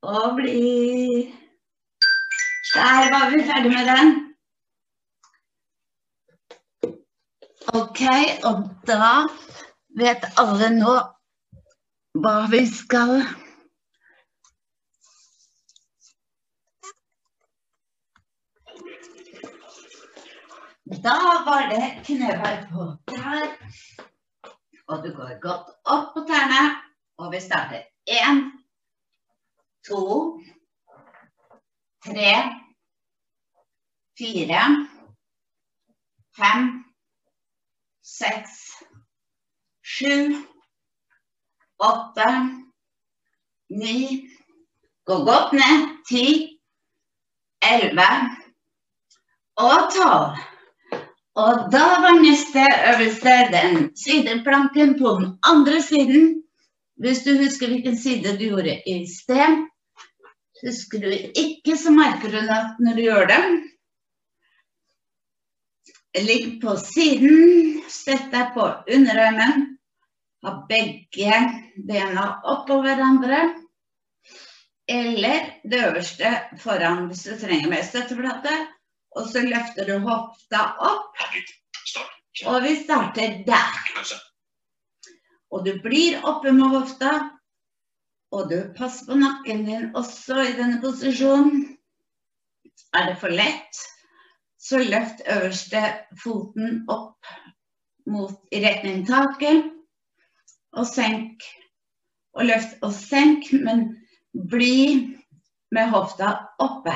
Og 0.02 0.36
bli. 0.36 0.52
Der 2.74 3.10
var 3.14 3.30
vi 3.30 3.42
ferdig 3.50 3.72
med 3.74 3.84
den. 3.90 4.14
Ok, 7.74 8.00
og 8.48 8.62
da 8.86 9.10
vet 9.98 10.24
alle 10.40 10.70
nå 10.78 10.94
hva 12.22 12.38
vi 12.54 12.62
skal 12.70 13.20
Da 20.88 21.44
var 21.46 21.68
det 21.68 22.04
knebøy 22.04 22.56
på 22.70 22.84
der. 23.12 23.48
Og 24.88 25.04
du 25.04 25.10
går 25.16 25.40
godt 25.40 25.68
opp 25.84 26.14
på 26.14 26.22
tærne. 26.28 26.62
Og 27.18 27.32
vi 27.32 27.40
starter 27.40 27.82
én, 28.08 28.40
to, 29.84 30.40
tre, 32.04 32.32
fire, 34.18 34.62
fem, 36.38 36.68
seks, 38.02 38.56
sju, 39.82 40.44
åtte, 41.78 42.30
ni 43.68 44.28
Gå 45.08 45.14
godt 45.24 45.52
ned. 45.52 46.04
Ti, 46.08 46.24
elleve 47.64 48.08
og 49.56 49.92
tolv. 49.94 50.57
Og 51.38 51.68
da 51.70 51.84
var 52.02 52.18
neste 52.18 52.64
øvelse 52.90 53.34
den 53.52 53.76
sideplanken 53.96 54.96
på 54.98 55.14
den 55.20 55.28
andre 55.46 55.82
siden. 55.82 56.42
Hvis 56.98 57.22
du 57.22 57.36
husker 57.38 57.70
hvilken 57.70 57.96
side 57.96 58.32
du 58.38 58.44
gjorde 58.48 58.74
i 58.86 58.96
sted. 59.06 59.60
Husker 60.66 60.98
du 61.04 61.10
ikke, 61.14 61.76
så 61.78 61.92
merker 61.94 62.32
du 62.32 62.40
det 62.42 62.62
når 62.82 62.96
du 62.96 63.02
gjør 63.02 63.26
det. 63.30 63.42
Ligg 66.26 66.58
på 66.62 66.74
siden, 66.82 67.84
Sett 67.88 68.32
deg 68.32 68.50
på 68.56 68.64
underarmen. 68.94 69.64
Ha 70.42 70.54
begge 70.68 71.38
bena 71.86 72.26
oppå 72.44 72.80
hverandre. 72.82 73.38
Eller 74.88 75.46
det 75.62 75.84
øverste 75.86 76.32
foran 76.58 77.06
hvis 77.06 77.22
du 77.28 77.38
trenger 77.38 77.70
mer 77.70 77.86
støtteplate. 77.86 78.56
Og 79.18 79.26
så 79.26 79.42
løfter 79.42 79.88
du 79.88 79.96
hofta 80.04 80.60
opp, 80.86 81.18
og 82.46 82.62
vi 82.62 82.76
starter 82.78 83.40
der. 83.46 83.78
Og 85.50 85.64
du 85.66 85.72
blir 85.82 86.20
oppe 86.28 86.52
med 86.54 86.70
hofta. 86.76 87.12
Og 88.30 88.50
du 88.50 88.58
passer 88.76 89.08
på 89.08 89.16
nakken 89.16 89.64
din 89.64 89.86
også 89.96 90.42
i 90.44 90.54
denne 90.58 90.82
posisjonen. 90.82 91.64
Er 92.94 93.08
det 93.08 93.16
for 93.20 93.32
lett, 93.32 93.80
så 94.60 94.80
løft 94.84 95.24
øverste 95.26 95.82
foten 96.22 96.82
opp 96.92 97.24
mot 98.08 98.36
i 98.52 98.60
retning 98.64 99.06
taket. 99.08 99.64
Og 100.76 100.86
senk. 100.86 101.42
Og 102.36 102.50
løft 102.52 102.76
og 102.84 102.92
senk, 102.94 103.48
men 103.64 103.88
bli 104.52 105.16
med 105.74 105.90
hofta 105.90 106.36
oppe. 106.60 106.94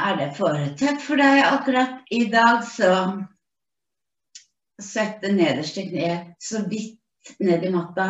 Er 0.00 0.16
det 0.16 0.30
for 0.36 0.56
tett 0.80 1.02
for 1.04 1.20
deg 1.20 1.42
akkurat 1.44 2.00
i 2.10 2.24
dag, 2.32 2.62
så 2.64 2.92
sett 4.82 5.20
det 5.22 5.32
nederste 5.36 5.84
kneet 5.88 6.32
så 6.42 6.62
vidt 6.68 7.34
ned 7.38 7.64
i 7.64 7.72
matta. 7.72 8.08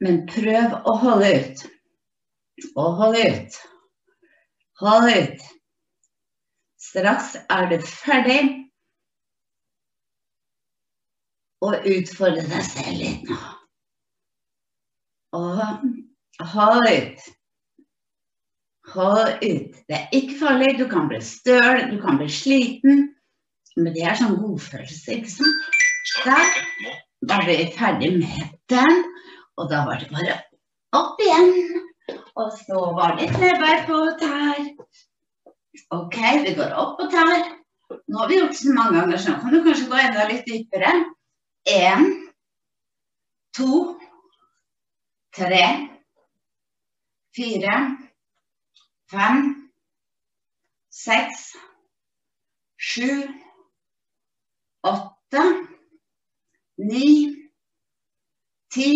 Men 0.00 0.24
prøv 0.30 0.78
å 0.86 0.94
holde 1.02 1.30
ut. 1.36 1.64
Og 2.74 2.96
hold 2.98 3.18
ut. 3.18 3.58
Hold 4.80 5.10
ut. 5.10 5.46
Straks 6.88 7.34
er 7.50 7.70
du 7.70 7.78
ferdig. 7.82 8.40
Og 11.66 11.88
utfordre 11.90 12.46
deg 12.46 12.66
selv 12.66 13.00
litt 13.02 13.30
nå. 13.30 13.38
Og 15.38 16.46
hold 16.54 16.86
ut. 16.86 17.26
Hold 18.94 19.42
ut. 19.44 19.76
Det 19.88 19.96
er 19.96 20.08
ikke 20.16 20.38
farlig. 20.40 20.72
Du 20.78 20.86
kan 20.88 21.08
bli 21.10 21.20
støl, 21.24 21.84
du 21.90 21.98
kan 22.02 22.18
bli 22.20 22.28
sliten. 22.32 23.04
Men 23.76 23.94
det 23.94 24.06
er 24.08 24.16
sånn 24.18 24.38
godfølelse, 24.40 25.18
ikke 25.18 25.32
sant? 25.32 25.76
Der. 26.24 26.56
Da 27.28 27.40
ble 27.44 27.56
vi 27.60 27.68
ferdig 27.74 28.12
med 28.16 28.56
den. 28.72 29.04
Og 29.58 29.68
da 29.70 29.84
var 29.86 30.00
det 30.00 30.08
bare 30.12 30.38
opp 30.96 31.20
igjen. 31.22 31.52
Og 32.38 32.52
så 32.56 32.80
var 32.96 33.16
det 33.18 33.28
knebøy 33.34 33.84
på 33.88 34.00
tær. 34.22 34.60
OK, 35.94 36.18
vi 36.46 36.54
går 36.58 36.74
opp 36.78 36.96
på 36.98 37.08
tær. 37.12 37.54
Nå 38.08 38.22
har 38.22 38.30
vi 38.30 38.38
gjort 38.40 38.54
det 38.54 38.60
så 38.60 38.74
mange 38.76 38.98
ganger, 39.00 39.20
så 39.20 39.32
nå 39.32 39.42
kan 39.42 39.54
du 39.54 39.62
kanskje 39.64 39.88
gå 39.90 40.00
enda 40.00 40.26
litt 40.28 40.48
dypere. 40.48 40.90
Én, 41.68 42.08
to, 43.56 43.78
tre, 45.36 45.62
fire, 47.36 47.78
fem, 49.10 49.70
seks, 50.90 51.52
sju, 52.78 53.28
åtte, 54.86 55.44
ni, 56.76 57.34
ti, 58.74 58.92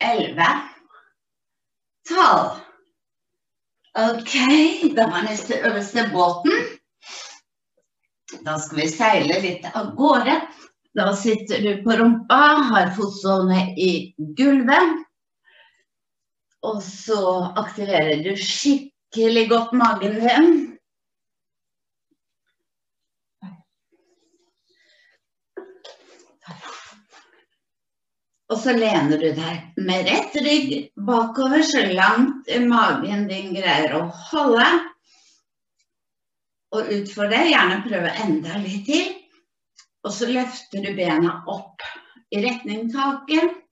elleve, 0.00 0.50
tolv. 2.08 2.60
OK, 3.94 4.34
da 4.96 5.06
var 5.06 5.22
neste 5.22 5.60
øvelse 5.62 6.08
båten. 6.12 6.52
Da 8.42 8.58
skal 8.58 8.80
vi 8.80 8.88
seile 8.90 9.36
litt 9.44 9.68
av 9.70 9.92
gårde. 9.94 10.34
Da 10.98 11.12
sitter 11.16 11.62
du 11.62 11.82
på 11.86 11.94
rumpa, 11.98 12.40
har 12.70 12.90
fotsålene 12.96 13.74
i 13.78 14.14
gulvet. 14.38 15.03
Og 16.64 16.80
så 16.82 17.20
aktiverer 17.60 18.22
du 18.24 18.32
skikkelig 18.40 19.48
godt 19.50 19.74
magen 19.76 20.16
din. 20.22 20.54
Og 28.52 28.60
så 28.60 28.74
lener 28.76 29.18
du 29.18 29.30
deg 29.34 29.80
med 29.82 30.06
rett 30.08 30.36
rygg 30.44 30.72
bakover 31.08 31.64
så 31.66 31.80
langt 31.90 32.50
magen 32.68 33.24
din 33.30 33.54
greier 33.56 33.96
å 33.98 34.04
holde. 34.28 34.66
Og 36.74 36.92
utfor 36.96 37.30
det, 37.32 37.40
gjerne 37.50 37.82
prøve 37.86 38.12
enda 38.24 38.60
litt 38.62 38.86
til. 38.88 39.10
Og 40.04 40.12
så 40.12 40.28
løfter 40.30 40.84
du 40.84 40.92
bena 40.96 41.38
opp 41.50 41.82
i 42.34 42.42
retning 42.44 42.90
taket. 42.92 43.63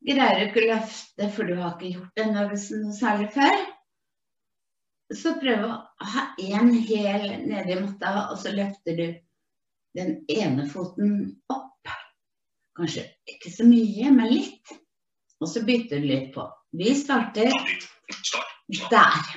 Greier 0.00 0.38
du 0.38 0.46
ikke 0.46 0.62
å 0.62 0.68
løfte, 0.70 1.28
for 1.34 1.48
du 1.48 1.58
har 1.60 1.74
ikke 1.74 1.92
gjort 1.98 2.20
den 2.20 2.38
øvelsen 2.40 2.86
noe 2.86 2.96
særlig 2.96 3.28
før, 3.34 3.64
så 5.12 5.34
prøv 5.40 5.64
å 5.66 5.72
ha 6.12 6.22
én 6.40 6.70
hæl 6.86 7.26
nedi 7.50 7.76
matta, 7.80 8.28
og 8.30 8.38
så 8.40 8.52
løfter 8.54 8.96
du 8.96 9.06
den 9.98 10.14
ene 10.30 10.68
foten 10.70 11.16
opp. 11.50 11.90
Kanskje 12.78 13.08
ikke 13.28 13.50
så 13.52 13.66
mye, 13.66 14.12
men 14.14 14.30
litt. 14.30 14.72
Og 15.40 15.48
så 15.50 15.64
bytter 15.66 16.00
du 16.00 16.08
litt 16.08 16.30
på. 16.34 16.46
Vi 16.76 16.94
starter 16.94 17.50
der. 18.92 19.30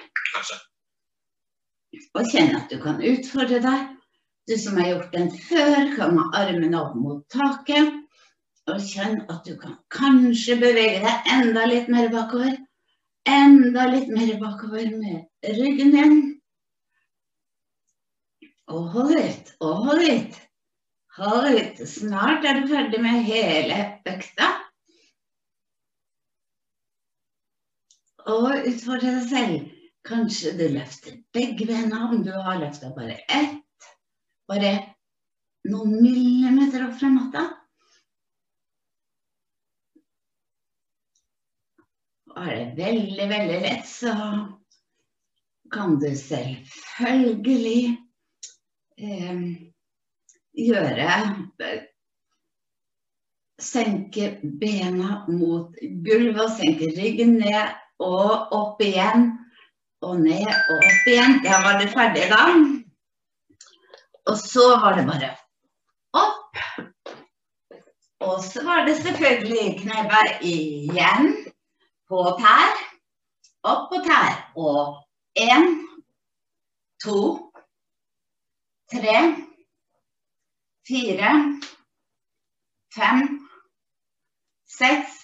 Og 2.14 2.30
kjenn 2.30 2.55
at 2.59 2.70
du 2.70 2.78
kan 2.84 3.01
utfordre 3.01 3.59
deg. 3.64 3.89
Du 4.47 4.55
som 4.59 4.78
har 4.78 4.91
gjort 4.91 5.14
den 5.16 5.30
før, 5.47 5.89
kan 5.95 6.18
ha 6.20 6.30
armene 6.43 6.80
opp 6.80 6.95
mot 6.99 7.24
taket. 7.32 8.03
Og 8.72 8.80
kjenn 8.80 9.26
at 9.32 9.43
du 9.47 9.57
kan 9.59 9.76
kanskje 9.91 10.55
bevege 10.61 11.01
deg 11.03 11.34
enda 11.34 11.66
litt 11.68 11.89
mer 11.91 12.07
bakover. 12.14 12.55
Enda 13.28 13.89
litt 13.91 14.09
mer 14.11 14.38
bakover 14.39 14.88
med 14.95 15.51
ryggen 15.57 15.91
din. 15.95 16.16
Og 18.72 18.88
hold 18.93 19.18
ut, 19.20 19.53
og 19.59 19.88
hold 19.88 20.03
ut. 20.07 20.39
Hold 21.18 21.59
ut. 21.59 21.82
Snart 21.88 22.47
er 22.47 22.61
du 22.61 22.70
ferdig 22.72 23.01
med 23.03 23.28
hele 23.28 23.80
økta. 24.09 24.49
Og 28.32 28.49
utfordre 28.64 29.18
deg 29.20 29.28
selv. 29.30 29.72
Kanskje 30.03 30.51
du 30.59 30.66
løfter 30.72 31.20
begge 31.36 31.68
bena 31.68 32.09
om 32.09 32.24
du 32.26 32.32
har 32.32 32.59
løfta 32.59 32.89
bare 32.95 33.20
ett. 33.32 33.91
Bare 34.51 34.72
noen 35.72 35.93
millimeter 36.03 36.84
opp 36.88 36.97
fra 36.99 37.11
matta. 37.11 37.43
Er 42.34 42.49
det 42.49 42.73
veldig, 42.77 43.29
veldig 43.29 43.59
lett, 43.61 43.86
så 43.88 44.13
kan 45.73 45.97
du 46.01 46.09
selvfølgelig 46.17 47.97
eh, 48.97 49.43
gjøre 50.57 51.09
Senke 53.63 54.31
bena 54.59 55.21
mot 55.29 55.77
gulvet 56.03 56.41
og 56.41 56.55
senke 56.57 56.89
ryggen 56.97 57.38
ned 57.38 57.77
og 58.03 58.51
opp 58.51 58.81
igjen. 58.84 59.29
Og 60.03 60.19
ned 60.19 60.49
og 60.49 60.81
opp 60.81 61.07
igjen. 61.07 61.38
Da 61.45 61.61
var 61.63 61.79
du 61.79 61.86
ferdig, 61.93 62.25
da. 62.34 62.41
Og 64.34 64.41
så 64.41 64.65
var 64.81 64.97
det 64.97 65.05
bare 65.07 65.29
opp. 66.17 66.59
Og 68.25 68.43
så 68.43 68.65
var 68.65 68.84
det 68.89 68.97
selvfølgelig 68.99 69.79
knebøy 69.84 70.27
igjen. 70.41 71.43
På 72.10 72.24
tær. 72.39 72.78
Opp 73.64 73.89
på 73.91 74.01
tær. 74.06 74.36
Og 74.60 74.99
én, 75.39 75.70
to, 77.04 77.20
tre, 78.91 79.18
fire, 80.88 81.32
fem, 82.95 83.24
seks, 84.78 85.24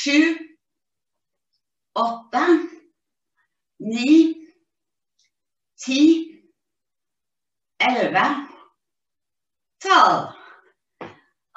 sju, 0.00 0.18
åtte, 1.94 2.44
ni, 3.80 4.12
ti, 5.80 6.02
elleve, 7.80 8.26
tolv. 9.82 10.36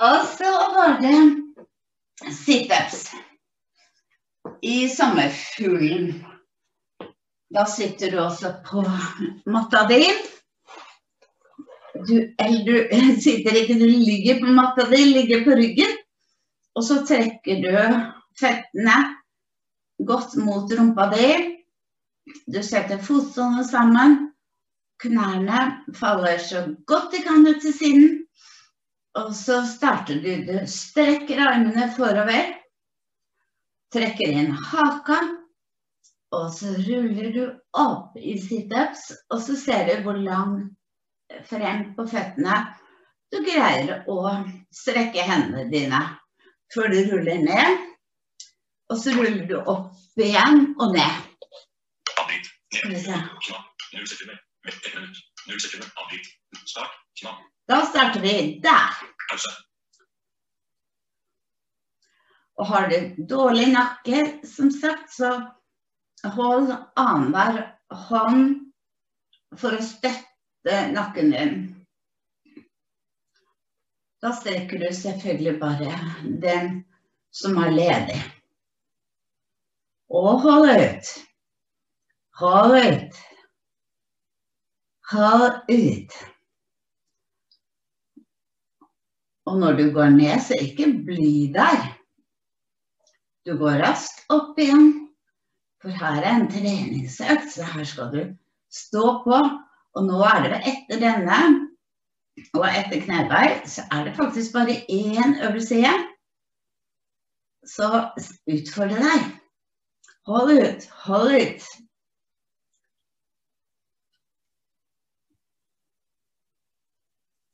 Og 0.04 0.26
så 0.38 0.50
var 0.76 0.98
det 1.04 1.20
situps 2.34 3.12
i 4.62 4.90
sommerfuglen. 4.90 6.26
Da 7.54 7.66
sitter 7.66 8.12
du 8.12 8.20
også 8.20 8.54
på 8.66 8.84
matta 9.46 9.84
di. 9.90 10.02
Du, 12.08 12.16
du 12.66 12.76
sitter 13.26 13.60
ikke, 13.62 13.78
du 13.78 13.86
ligger 13.86 14.40
på 14.42 14.56
matta 14.56 14.88
di, 14.90 15.04
ligger 15.14 15.44
på 15.46 15.58
ryggen. 15.60 15.98
Og 16.74 16.86
så 16.88 17.04
trekker 17.06 17.62
du 17.62 17.76
føttene 18.40 18.98
godt 20.08 20.36
mot 20.42 20.72
rumpa 20.74 21.12
di. 21.14 21.30
Du 22.50 22.64
setter 22.64 23.02
fotsålene 23.04 23.68
sammen. 23.68 24.18
Knærne 25.04 25.62
faller 25.98 26.40
så 26.40 26.64
godt 26.88 27.12
de 27.12 27.22
kan 27.26 27.46
ut 27.48 27.62
til 27.62 27.74
siden. 27.76 28.20
Og 29.20 29.34
så 29.38 29.62
starter 29.70 30.22
du. 30.24 30.32
Du 30.48 30.58
strekker 30.66 31.44
armene 31.46 31.92
forover. 31.98 32.63
Trekker 33.94 34.32
inn 34.34 34.52
haka. 34.72 35.20
Og 36.34 36.48
så 36.56 36.72
ruller 36.88 37.30
du 37.34 37.44
opp 37.78 38.16
i 38.18 38.40
situps, 38.42 39.12
og 39.30 39.42
så 39.46 39.54
ser 39.60 39.86
du 39.90 40.00
hvor 40.06 40.18
lang 40.18 40.56
frem 41.46 41.92
på 41.94 42.08
føttene 42.10 42.56
du 43.34 43.40
greier 43.46 44.04
å 44.10 44.18
strekke 44.74 45.24
hendene 45.26 45.66
dine 45.72 46.02
før 46.74 46.90
du 46.94 47.00
ruller 47.10 47.40
ned. 47.42 47.80
Og 48.94 49.00
så 49.02 49.14
ruller 49.16 49.46
du 49.50 49.56
opp 49.62 49.94
igjen 50.22 50.74
og 50.78 50.94
ned. 50.94 51.14
Avbryt. 52.18 52.50
Da 57.70 57.86
starter 57.90 58.22
vi 58.22 58.60
der. 58.64 58.98
Pause. 59.30 59.54
Og 62.60 62.68
har 62.70 62.90
du 62.90 63.26
dårlig 63.30 63.72
nakke, 63.74 64.26
som 64.46 64.70
sagt, 64.72 65.10
så 65.14 65.32
hold 66.36 66.72
annenhver 67.00 67.64
hånd 68.10 68.54
for 69.58 69.78
å 69.78 69.86
støtte 69.86 70.78
nakken 70.94 71.34
din. 71.34 71.56
Da 74.24 74.32
strekker 74.32 74.80
du 74.80 74.88
selvfølgelig 74.96 75.58
bare 75.60 75.96
den 76.44 76.84
som 77.36 77.58
er 77.60 77.74
ledig. 77.74 78.20
Og 80.14 80.46
hold 80.46 80.70
ut. 80.70 81.10
Hold 82.40 82.78
ut. 82.78 83.18
Hold 85.12 85.58
ut. 85.74 86.16
Og 89.46 89.60
når 89.60 89.76
du 89.82 89.84
går 89.92 90.16
ned, 90.16 90.40
så 90.40 90.56
ikke 90.62 90.88
bli 91.06 91.52
der. 91.54 92.03
Du 93.44 93.58
går 93.60 93.82
raskt 93.84 94.24
opp 94.32 94.60
igjen, 94.60 94.94
for 95.84 95.92
her 95.92 96.22
er 96.24 96.38
en 96.38 96.48
treningsøkt, 96.52 97.50
så 97.52 97.66
her 97.74 97.84
skal 97.88 98.12
du 98.14 98.22
stå 98.72 99.18
på. 99.26 99.40
Og 99.94 100.06
nå 100.08 100.22
er 100.26 100.48
det 100.48 100.60
etter 100.72 101.02
denne, 101.02 101.40
og 102.56 102.64
etter 102.66 103.04
knebøy, 103.04 103.60
så 103.70 103.84
er 103.92 104.08
det 104.08 104.16
faktisk 104.18 104.56
bare 104.56 104.80
én 104.90 105.36
øvelse 105.44 105.76
igjen. 105.76 106.08
Så 107.68 107.90
utfordre 108.50 109.04
deg. 109.04 109.28
Hold 110.28 110.54
ut, 110.64 110.88
hold 111.04 111.36
ut. 111.36 111.68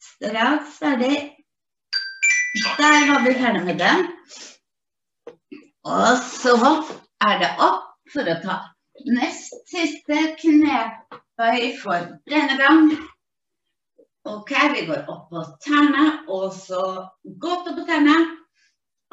Straks 0.10 0.78
ferdig. 0.78 1.18
Der 2.78 3.04
var 3.10 3.26
vi 3.26 3.36
ferdig 3.42 3.66
med 3.66 3.82
den. 3.82 4.08
Og 5.84 6.18
så 6.28 6.56
er 7.24 7.40
det 7.40 7.52
opp 7.64 7.86
for 8.12 8.28
å 8.28 8.36
ta 8.44 8.58
nest 9.08 9.56
siste 9.72 10.18
knebøy 10.42 11.70
for 11.80 12.10
brennegang. 12.28 12.92
Ok, 14.28 14.52
vi 14.74 14.84
går 14.90 15.08
opp 15.08 15.30
på 15.32 15.44
tærne, 15.64 16.26
og 16.28 16.52
så 16.54 16.82
godt 17.40 17.72
opp 17.72 17.80
på 17.80 17.86
tærne. 17.88 18.18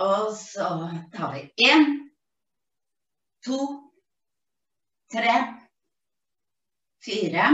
Og 0.03 0.35
så 0.37 0.67
tar 1.15 1.37
vi 1.37 1.71
én, 1.71 1.87
to, 3.47 3.61
tre, 5.13 5.37
fire, 7.07 7.47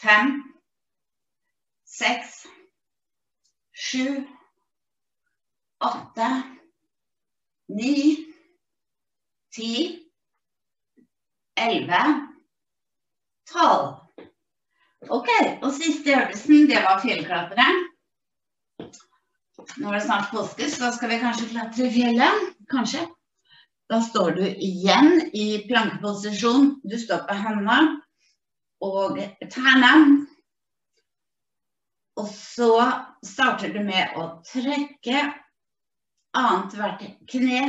fem, 0.00 0.32
seks, 1.84 2.46
sju, 3.74 4.22
åtte, 5.84 6.30
ni, 7.76 7.96
ti, 9.54 9.72
elleve, 11.56 12.02
tolv. 13.52 13.98
Ok, 15.10 15.28
og 15.62 15.72
siste 15.74 16.14
øvelsen, 16.14 16.68
det 16.70 16.82
var 16.84 17.00
fjellklatreren. 17.02 17.80
Nå 19.76 19.88
er 19.88 19.98
det 19.98 20.04
snart 20.04 20.30
påske, 20.30 20.68
så 20.70 20.84
da 20.84 20.92
skal 20.94 21.10
vi 21.10 21.18
kanskje 21.22 21.50
klatre 21.50 21.88
i 21.88 21.92
fjellet. 21.94 22.46
Kanskje. 22.70 23.02
Da 23.90 24.00
står 24.00 24.36
du 24.38 24.44
igjen 24.46 25.18
i 25.36 25.64
plankeposisjon. 25.68 26.68
Du 26.84 26.96
står 26.98 27.26
på 27.28 27.36
hendene 27.36 28.00
og 28.82 29.18
tærne. 29.52 29.92
Og 32.20 32.28
så 32.32 32.70
starter 33.24 33.72
du 33.74 33.80
med 33.84 34.16
å 34.18 34.28
trekke 34.46 35.26
annethvert 36.38 37.02
kne, 37.30 37.62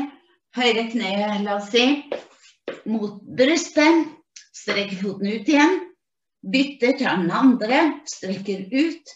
høyre 0.55 0.85
kne, 0.91 1.13
la 1.43 1.57
oss 1.57 1.71
si, 1.73 1.87
mot 2.89 3.19
brystet. 3.37 4.11
Strekker 4.53 4.99
foten 5.01 5.27
ut 5.27 5.49
igjen. 5.49 5.79
Bytter 6.53 6.95
til 6.99 7.07
den 7.07 7.31
andre, 7.33 7.79
strekker 8.07 8.67
ut. 8.71 9.13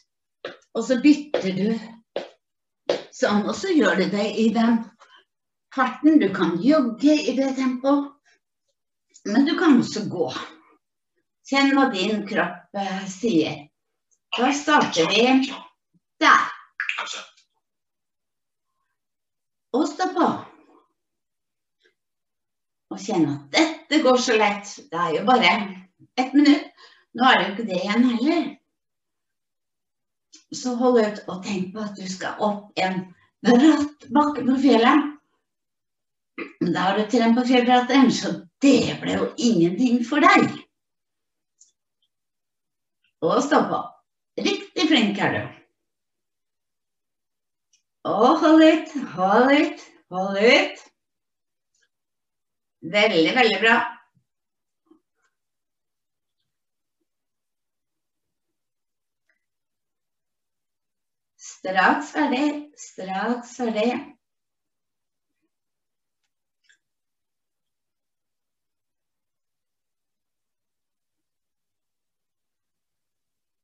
Og 0.75 0.83
så 0.87 0.97
bytter 1.03 1.53
du 1.55 1.69
sånn, 3.15 3.45
og 3.47 3.55
så 3.57 3.71
gjør 3.73 4.01
du 4.01 4.11
det 4.13 4.27
i 4.41 4.49
den 4.55 4.81
farten. 5.75 6.19
Du 6.21 6.27
kan 6.35 6.57
jogge 6.63 7.15
i 7.15 7.35
det 7.37 7.53
tempoet, 7.57 8.11
men 9.25 9.47
du 9.47 9.55
kan 9.59 9.79
også 9.79 10.05
gå. 10.11 10.29
Kjenn 11.47 11.73
hva 11.77 11.87
din 11.93 12.25
kropp 12.27 12.75
eh, 12.75 13.03
sier. 13.07 13.63
Da 14.35 14.51
starter 14.53 15.07
vi 15.13 15.23
der. 16.19 16.47
Og 19.77 19.83
stå 19.89 20.07
på. 20.15 20.27
Og 22.93 23.01
kjenne 23.03 23.35
at 23.35 23.57
dette 23.57 23.99
går 24.03 24.21
så 24.23 24.37
lett. 24.39 24.71
Det 24.89 25.01
er 25.03 25.17
jo 25.19 25.25
bare 25.27 25.51
ett 26.17 26.33
minutt. 26.33 26.71
Nå 27.17 27.25
er 27.25 27.37
det 27.37 27.45
jo 27.45 27.53
ikke 27.53 27.67
det 27.67 27.81
igjen 27.81 28.07
heller. 28.13 28.47
Så 30.55 30.73
hold 30.79 30.99
ut 31.01 31.21
og 31.27 31.43
tenk 31.43 31.73
på 31.75 31.83
at 31.83 31.97
du 31.97 32.05
skal 32.09 32.39
opp 32.43 32.79
en 32.79 33.01
bratt 33.45 34.07
bakke 34.15 34.45
på 34.47 34.57
fjellet. 34.63 35.13
Da 36.61 36.85
har 36.85 36.97
du 36.97 37.09
trent 37.09 37.37
på 37.37 37.45
fjellbratteren, 37.49 38.11
så 38.13 38.33
det 38.61 38.97
ble 39.01 39.17
jo 39.17 39.29
ingenting 39.37 40.01
for 40.05 40.23
deg. 40.23 40.51
Og 43.25 43.39
stå 43.43 43.63
på. 43.69 43.81
Riktig 44.45 44.89
flink 44.89 45.21
er 45.21 45.33
du. 45.33 45.56
Og 48.07 48.39
hold 48.39 48.61
ut, 48.63 48.91
hold 49.15 49.51
ut, 49.61 49.81
hold 50.09 50.37
ut. 50.37 50.83
Veldig, 52.81 53.33
veldig 53.35 53.59
bra. 53.63 53.77
Straks 61.47 62.13
ferdig, 62.15 62.45
straks 62.79 63.57
ferdig. 63.57 63.91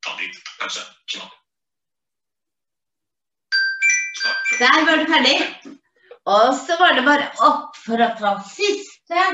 Avbryt. 0.09 0.43
Pause. 0.59 0.83
Knapp. 1.07 1.42
Der 4.59 4.85
var 4.85 4.99
du 5.01 5.05
ferdig. 5.09 5.37
Og 6.25 6.53
så 6.55 6.77
var 6.79 6.93
det 6.95 7.03
bare 7.07 7.31
opp 7.43 7.75
for 7.83 7.99
å 7.99 8.13
ta 8.19 8.37
siste 8.47 9.25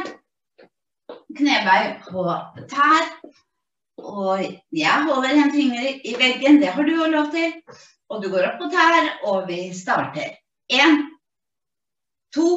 knebøy 1.38 1.90
på 2.08 2.26
tær. 2.72 3.10
Og 4.00 4.42
jeg 4.74 5.06
holder 5.10 5.36
en 5.36 5.52
finger 5.54 5.88
i 6.08 6.16
veggen, 6.18 6.62
det 6.62 6.72
har 6.74 6.88
du 6.88 6.94
jo 6.96 7.10
lov 7.12 7.32
til. 7.36 7.54
Og 8.10 8.24
du 8.24 8.30
går 8.32 8.48
opp 8.48 8.58
på 8.62 8.70
tær, 8.74 9.10
og 9.30 9.50
vi 9.50 9.60
starter. 9.76 10.38
Én, 10.72 11.04
to, 12.34 12.50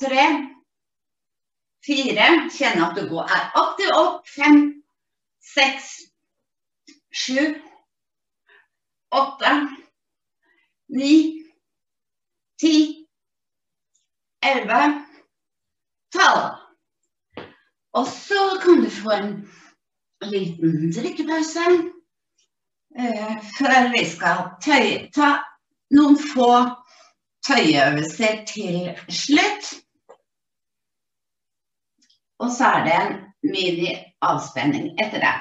tre, 0.00 0.26
fire. 1.86 2.28
Kjenn 2.52 2.82
at 2.84 2.98
du 2.98 3.06
går 3.08 3.30
er 3.38 3.46
aktiv 3.62 3.94
opp. 3.96 4.26
Fem, 4.28 4.64
seks, 5.54 5.94
sju, 7.12 7.54
åtte, 9.12 9.54
ni, 10.92 11.14
ti, 12.60 12.74
elleve, 14.42 14.82
tolv. 16.12 16.58
Og 17.92 18.06
så 18.06 18.44
kan 18.62 18.84
du 18.84 18.90
få 18.90 19.10
en 19.10 19.32
liten 20.22 20.92
drikkepause 20.94 21.64
eh, 22.98 23.34
før 23.58 23.90
vi 23.92 24.04
skal 24.08 24.46
tøye, 24.64 25.08
ta 25.12 25.34
noen 25.92 26.16
få 26.16 26.50
tøyeøvelser 27.46 28.44
til 28.48 28.92
slutt. 29.08 29.72
Og 32.42 32.50
så 32.50 32.72
er 32.78 32.84
det 32.86 32.94
en 33.00 33.16
mini-avspenning 33.52 34.92
etter 35.00 35.20
det. 35.22 35.34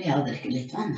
Og 0.00 0.06
jeg 0.06 0.22
drikker 0.24 0.52
litt 0.54 0.70
vann. 0.72 0.94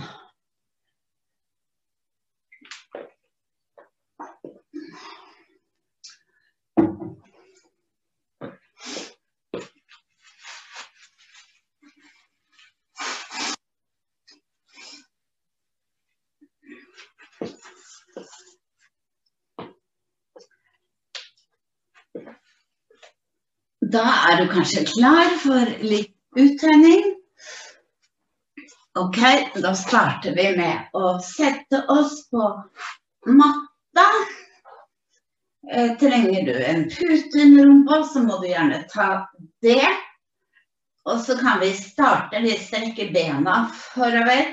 Da 23.93 24.05
er 24.31 24.39
du 24.39 24.47
kanskje 24.53 24.85
klar 24.87 25.35
for 25.43 25.75
litt 25.83 26.15
uttrening. 26.39 27.22
Ok, 28.99 29.19
da 29.55 29.73
starter 29.75 30.35
vi 30.37 30.51
med 30.57 30.93
å 30.93 31.15
sette 31.25 31.79
oss 31.89 32.27
på 32.29 32.49
matta. 33.25 34.09
Eh, 35.71 35.95
trenger 35.97 36.45
du 36.45 36.53
en 36.65 36.83
pute 36.91 37.41
under 37.41 37.67
rumpa, 37.67 38.03
så 38.05 38.21
må 38.21 38.37
du 38.43 38.51
gjerne 38.51 38.83
ta 38.91 39.07
det. 39.65 39.87
Og 41.09 41.23
så 41.25 41.39
kan 41.39 41.63
vi 41.63 41.71
starte, 41.73 42.43
vi 42.45 42.53
strekker 42.59 43.15
bena 43.15 43.63
forover. 43.73 44.53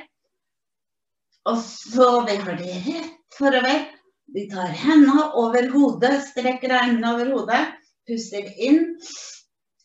Og 1.50 1.60
så 1.60 2.08
vi 2.30 2.38
har 2.40 2.62
de 2.62 2.78
rett 2.88 3.36
forover. 3.36 3.84
Vi 4.34 4.46
tar 4.54 4.72
hendene 4.86 5.28
over 5.36 5.68
hodet, 5.74 6.16
strekker 6.30 6.78
armene 6.80 7.12
over 7.12 7.36
hodet. 7.36 7.62
Puster 8.08 8.48
inn. 8.56 8.96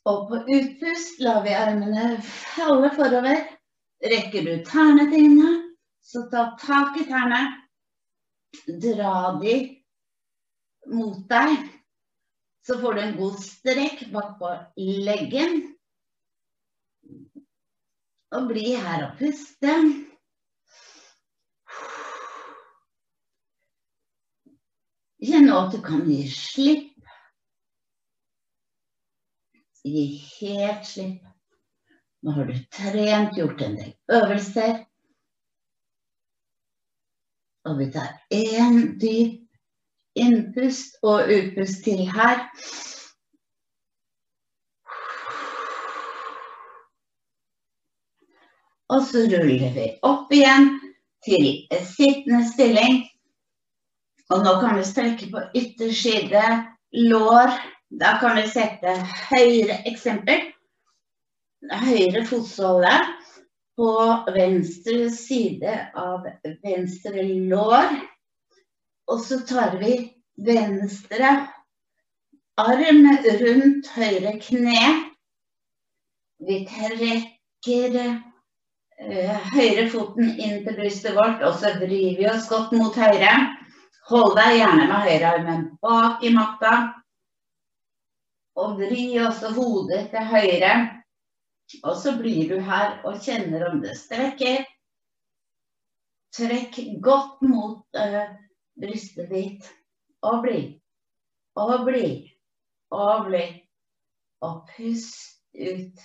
Og 0.07 0.29
på 0.31 0.45
utpust 0.47 1.21
lar 1.25 1.43
vi 1.43 1.59
armene 1.59 2.21
falle 2.23 2.95
forover. 2.95 3.43
Rekker 4.05 4.45
du 4.45 4.65
tærne 4.69 5.07
dine, 5.09 5.51
så 6.05 6.27
ta 6.33 6.51
tak 6.61 6.99
i 7.01 7.07
tærne. 7.09 7.41
Dra 8.69 9.33
de 9.41 9.55
mot 10.93 11.23
deg. 11.31 11.57
Så 12.65 12.77
får 12.81 12.95
du 12.95 13.01
en 13.01 13.17
god 13.17 13.39
strekk 13.41 14.05
bakpå 14.13 14.51
leggen. 15.09 15.63
Og 18.35 18.49
bli 18.51 18.75
her 18.77 19.07
og 19.09 19.19
puste. 19.21 19.75
Kjenn 25.25 25.47
nå 25.49 25.61
at 25.65 25.73
du 25.73 25.81
kan 25.85 26.05
gi 26.05 26.25
slipp. 26.29 26.91
Gi 29.85 30.09
helt 30.41 30.89
slipp. 30.89 31.34
Nå 32.25 32.31
har 32.31 32.45
du 32.45 32.59
trent, 32.73 33.37
gjort 33.37 33.61
en 33.61 33.75
del 33.77 33.93
øvelser. 34.09 34.79
Og 37.69 37.79
vi 37.79 37.91
tar 37.93 38.15
én 38.33 38.79
dyp 39.01 39.43
innpust 40.17 40.97
og 41.03 41.29
utpust 41.35 41.83
til 41.85 42.01
her. 42.09 42.41
Og 48.89 49.05
så 49.11 49.27
ruller 49.29 49.77
vi 49.77 49.87
opp 50.07 50.33
igjen 50.33 50.73
til 51.29 51.47
sittende 51.93 52.41
stilling. 52.55 53.03
Og 54.33 54.49
nå 54.49 54.57
kan 54.65 54.81
vi 54.81 54.89
strekke 54.89 55.29
på 55.29 55.45
ytterside 55.61 56.49
lår. 57.05 57.53
Da 58.01 58.17
kan 58.25 58.41
vi 58.41 58.49
sette 58.49 58.97
høyre 59.29 59.83
eksempel. 59.93 60.54
Høyre 61.73 62.25
fotsåle 62.29 62.93
på 63.77 63.91
venstre 64.35 65.09
side 65.11 65.79
av 65.97 66.27
venstre 66.65 67.25
lår. 67.51 67.97
Og 69.11 69.21
så 69.21 69.41
tar 69.49 69.79
vi 69.81 69.97
venstre 70.45 71.33
arm 72.61 73.09
rundt 73.41 73.91
høyre 73.97 74.37
kne. 74.43 74.85
Vi 76.45 76.61
trekker 76.69 77.99
uh, 77.99 79.51
høyre 79.55 79.87
foten 79.93 80.35
inn 80.39 80.63
til 80.65 80.79
brystet 80.79 81.17
vårt, 81.17 81.43
og 81.43 81.59
så 81.61 81.75
vrir 81.81 82.19
vi 82.19 82.29
oss 82.31 82.49
godt 82.51 82.75
mot 82.77 82.97
høyre. 82.97 83.35
Hold 84.11 84.35
deg 84.37 84.59
gjerne 84.59 84.89
med 84.91 85.07
høyrearmen 85.09 85.63
bak 85.83 86.25
i 86.25 86.33
matta. 86.35 86.75
Og 88.61 88.77
vri 88.79 89.07
også 89.19 89.51
hodet 89.57 90.11
til 90.13 90.29
høyre. 90.31 90.75
Og 91.83 91.97
så 91.97 92.15
blir 92.19 92.49
du 92.51 92.59
her 92.61 93.01
og 93.09 93.21
kjenner 93.25 93.67
om 93.71 93.81
det 93.83 93.97
strekker. 93.99 94.65
Trekk 96.35 96.79
godt 97.05 97.45
mot 97.47 97.99
uh, 97.99 98.25
brystet 98.81 99.31
ditt. 99.31 99.69
Og 100.25 100.43
bli. 100.45 100.59
Og 101.61 101.85
bli. 101.87 102.09
Og 102.95 103.29
bli. 103.29 103.45
Og 104.45 104.65
pust 104.75 105.41
ut. 105.55 106.05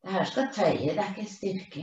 Det 0.00 0.12
her 0.12 0.24
skal 0.24 0.52
tøye, 0.54 0.94
det 0.94 1.02
er 1.02 1.10
ikke 1.12 1.28
styrke. 1.28 1.82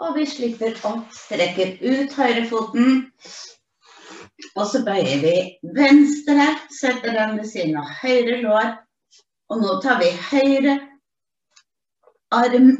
Og 0.00 0.14
vi 0.16 0.24
slipper 0.28 0.76
opp, 0.88 1.10
strekker 1.12 1.74
ut 1.84 2.14
høyrefoten. 2.16 3.02
Og 4.56 4.64
så 4.70 4.80
bøyer 4.86 5.20
vi 5.20 5.34
venstre, 5.76 6.46
setter 6.72 7.12
den 7.16 7.36
ved 7.36 7.50
siden 7.50 7.76
av 7.80 7.90
høyre 8.00 8.38
lår. 8.40 8.70
Og 9.52 9.60
nå 9.60 9.76
tar 9.84 10.00
vi 10.00 10.08
høyre 10.30 10.78
arm, 12.32 12.72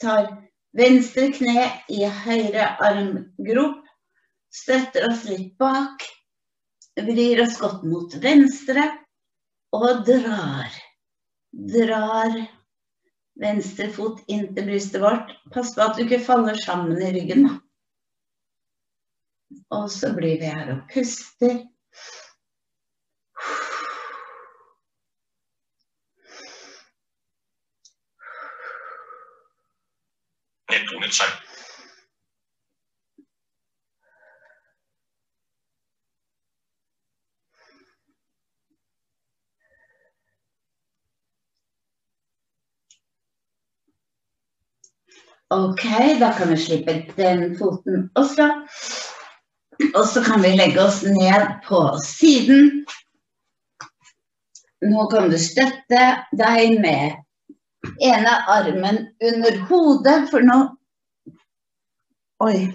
tar 0.00 0.30
venstre 0.78 1.28
kne 1.36 1.68
i 1.92 2.04
høyre 2.24 2.70
armgrop. 2.88 3.82
Støtter 4.54 5.10
oss 5.10 5.24
litt 5.28 5.52
bak. 5.60 6.08
Vrir 6.94 7.42
oss 7.44 7.58
godt 7.60 7.82
mot 7.84 8.12
venstre 8.22 8.86
og 9.74 10.04
drar. 10.06 10.70
Drar 11.52 12.38
venstre 13.40 13.88
fot 13.92 14.24
inntil 14.30 14.66
brystet 14.66 15.02
vårt. 15.02 15.32
Pass 15.54 15.74
på 15.74 15.84
at 15.84 15.96
du 15.96 16.04
ikke 16.04 16.22
faller 16.24 16.58
sammen 16.64 17.02
i 17.02 17.12
ryggen. 17.14 17.48
Og 19.74 19.90
så 19.90 20.12
blir 20.14 20.38
vi 20.40 20.50
her 20.50 20.74
og 20.74 20.84
puster. 20.92 21.62
Nedtonet 30.70 31.14
skjerm. 31.14 31.43
Ok, 45.54 45.84
da 46.20 46.32
kan 46.32 46.48
vi 46.50 46.56
slippe 46.58 46.94
den 47.16 47.52
foten 47.58 48.08
også. 48.18 48.48
Og 49.94 50.06
så 50.10 50.22
kan 50.26 50.42
vi 50.42 50.54
legge 50.56 50.82
oss 50.82 51.02
ned 51.06 51.60
på 51.68 51.82
siden. 52.02 52.86
nå 54.84 55.04
kan 55.10 55.30
du 55.30 55.36
støtte 55.40 56.00
deg 56.36 56.80
med 56.82 57.14
ene 58.02 58.32
armen 58.50 58.98
under 59.22 59.60
hodet, 59.68 60.26
for 60.30 60.44
nå 60.44 60.58
Oi. 62.44 62.74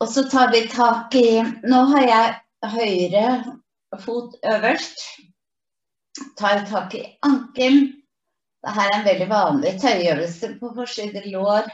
Og 0.00 0.08
så 0.08 0.26
tar 0.28 0.52
vi 0.52 0.66
tak 0.68 1.14
i 1.16 1.40
Nå 1.64 1.80
har 1.94 2.04
jeg 2.06 2.36
høyre 2.76 3.24
fot 4.04 4.36
øverst. 4.44 5.00
Tar 6.38 6.66
tak 6.68 6.94
i 6.94 7.06
ankelen. 7.26 7.99
Dette 8.60 8.84
er 8.84 8.94
en 8.94 9.06
veldig 9.06 9.28
vanlig 9.30 9.74
tøyøvelse 9.80 10.54
på 10.60 10.70
forside 10.76 11.22
lår, 11.32 11.68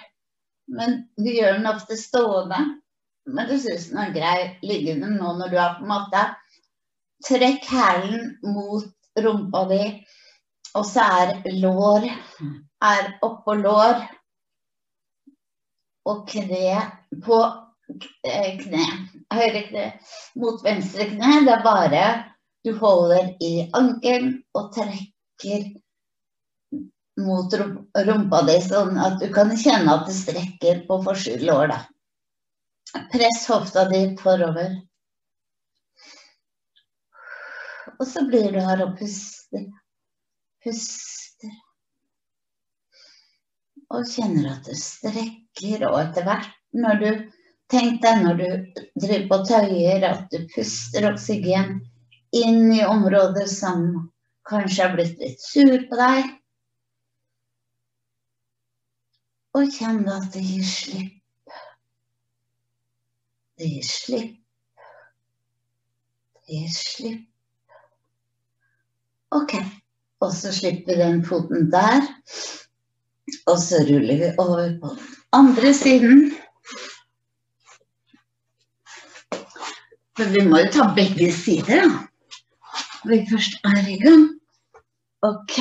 men 0.78 1.00
du 1.18 1.30
gjør 1.30 1.56
den 1.58 1.70
ofte 1.70 1.98
stående. 1.98 2.60
Men 3.26 3.48
du 3.50 3.56
syns 3.58 3.88
den 3.90 4.02
er 4.04 4.12
grei 4.14 4.40
liggende 4.62 5.10
nå 5.10 5.32
når 5.38 5.50
du 5.50 5.56
er 5.58 5.72
på 5.80 5.88
matta. 5.88 6.28
Trekk 7.26 7.66
hælen 7.72 8.36
mot 8.54 8.86
rumpa 9.18 9.64
di, 9.72 9.80
og 10.78 10.86
så 10.86 11.06
er 11.24 11.32
lår 11.58 12.06
er 12.06 13.10
oppå 13.26 13.56
lår. 13.58 14.04
Og 16.06 16.22
kne 16.30 16.76
på 17.24 17.40
kne. 18.62 18.84
Høyre 19.34 19.62
kne 19.70 19.86
mot 20.38 20.62
venstre 20.62 21.08
kne. 21.10 21.32
Det 21.48 21.54
er 21.56 21.66
bare 21.66 22.04
du 22.66 22.72
holder 22.78 23.32
i 23.42 23.66
ankelen 23.74 24.40
og 24.54 24.70
trekker 24.74 25.66
mot 27.16 27.54
rumpa 28.08 28.42
di, 28.48 28.56
sånn 28.64 28.98
at 29.00 29.20
du 29.22 29.28
kan 29.32 29.52
kjenne 29.56 29.92
at 29.92 30.08
det 30.08 30.16
strekker 30.16 30.82
på 30.88 31.00
da. 31.72 31.78
Press 33.12 33.46
hofta 33.48 33.86
di 33.90 34.02
forover. 34.20 34.76
Og 37.96 38.04
så 38.06 38.26
blir 38.28 38.52
du 38.52 38.60
her 38.60 38.82
og 38.84 38.98
puster. 38.98 39.64
Puster. 40.64 41.54
Og 43.94 44.04
kjenner 44.10 44.52
at 44.52 44.68
du 44.68 44.76
strekker, 44.76 45.88
og 45.88 46.00
etter 46.02 46.28
hvert 46.28 46.52
når 46.76 47.02
du 47.02 47.10
Tenk 47.66 47.96
deg 47.98 48.20
når 48.22 48.36
du 48.38 48.82
driver 49.02 49.24
på 49.30 49.36
tøyer, 49.48 50.04
at 50.06 50.28
du 50.30 50.44
puster 50.52 51.08
oksygen 51.08 51.80
inn 52.30 52.68
i 52.70 52.84
områder 52.86 53.48
som 53.50 53.88
kanskje 54.46 54.84
har 54.84 54.94
blitt 54.94 55.16
litt 55.18 55.42
sur 55.42 55.74
på 55.88 55.98
deg. 55.98 56.28
Og 59.56 59.70
kjenn 59.72 60.04
at 60.12 60.26
det 60.34 60.42
gir 60.44 60.64
slipp. 60.68 61.52
Det 63.56 63.68
gir 63.70 63.86
slipp. 63.88 64.34
Det 66.44 66.58
gir 66.58 66.74
slipp. 66.74 67.22
Ok, 69.36 69.54
og 70.20 70.34
så 70.36 70.52
slipper 70.54 70.92
vi 70.92 71.00
den 71.00 71.22
foten 71.24 71.70
der. 71.72 72.04
Og 73.48 73.56
så 73.62 73.80
ruller 73.88 74.20
vi 74.20 74.28
over 74.38 74.74
på 74.82 74.92
den 74.92 75.14
andre 75.32 75.72
siden. 75.74 76.20
For 80.16 80.32
vi 80.36 80.44
må 80.48 80.60
jo 80.60 80.68
ta 80.72 80.90
begge 80.96 81.30
sider, 81.32 81.88
da. 81.88 82.04
Når 83.04 83.14
vi 83.14 83.26
først 83.32 83.56
er 83.64 83.88
i 83.88 83.96
gang. 84.04 84.28
Ok 85.24 85.58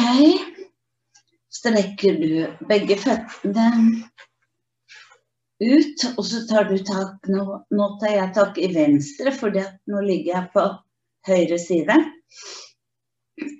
strekker 1.65 2.19
du 2.21 2.65
begge 2.69 2.97
føttene 3.01 3.69
ut, 5.63 6.03
og 6.17 6.25
så 6.27 6.41
tar 6.49 6.67
du 6.69 6.77
tak 6.85 7.29
Nå, 7.31 7.45
nå 7.73 7.87
tar 8.01 8.13
jeg 8.13 8.33
tak 8.35 8.59
i 8.61 8.69
venstre, 8.75 9.33
for 9.33 9.55
nå 9.55 10.01
ligger 10.05 10.31
jeg 10.35 10.51
på 10.53 10.65
høyre 11.25 11.57
side. 11.61 11.95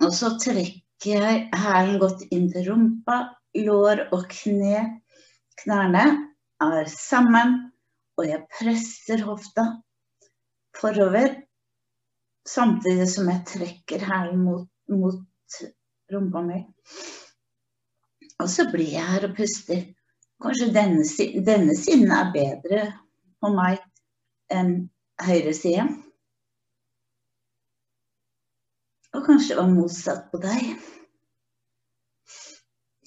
Og 0.03 0.11
så 0.13 0.35
trekker 0.41 1.25
jeg 1.25 1.47
hælen 1.55 1.97
godt 2.01 2.21
inn 2.29 2.45
til 2.53 2.69
rumpa, 2.69 3.17
lår 3.57 4.05
og 4.13 4.27
kne. 4.29 4.83
Knærne 5.63 6.05
er 6.61 6.91
sammen, 6.91 7.57
og 8.19 8.29
jeg 8.29 8.45
presser 8.53 9.25
hofta 9.25 9.65
forover. 10.77 11.39
Samtidig 12.45 13.07
som 13.09 13.31
jeg 13.31 13.45
trekker 13.49 14.05
hælen 14.05 14.43
mot, 14.45 14.69
mot 14.93 15.61
rumpa 16.13 16.43
mi. 16.45 16.65
Og 18.43 18.49
så 18.51 18.65
blir 18.71 18.91
jeg 18.91 19.05
her 19.07 19.27
og 19.29 19.35
puster. 19.37 19.85
Kanskje 20.43 20.73
denne, 20.75 21.05
denne 21.47 21.75
siden 21.79 22.11
er 22.11 22.33
bedre 22.33 22.81
på 23.41 23.51
meg 23.55 23.79
enn 24.51 24.73
høyresida. 25.23 25.87
Og 29.15 29.23
kanskje 29.23 29.53
det 29.53 29.61
var 29.61 29.71
motsatt 29.71 30.27
på 30.33 30.41
deg. 30.43 30.75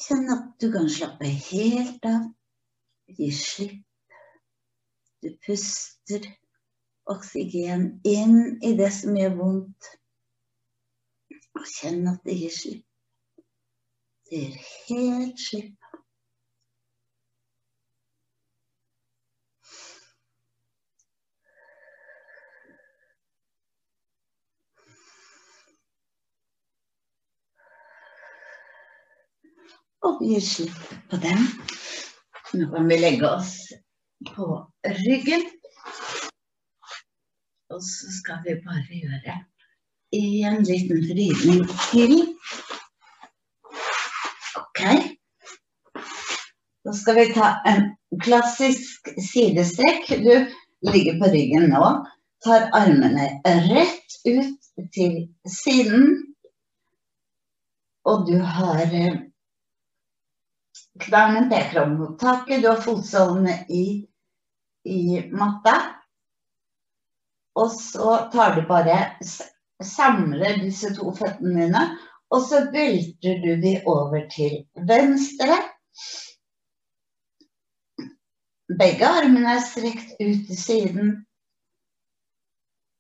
Kjenn 0.09 0.33
at 0.33 0.49
du 0.63 0.71
kan 0.73 0.89
slappe 0.89 1.29
helt 1.51 2.09
av. 2.09 2.25
Gi 3.13 3.29
slipp. 3.35 3.85
Du 5.21 5.33
puster 5.45 6.25
oksygen 7.11 7.89
inn 8.07 8.39
i 8.65 8.73
det 8.79 8.89
som 8.95 9.17
gjør 9.19 9.37
vondt. 9.43 9.95
Og 11.59 11.65
kjenn 11.77 12.07
at 12.09 12.25
det 12.25 12.41
gir 12.41 12.55
slipp. 12.55 12.88
Gir 14.31 14.57
helt 14.89 15.39
slipp. 15.41 15.75
Og 30.05 30.21
vi 30.21 30.35
gir 30.35 30.45
slipp 30.45 30.77
på 31.09 31.17
den. 31.25 31.49
Nå 32.53 32.69
kan 32.75 32.89
vi 32.91 33.01
legge 33.01 33.31
oss 33.33 33.55
på 34.35 34.51
ryggen. 34.85 35.49
Og 37.73 37.81
så 37.81 38.13
skal 38.21 38.45
vi 38.45 38.61
bare 38.67 39.01
gjøre 39.03 39.41
en 40.13 40.65
liten 40.69 41.05
vridning 41.09 41.65
til. 41.89 42.21
Så 46.89 46.93
skal 46.93 47.15
vi 47.15 47.33
ta 47.35 47.49
en 47.69 47.83
klassisk 48.25 49.11
sidestrekk. 49.21 50.07
Du 50.25 50.91
ligger 50.93 51.19
på 51.21 51.29
ryggen 51.35 51.67
nå. 51.69 51.89
Tar 52.45 52.71
armene 52.73 53.27
rett 53.45 54.15
ut 54.25 54.87
til 54.95 55.19
siden. 55.45 56.07
Og 58.09 58.25
du 58.25 58.39
har 58.41 58.81
eh, 58.89 59.19
knærne 61.05 61.45
peker 61.53 61.83
opp 61.83 61.93
mot 61.99 62.17
taket. 62.23 62.63
Du 62.65 62.71
har 62.71 62.81
fotsålene 62.81 63.59
i, 63.69 63.85
i 64.89 65.03
matta. 65.29 65.77
Og 67.61 67.69
så 67.77 68.17
tar 68.33 68.57
du 68.57 68.65
bare 68.71 69.03
Samler 69.85 70.57
disse 70.65 70.89
to 70.97 71.13
føttene 71.15 71.67
dine, 71.69 71.83
og 72.35 72.41
så 72.49 72.65
velter 72.73 73.37
du 73.45 73.53
de 73.63 73.77
over 73.87 74.25
til 74.33 74.65
venstre. 74.89 75.61
Begge 78.69 79.07
armene 79.09 79.55
er 79.57 79.63
strekt 79.65 80.11
ut 80.21 80.41
til 80.45 80.59
siden. 80.61 81.13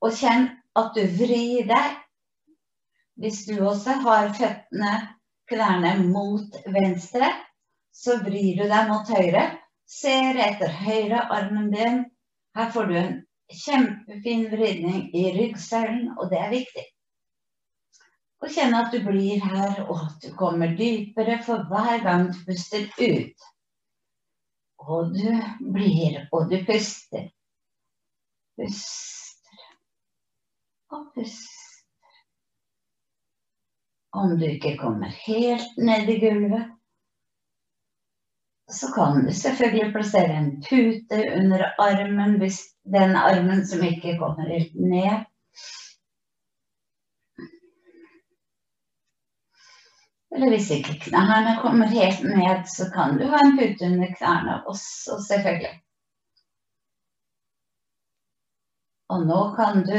Og 0.01 0.14
kjenn 0.16 0.47
at 0.81 0.95
du 0.97 1.03
vrir 1.19 1.66
deg. 1.69 1.99
Hvis 3.21 3.43
du 3.45 3.59
også 3.61 3.99
har 4.07 4.31
føttene, 4.33 4.93
knærne 5.51 5.91
mot 6.09 6.57
venstre, 6.73 7.29
så 7.93 8.16
vrir 8.23 8.62
du 8.62 8.64
deg 8.71 8.89
mot 8.89 9.12
høyre. 9.12 9.45
Ser 9.85 10.41
etter 10.41 10.73
høyre 10.73 11.27
armen 11.37 11.69
din. 11.75 12.01
Her 12.57 12.73
får 12.73 12.89
du 12.89 12.97
en 13.03 13.12
kjempefin 13.53 14.47
vridning 14.55 15.05
i 15.16 15.27
ryggsøylen, 15.37 16.14
og 16.16 16.33
det 16.33 16.41
er 16.47 16.55
viktig. 16.55 16.87
Og 18.41 18.57
kjenn 18.57 18.77
at 18.79 18.93
du 18.95 19.03
blir 19.05 19.45
her, 19.45 19.85
og 19.85 20.01
at 20.07 20.25
du 20.25 20.33
kommer 20.39 20.73
dypere 20.81 21.43
for 21.45 21.69
hver 21.69 22.01
gang 22.09 22.29
du 22.33 22.41
puster 22.49 22.89
ut. 23.03 23.49
Og 24.79 25.14
du 25.14 25.31
blir, 25.74 26.20
og 26.33 26.51
du 26.51 26.59
puster. 26.66 27.29
Puster 28.59 29.64
og 30.95 31.09
puster. 31.14 31.55
Om 34.12 34.39
du 34.39 34.45
ikke 34.49 34.76
kommer 34.81 35.12
helt 35.26 35.76
ned 35.76 36.09
i 36.09 36.18
gulvet, 36.22 36.70
så 38.68 38.89
kan 38.95 39.24
du 39.26 39.33
selvfølgelig 39.33 39.93
plassere 39.93 40.39
en 40.39 40.51
pute 40.64 41.18
under 41.37 41.64
armen 41.81 42.39
hvis 42.41 42.61
den 42.85 43.16
armen 43.16 43.66
som 43.66 43.85
ikke 43.85 44.18
kommer 44.18 44.49
helt 44.49 44.74
ned. 44.74 45.24
Eller 50.35 50.53
hvis 50.53 50.70
ikke 50.74 50.99
knærne 51.09 51.57
kommer 51.62 51.89
helt 51.89 52.24
ned, 52.24 52.64
så 52.68 52.89
kan 52.93 53.16
du 53.18 53.24
ha 53.33 53.41
en 53.45 53.57
pute 53.57 53.87
under 53.87 54.11
knærne 54.18 54.59
også, 54.68 55.16
selvfølgelig. 55.29 55.74
Og 59.09 59.24
nå 59.24 59.41
kan 59.57 59.85
du 59.89 59.97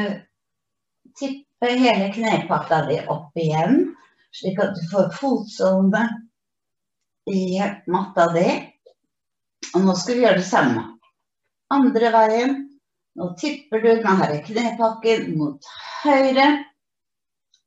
tippe 1.18 1.72
hele 1.82 2.12
knepatta 2.14 2.84
di 2.86 3.00
opp 3.10 3.38
igjen, 3.42 3.88
slik 4.38 4.62
at 4.62 4.76
du 4.78 4.84
får 4.92 5.10
fotsålene 5.18 6.04
i 7.34 7.58
matta 7.90 8.30
di. 8.36 8.48
Og 9.74 9.86
nå 9.86 9.96
skal 9.98 10.18
vi 10.18 10.26
gjøre 10.28 10.42
det 10.44 10.50
samme. 10.50 10.86
Andre 11.74 12.14
veien. 12.14 12.58
Nå 13.18 13.34
tipper 13.42 13.82
du 13.82 13.90
denne 13.90 14.42
knepakken 14.46 15.34
mot 15.38 15.66
høyre. 16.06 16.46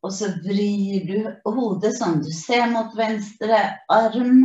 Og 0.02 0.12
så 0.14 0.32
vrir 0.42 1.04
du 1.06 1.18
hodet 1.46 1.92
sånn 1.94 2.22
du 2.24 2.30
ser 2.34 2.66
mot 2.72 2.94
venstre 2.98 3.60
arm. 3.92 4.42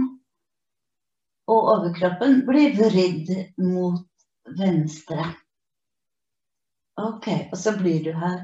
Og 1.47 1.71
overkroppen 1.73 2.43
blir 2.45 2.75
vridd 2.77 3.31
mot 3.63 4.05
venstre. 4.59 5.31
Ok, 6.97 7.27
og 7.51 7.57
så 7.57 7.73
blir 7.77 8.03
du 8.05 8.11
her. 8.17 8.39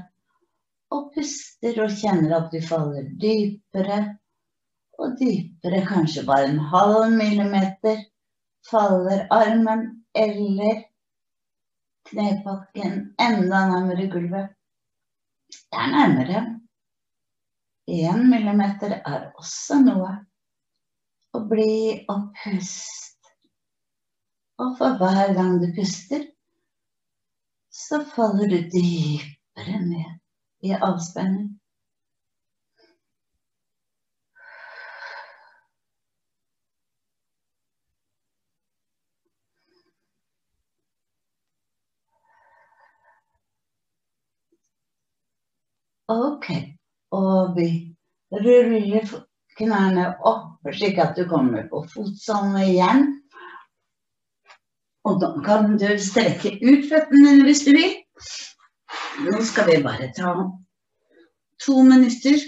Og 0.93 1.09
puster 1.13 1.79
og 1.83 1.93
kjenner 1.97 2.35
at 2.37 2.51
du 2.53 2.59
faller 2.65 3.07
dypere 3.21 3.99
og 5.01 5.15
dypere, 5.19 5.81
kanskje 5.89 6.25
bare 6.27 6.49
en 6.51 6.59
halv 6.73 7.13
millimeter. 7.17 8.03
Faller 8.69 9.25
armen 9.33 9.87
eller 10.15 10.83
knepakken 12.07 12.93
enda 13.19 13.63
nærmere 13.71 14.07
gulvet. 14.11 14.53
Det 15.49 15.81
er 15.81 15.89
nærmere. 15.91 16.43
Én 17.87 18.29
millimeter 18.29 19.01
er 19.05 19.31
også 19.35 19.81
noe. 19.83 20.11
Og 21.33 21.49
bli 21.49 22.05
og 22.09 22.29
pust. 22.37 23.19
Og 24.61 24.77
for 24.77 24.97
hver 25.01 25.33
gang 25.35 25.57
du 25.59 25.67
puster, 25.75 26.27
så 27.73 28.03
faller 28.15 28.47
du 28.53 28.59
dypere 28.75 29.79
ned 29.81 30.19
i 30.63 30.71
avspenning. 30.77 31.59
Ok, 46.07 46.47
og 47.13 47.57
vi 47.57 47.67
ruller 48.33 49.13
knærne 49.57 50.07
opp 50.25 50.71
slik 50.73 50.97
at 51.01 51.17
du 51.17 51.27
kommer 51.29 51.67
på 51.69 51.83
fotsålene 51.91 52.65
igjen. 52.71 53.05
Og 55.03 55.19
da 55.21 55.33
kan 55.45 55.75
du 55.77 55.89
strekke 55.99 56.55
ut 56.63 56.87
føttene 56.89 57.41
hvis 57.43 57.65
du 57.67 57.73
vil. 57.75 57.95
Nå 59.27 59.41
skal 59.45 59.69
vi 59.69 59.81
bare 59.83 60.09
ta 60.15 60.33
to 61.63 61.81
minutter 61.85 62.39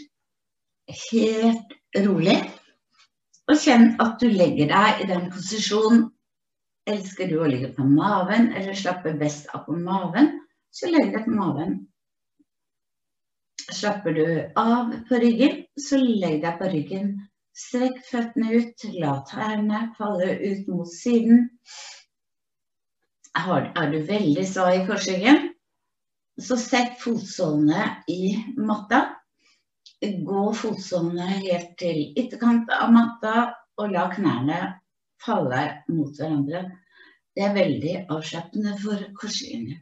helt 1.11 1.76
rolig. 2.05 2.38
Og 3.45 3.59
kjenn 3.61 3.91
at 4.01 4.18
du 4.22 4.30
legger 4.32 4.72
deg 4.72 5.03
i 5.03 5.09
den 5.11 5.28
posisjonen. 5.34 6.07
Elsker 6.89 7.30
du 7.30 7.39
å 7.41 7.49
ligge 7.49 7.72
på 7.74 7.86
maven 7.86 8.51
eller 8.53 8.78
slappe 8.78 9.16
best 9.18 9.49
av 9.57 9.63
på 9.66 9.74
maven, 9.74 10.28
så 10.70 10.89
legg 10.91 11.16
deg 11.16 11.24
på 11.26 11.34
maven. 11.34 11.80
Slapper 13.72 14.13
du 14.13 14.51
av 14.55 14.91
på 15.09 15.16
ryggen, 15.16 15.63
så 15.82 15.97
legg 15.97 16.41
deg 16.43 16.59
på 16.59 16.70
ryggen. 16.70 17.09
Strekk 17.55 18.01
føttene 18.05 18.51
ut, 18.59 18.86
la 18.99 19.16
tærne 19.30 19.80
falle 19.97 20.36
ut 20.43 20.68
mot 20.70 20.91
siden. 20.91 21.47
Er 23.36 23.91
du 23.91 23.97
veldig 24.07 24.45
svak 24.47 24.78
i 24.78 24.86
korsryggen, 24.88 25.41
så 26.39 26.57
sett 26.59 26.99
fotsålene 27.01 27.89
i 28.11 28.36
matta. 28.57 29.01
Gå 30.03 30.45
fotsålene 30.53 31.28
helt 31.41 31.74
til 31.82 32.01
ytterkant 32.13 32.70
av 32.76 32.93
matta, 32.93 33.36
og 33.82 33.91
la 33.91 34.07
knærne 34.13 34.59
falle 35.26 35.63
mot 35.89 36.13
hverandre. 36.16 36.68
Det 37.36 37.43
er 37.43 37.55
veldig 37.55 37.95
avslappende 38.13 38.76
for 38.84 39.01
korsryggen. 39.20 39.80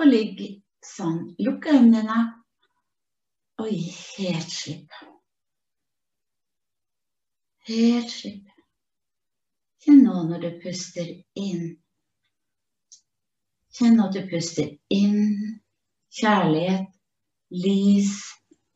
Og 0.00 0.06
ligg 0.06 0.44
sånn. 0.86 1.34
Lukk 1.42 1.66
øynene 1.68 2.20
og 3.60 3.68
gi 3.68 3.90
helt 4.16 4.52
slipp. 4.52 4.94
Helt 7.68 8.10
slipp. 8.12 8.48
Kjenn 9.84 10.02
nå 10.04 10.24
når 10.28 10.44
du 10.44 10.50
puster 10.62 11.08
inn. 11.40 11.66
Kjenn 13.76 14.00
at 14.02 14.16
du 14.16 14.24
puster 14.28 14.72
inn 14.92 15.60
kjærlighet, 16.16 16.88
lys, 17.54 18.16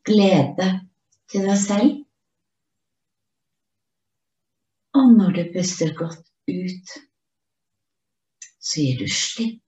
glede 0.07 0.69
til 1.31 1.49
deg 1.49 1.59
selv. 1.61 1.99
Og 4.95 5.11
når 5.17 5.35
du 5.35 5.43
puster 5.57 5.93
godt 5.97 6.23
ut, 6.49 6.97
så 8.65 8.81
gir 8.81 9.01
du 9.01 9.07
slipp 9.11 9.61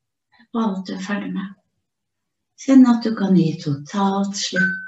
på 0.54 0.64
alt 0.64 0.88
du 0.88 0.96
er 0.96 1.04
ferdig 1.04 1.34
med. 1.36 1.56
Kjenn 2.58 2.88
at 2.90 3.04
du 3.06 3.12
kan 3.18 3.36
gi 3.38 3.52
totalt 3.62 4.38
slipp 4.40 4.87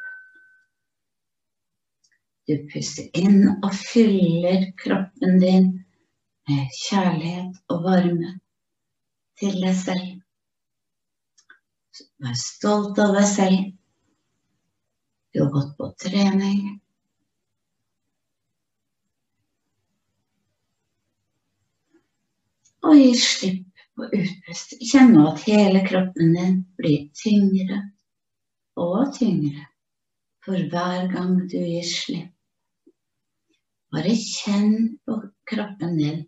du 2.49 2.55
puster 2.71 3.09
inn 3.13 3.43
og 3.51 3.73
fyller 3.77 4.71
kroppen 4.81 5.35
din 5.41 5.67
med 6.49 6.71
kjærlighet 6.73 7.59
og 7.69 7.83
varme 7.83 8.31
til 9.37 9.59
deg 9.61 9.75
selv. 9.77 10.15
Vær 12.19 12.37
stolt 12.41 12.97
av 13.03 13.13
deg 13.15 13.27
selv. 13.29 13.67
Du 15.29 15.43
har 15.43 15.51
gått 15.53 15.75
på 15.77 15.89
trening. 16.01 16.63
Og 22.89 22.97
gi 22.97 23.13
slipp 23.19 23.85
på 23.93 24.09
utpust. 24.09 24.73
Kjenn 24.89 25.13
nå 25.13 25.27
at 25.35 25.45
hele 25.45 25.85
kroppen 25.85 26.33
din 26.33 26.57
blir 26.81 27.05
tyngre 27.21 27.83
og 28.79 29.13
tyngre 29.19 29.69
for 30.41 30.67
hver 30.73 31.11
gang 31.13 31.37
du 31.45 31.57
gir 31.59 31.85
slipp. 31.85 32.33
Bare 33.89 34.13
kjenn 34.13 34.75
på 35.05 35.15
kroppen 35.49 35.97
din 35.97 36.19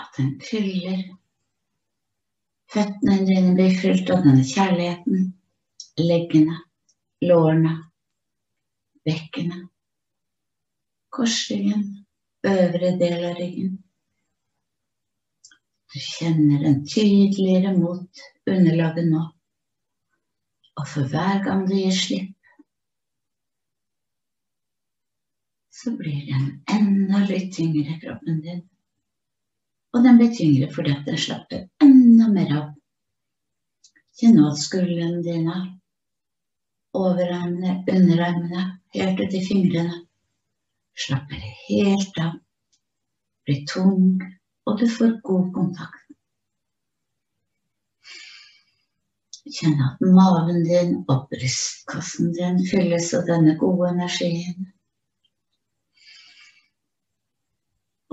at 0.00 0.16
den 0.16 0.32
fyller. 0.42 1.04
Føttene 2.74 3.20
dine 3.28 3.54
blir 3.54 3.76
fylt 3.78 4.10
av 4.10 4.24
denne 4.26 4.42
kjærligheten. 4.48 5.28
Leggene, 6.02 6.56
lårene, 7.22 7.76
bekkenet, 9.06 9.68
korsryggen, 11.14 11.84
øvre 12.50 12.90
del 12.98 13.26
av 13.30 13.38
ryggen. 13.38 13.76
Du 15.94 16.00
kjenner 16.02 16.64
den 16.66 16.80
tydeligere 16.90 17.76
mot 17.78 18.24
underlaget 18.50 19.06
nå. 19.12 19.22
Og 20.74 20.88
for 20.90 21.06
hver 21.12 21.44
gang 21.44 21.68
du 21.70 21.76
gir 21.78 21.94
slipp, 21.94 22.33
så 25.74 25.96
blir 25.96 26.26
den 26.26 26.62
enda 26.70 27.24
litt 27.26 27.52
tyngre, 27.56 27.98
kroppen 28.02 28.40
din. 28.40 28.62
Og 29.94 30.04
den 30.04 30.18
blir 30.20 30.30
tyngre 30.34 30.68
fordi 30.74 30.92
at 30.94 31.06
den 31.08 31.18
slapper 31.18 31.64
enda 31.82 32.28
mer 32.30 32.52
av. 32.58 32.68
Kjenn 34.14 34.38
at 34.46 34.60
skuldrene 34.62 35.22
dine, 35.26 35.56
overarmene, 36.94 37.80
underarmene, 37.90 38.66
helt 38.94 39.22
ut 39.24 39.34
i 39.34 39.42
fingrene 39.48 40.04
slapper 40.94 41.42
helt 41.66 42.22
av. 42.22 42.38
Blir 43.44 43.66
tung, 43.68 44.22
og 44.70 44.78
du 44.78 44.86
får 44.88 45.18
god 45.26 45.50
kontakt. 45.56 46.06
Kjenn 49.58 49.82
at 49.88 50.06
maven 50.06 50.62
din 50.70 50.94
og 51.02 51.26
brystkassen 51.34 52.30
din 52.38 52.62
fylles 52.70 53.10
av 53.18 53.26
denne 53.28 53.58
gode 53.58 53.90
energien. 53.90 54.70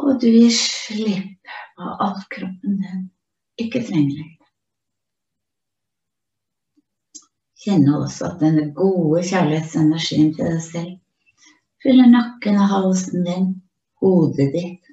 Og 0.02 0.20
du 0.22 0.28
gir 0.28 0.54
slipp 0.56 1.52
av 1.82 2.06
alt 2.06 2.28
kroppen 2.34 2.78
din 2.82 3.04
ikke 3.62 3.84
trenger. 3.86 4.30
Kjenne 7.62 7.99
også 8.02 8.32
at 8.32 8.39
denne 8.41 8.72
gode 8.78 9.22
kjærlighetsenergien 9.30 10.32
til 10.34 10.47
deg 10.49 10.64
selv 10.66 10.97
fyller 11.82 12.10
nakken 12.10 12.58
og 12.62 12.72
halsen 12.74 13.28
din, 13.28 13.52
hodet 14.02 14.49
ditt 14.56 14.89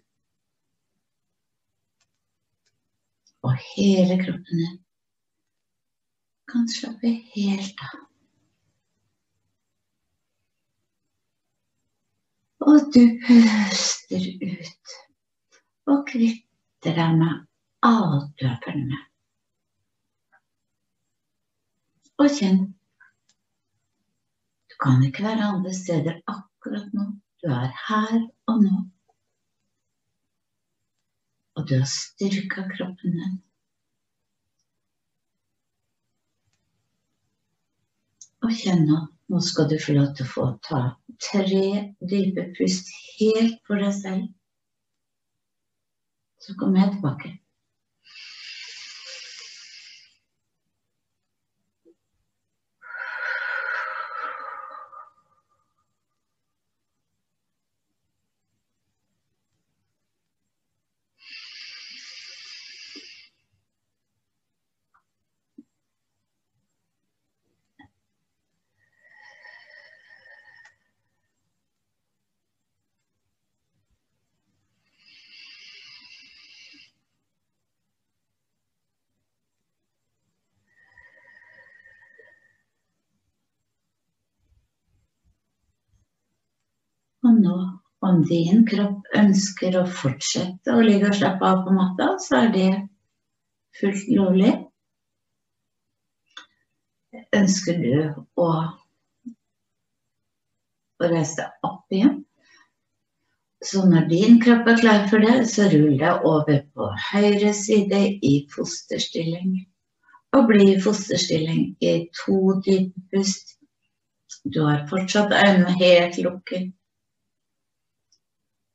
og 3.46 3.54
hele 3.76 4.18
kroppen 4.20 4.60
din 4.64 4.76
kan 6.48 6.68
slappe 6.72 7.10
helt 7.34 7.80
av. 7.84 8.07
Og 12.68 12.88
du 12.94 13.04
puster 13.24 14.24
ut 14.44 14.96
og 15.88 16.02
kvitter 16.10 16.96
deg 16.98 17.14
med 17.20 17.46
med. 18.90 19.04
Og 22.18 22.28
kjenn 22.34 22.60
Du 24.68 24.76
kan 24.84 25.00
ikke 25.06 25.24
være 25.24 25.48
andre 25.54 25.72
steder 25.74 26.20
akkurat 26.28 26.92
nå. 26.94 27.08
Du 27.42 27.48
er 27.54 27.72
her 27.88 28.20
og 28.50 28.62
nå. 28.62 28.84
Og 31.56 31.68
du 31.68 31.74
har 31.78 31.88
styrka 31.90 32.68
kroppen 32.74 33.16
din. 33.22 33.38
Og 38.44 38.52
kjenn 38.60 38.84
nå. 38.90 39.06
Nå 39.28 39.40
skal 39.44 39.66
du 39.70 39.76
få 39.84 39.94
lov 39.96 40.12
til 40.16 40.24
å 40.24 40.30
få 40.34 40.44
ta 40.68 40.78
tre 41.26 41.64
dype 42.12 42.46
pust 42.56 42.88
helt 43.18 43.58
for 43.68 43.84
deg 43.84 43.92
selv. 43.98 44.30
Så 46.40 46.56
kommer 46.56 46.84
jeg 46.84 46.94
tilbake. 46.96 47.34
Og 87.28 87.34
nå, 87.34 87.54
om 88.08 88.22
din 88.28 88.64
kropp 88.68 89.08
ønsker 89.16 89.76
å 89.80 89.86
fortsette 90.00 90.74
å 90.74 90.84
ligge 90.84 91.10
og 91.10 91.18
slappe 91.18 91.48
av 91.48 91.64
på 91.66 91.74
matta, 91.76 92.10
så 92.22 92.42
er 92.44 92.52
det 92.54 92.70
fullt 93.80 94.08
lovlig. 94.14 94.54
Ønsker 97.36 97.82
du 97.82 97.94
å, 98.40 98.48
å 100.98 101.12
reise 101.12 101.42
deg 101.42 101.68
opp 101.68 101.96
igjen, 101.96 102.16
så 103.64 103.82
når 103.90 104.04
din 104.10 104.36
kropp 104.42 104.68
er 104.70 104.78
klar 104.78 105.06
for 105.10 105.24
det, 105.24 105.40
så 105.50 105.66
rull 105.72 105.96
deg 105.98 106.26
over 106.30 106.60
på 106.74 106.88
høyre 107.08 107.50
side 107.56 108.00
i 108.22 108.34
fosterstilling. 108.54 109.56
Og 110.36 110.46
bli 110.50 110.74
i 110.74 110.80
fosterstilling 110.82 111.72
i 111.82 111.94
to 112.20 112.54
dype 112.62 113.02
pust. 113.10 113.56
Du 114.44 114.60
har 114.62 114.84
fortsatt 114.90 115.34
øynene 115.34 115.74
helt 115.80 116.20
lukket. 116.22 116.70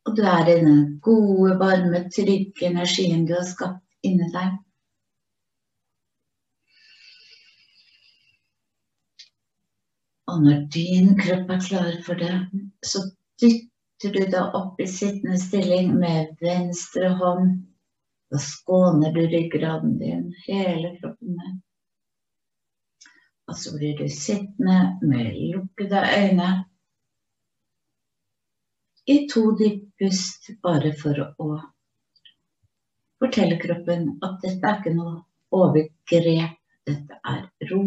Og 0.03 0.17
du 0.17 0.21
er 0.27 0.49
i 0.51 0.59
den 0.59 0.99
gode, 1.03 1.55
varme, 1.59 2.03
trygge 2.11 2.67
energien 2.67 3.25
du 3.27 3.33
har 3.37 3.47
skapt 3.47 3.83
inni 4.03 4.27
deg. 4.33 4.57
Og 10.31 10.41
når 10.43 10.63
din 10.73 11.13
kropp 11.19 11.51
er 11.55 11.61
klar 11.67 11.91
for 12.05 12.19
det, 12.19 12.33
så 12.83 13.03
dytter 13.41 14.15
du 14.15 14.23
deg 14.33 14.57
opp 14.59 14.81
i 14.81 14.87
sittende 14.89 15.37
stilling 15.39 15.93
med 15.99 16.33
venstre 16.41 17.13
hånd. 17.19 17.53
Da 18.33 18.39
skåner 18.41 19.13
du 19.13 19.21
ryggraden 19.29 19.97
din, 19.99 20.31
hele 20.47 20.95
kroppen 20.97 21.37
din. 21.37 21.57
Og 23.47 23.57
så 23.59 23.75
blir 23.77 23.97
du 23.99 24.07
sittende 24.09 24.97
med 25.03 25.35
lukkede 25.53 26.01
øyne 26.17 26.49
i 29.05 29.27
to 29.27 29.51
dype 29.59 29.91
pust, 29.99 30.49
bare 30.63 30.93
for 30.99 31.19
å 31.37 31.49
fortelle 33.23 33.59
kroppen 33.59 34.09
at 34.23 34.39
dette 34.43 34.67
er 34.67 34.79
ikke 34.79 34.95
noe 34.95 35.15
overgrep. 35.53 36.59
Dette 36.83 37.15
er 37.23 37.45
ro 37.69 37.83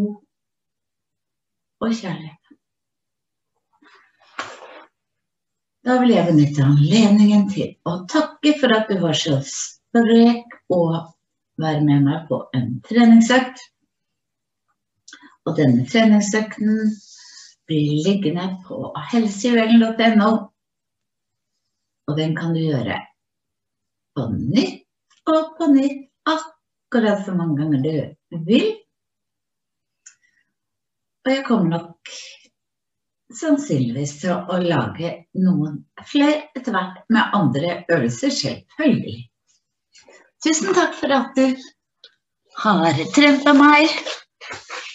og 1.85 1.91
kjærlighet. 1.93 2.47
Da 5.85 5.99
vil 6.01 6.15
jeg 6.15 6.27
benytte 6.31 6.65
anledningen 6.65 7.45
til 7.53 7.75
å 7.87 7.99
takke 8.11 8.55
for 8.59 8.73
at 8.73 8.89
du 8.89 8.97
var 9.03 9.19
så 9.21 9.37
sprek 9.45 10.57
og 10.73 10.97
være 11.61 11.85
med 11.85 12.09
meg 12.09 12.25
på 12.31 12.41
en 12.57 12.73
treningsøkt. 12.89 13.61
Og 15.47 15.55
denne 15.61 15.85
treningsøkten 15.87 16.91
blir 17.69 17.93
liggende 18.09 18.49
på 18.67 18.91
helsehjuelen.no. 19.13 20.31
Og 22.07 22.17
den 22.19 22.35
kan 22.39 22.55
du 22.55 22.63
gjøre 22.63 22.99
på 24.17 24.27
nytt 24.33 24.83
og 25.27 25.57
på 25.59 25.69
nytt, 25.73 26.03
akkurat 26.27 27.25
så 27.27 27.35
mange 27.35 27.59
ganger 27.61 27.83
du 28.31 28.39
vil. 28.47 28.69
Og 31.27 31.33
jeg 31.33 31.45
kommer 31.47 31.73
nok 31.73 32.13
sannsynligvis 33.35 34.13
til 34.23 34.37
å 34.37 34.59
lage 34.63 35.13
noen 35.43 35.81
flere 36.07 36.47
etter 36.55 36.75
hvert 36.77 37.01
med 37.11 37.35
andre 37.35 37.73
øvelser, 37.91 38.31
selvfølgelig. 38.31 39.19
Tusen 40.47 40.75
takk 40.77 40.95
for 40.95 41.15
at 41.17 41.35
du 41.35 41.57
har 42.63 43.03
trent 43.17 43.51
av 43.51 43.59
meg. 43.59 43.91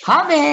Ha 0.07 0.21
det! 0.31 0.45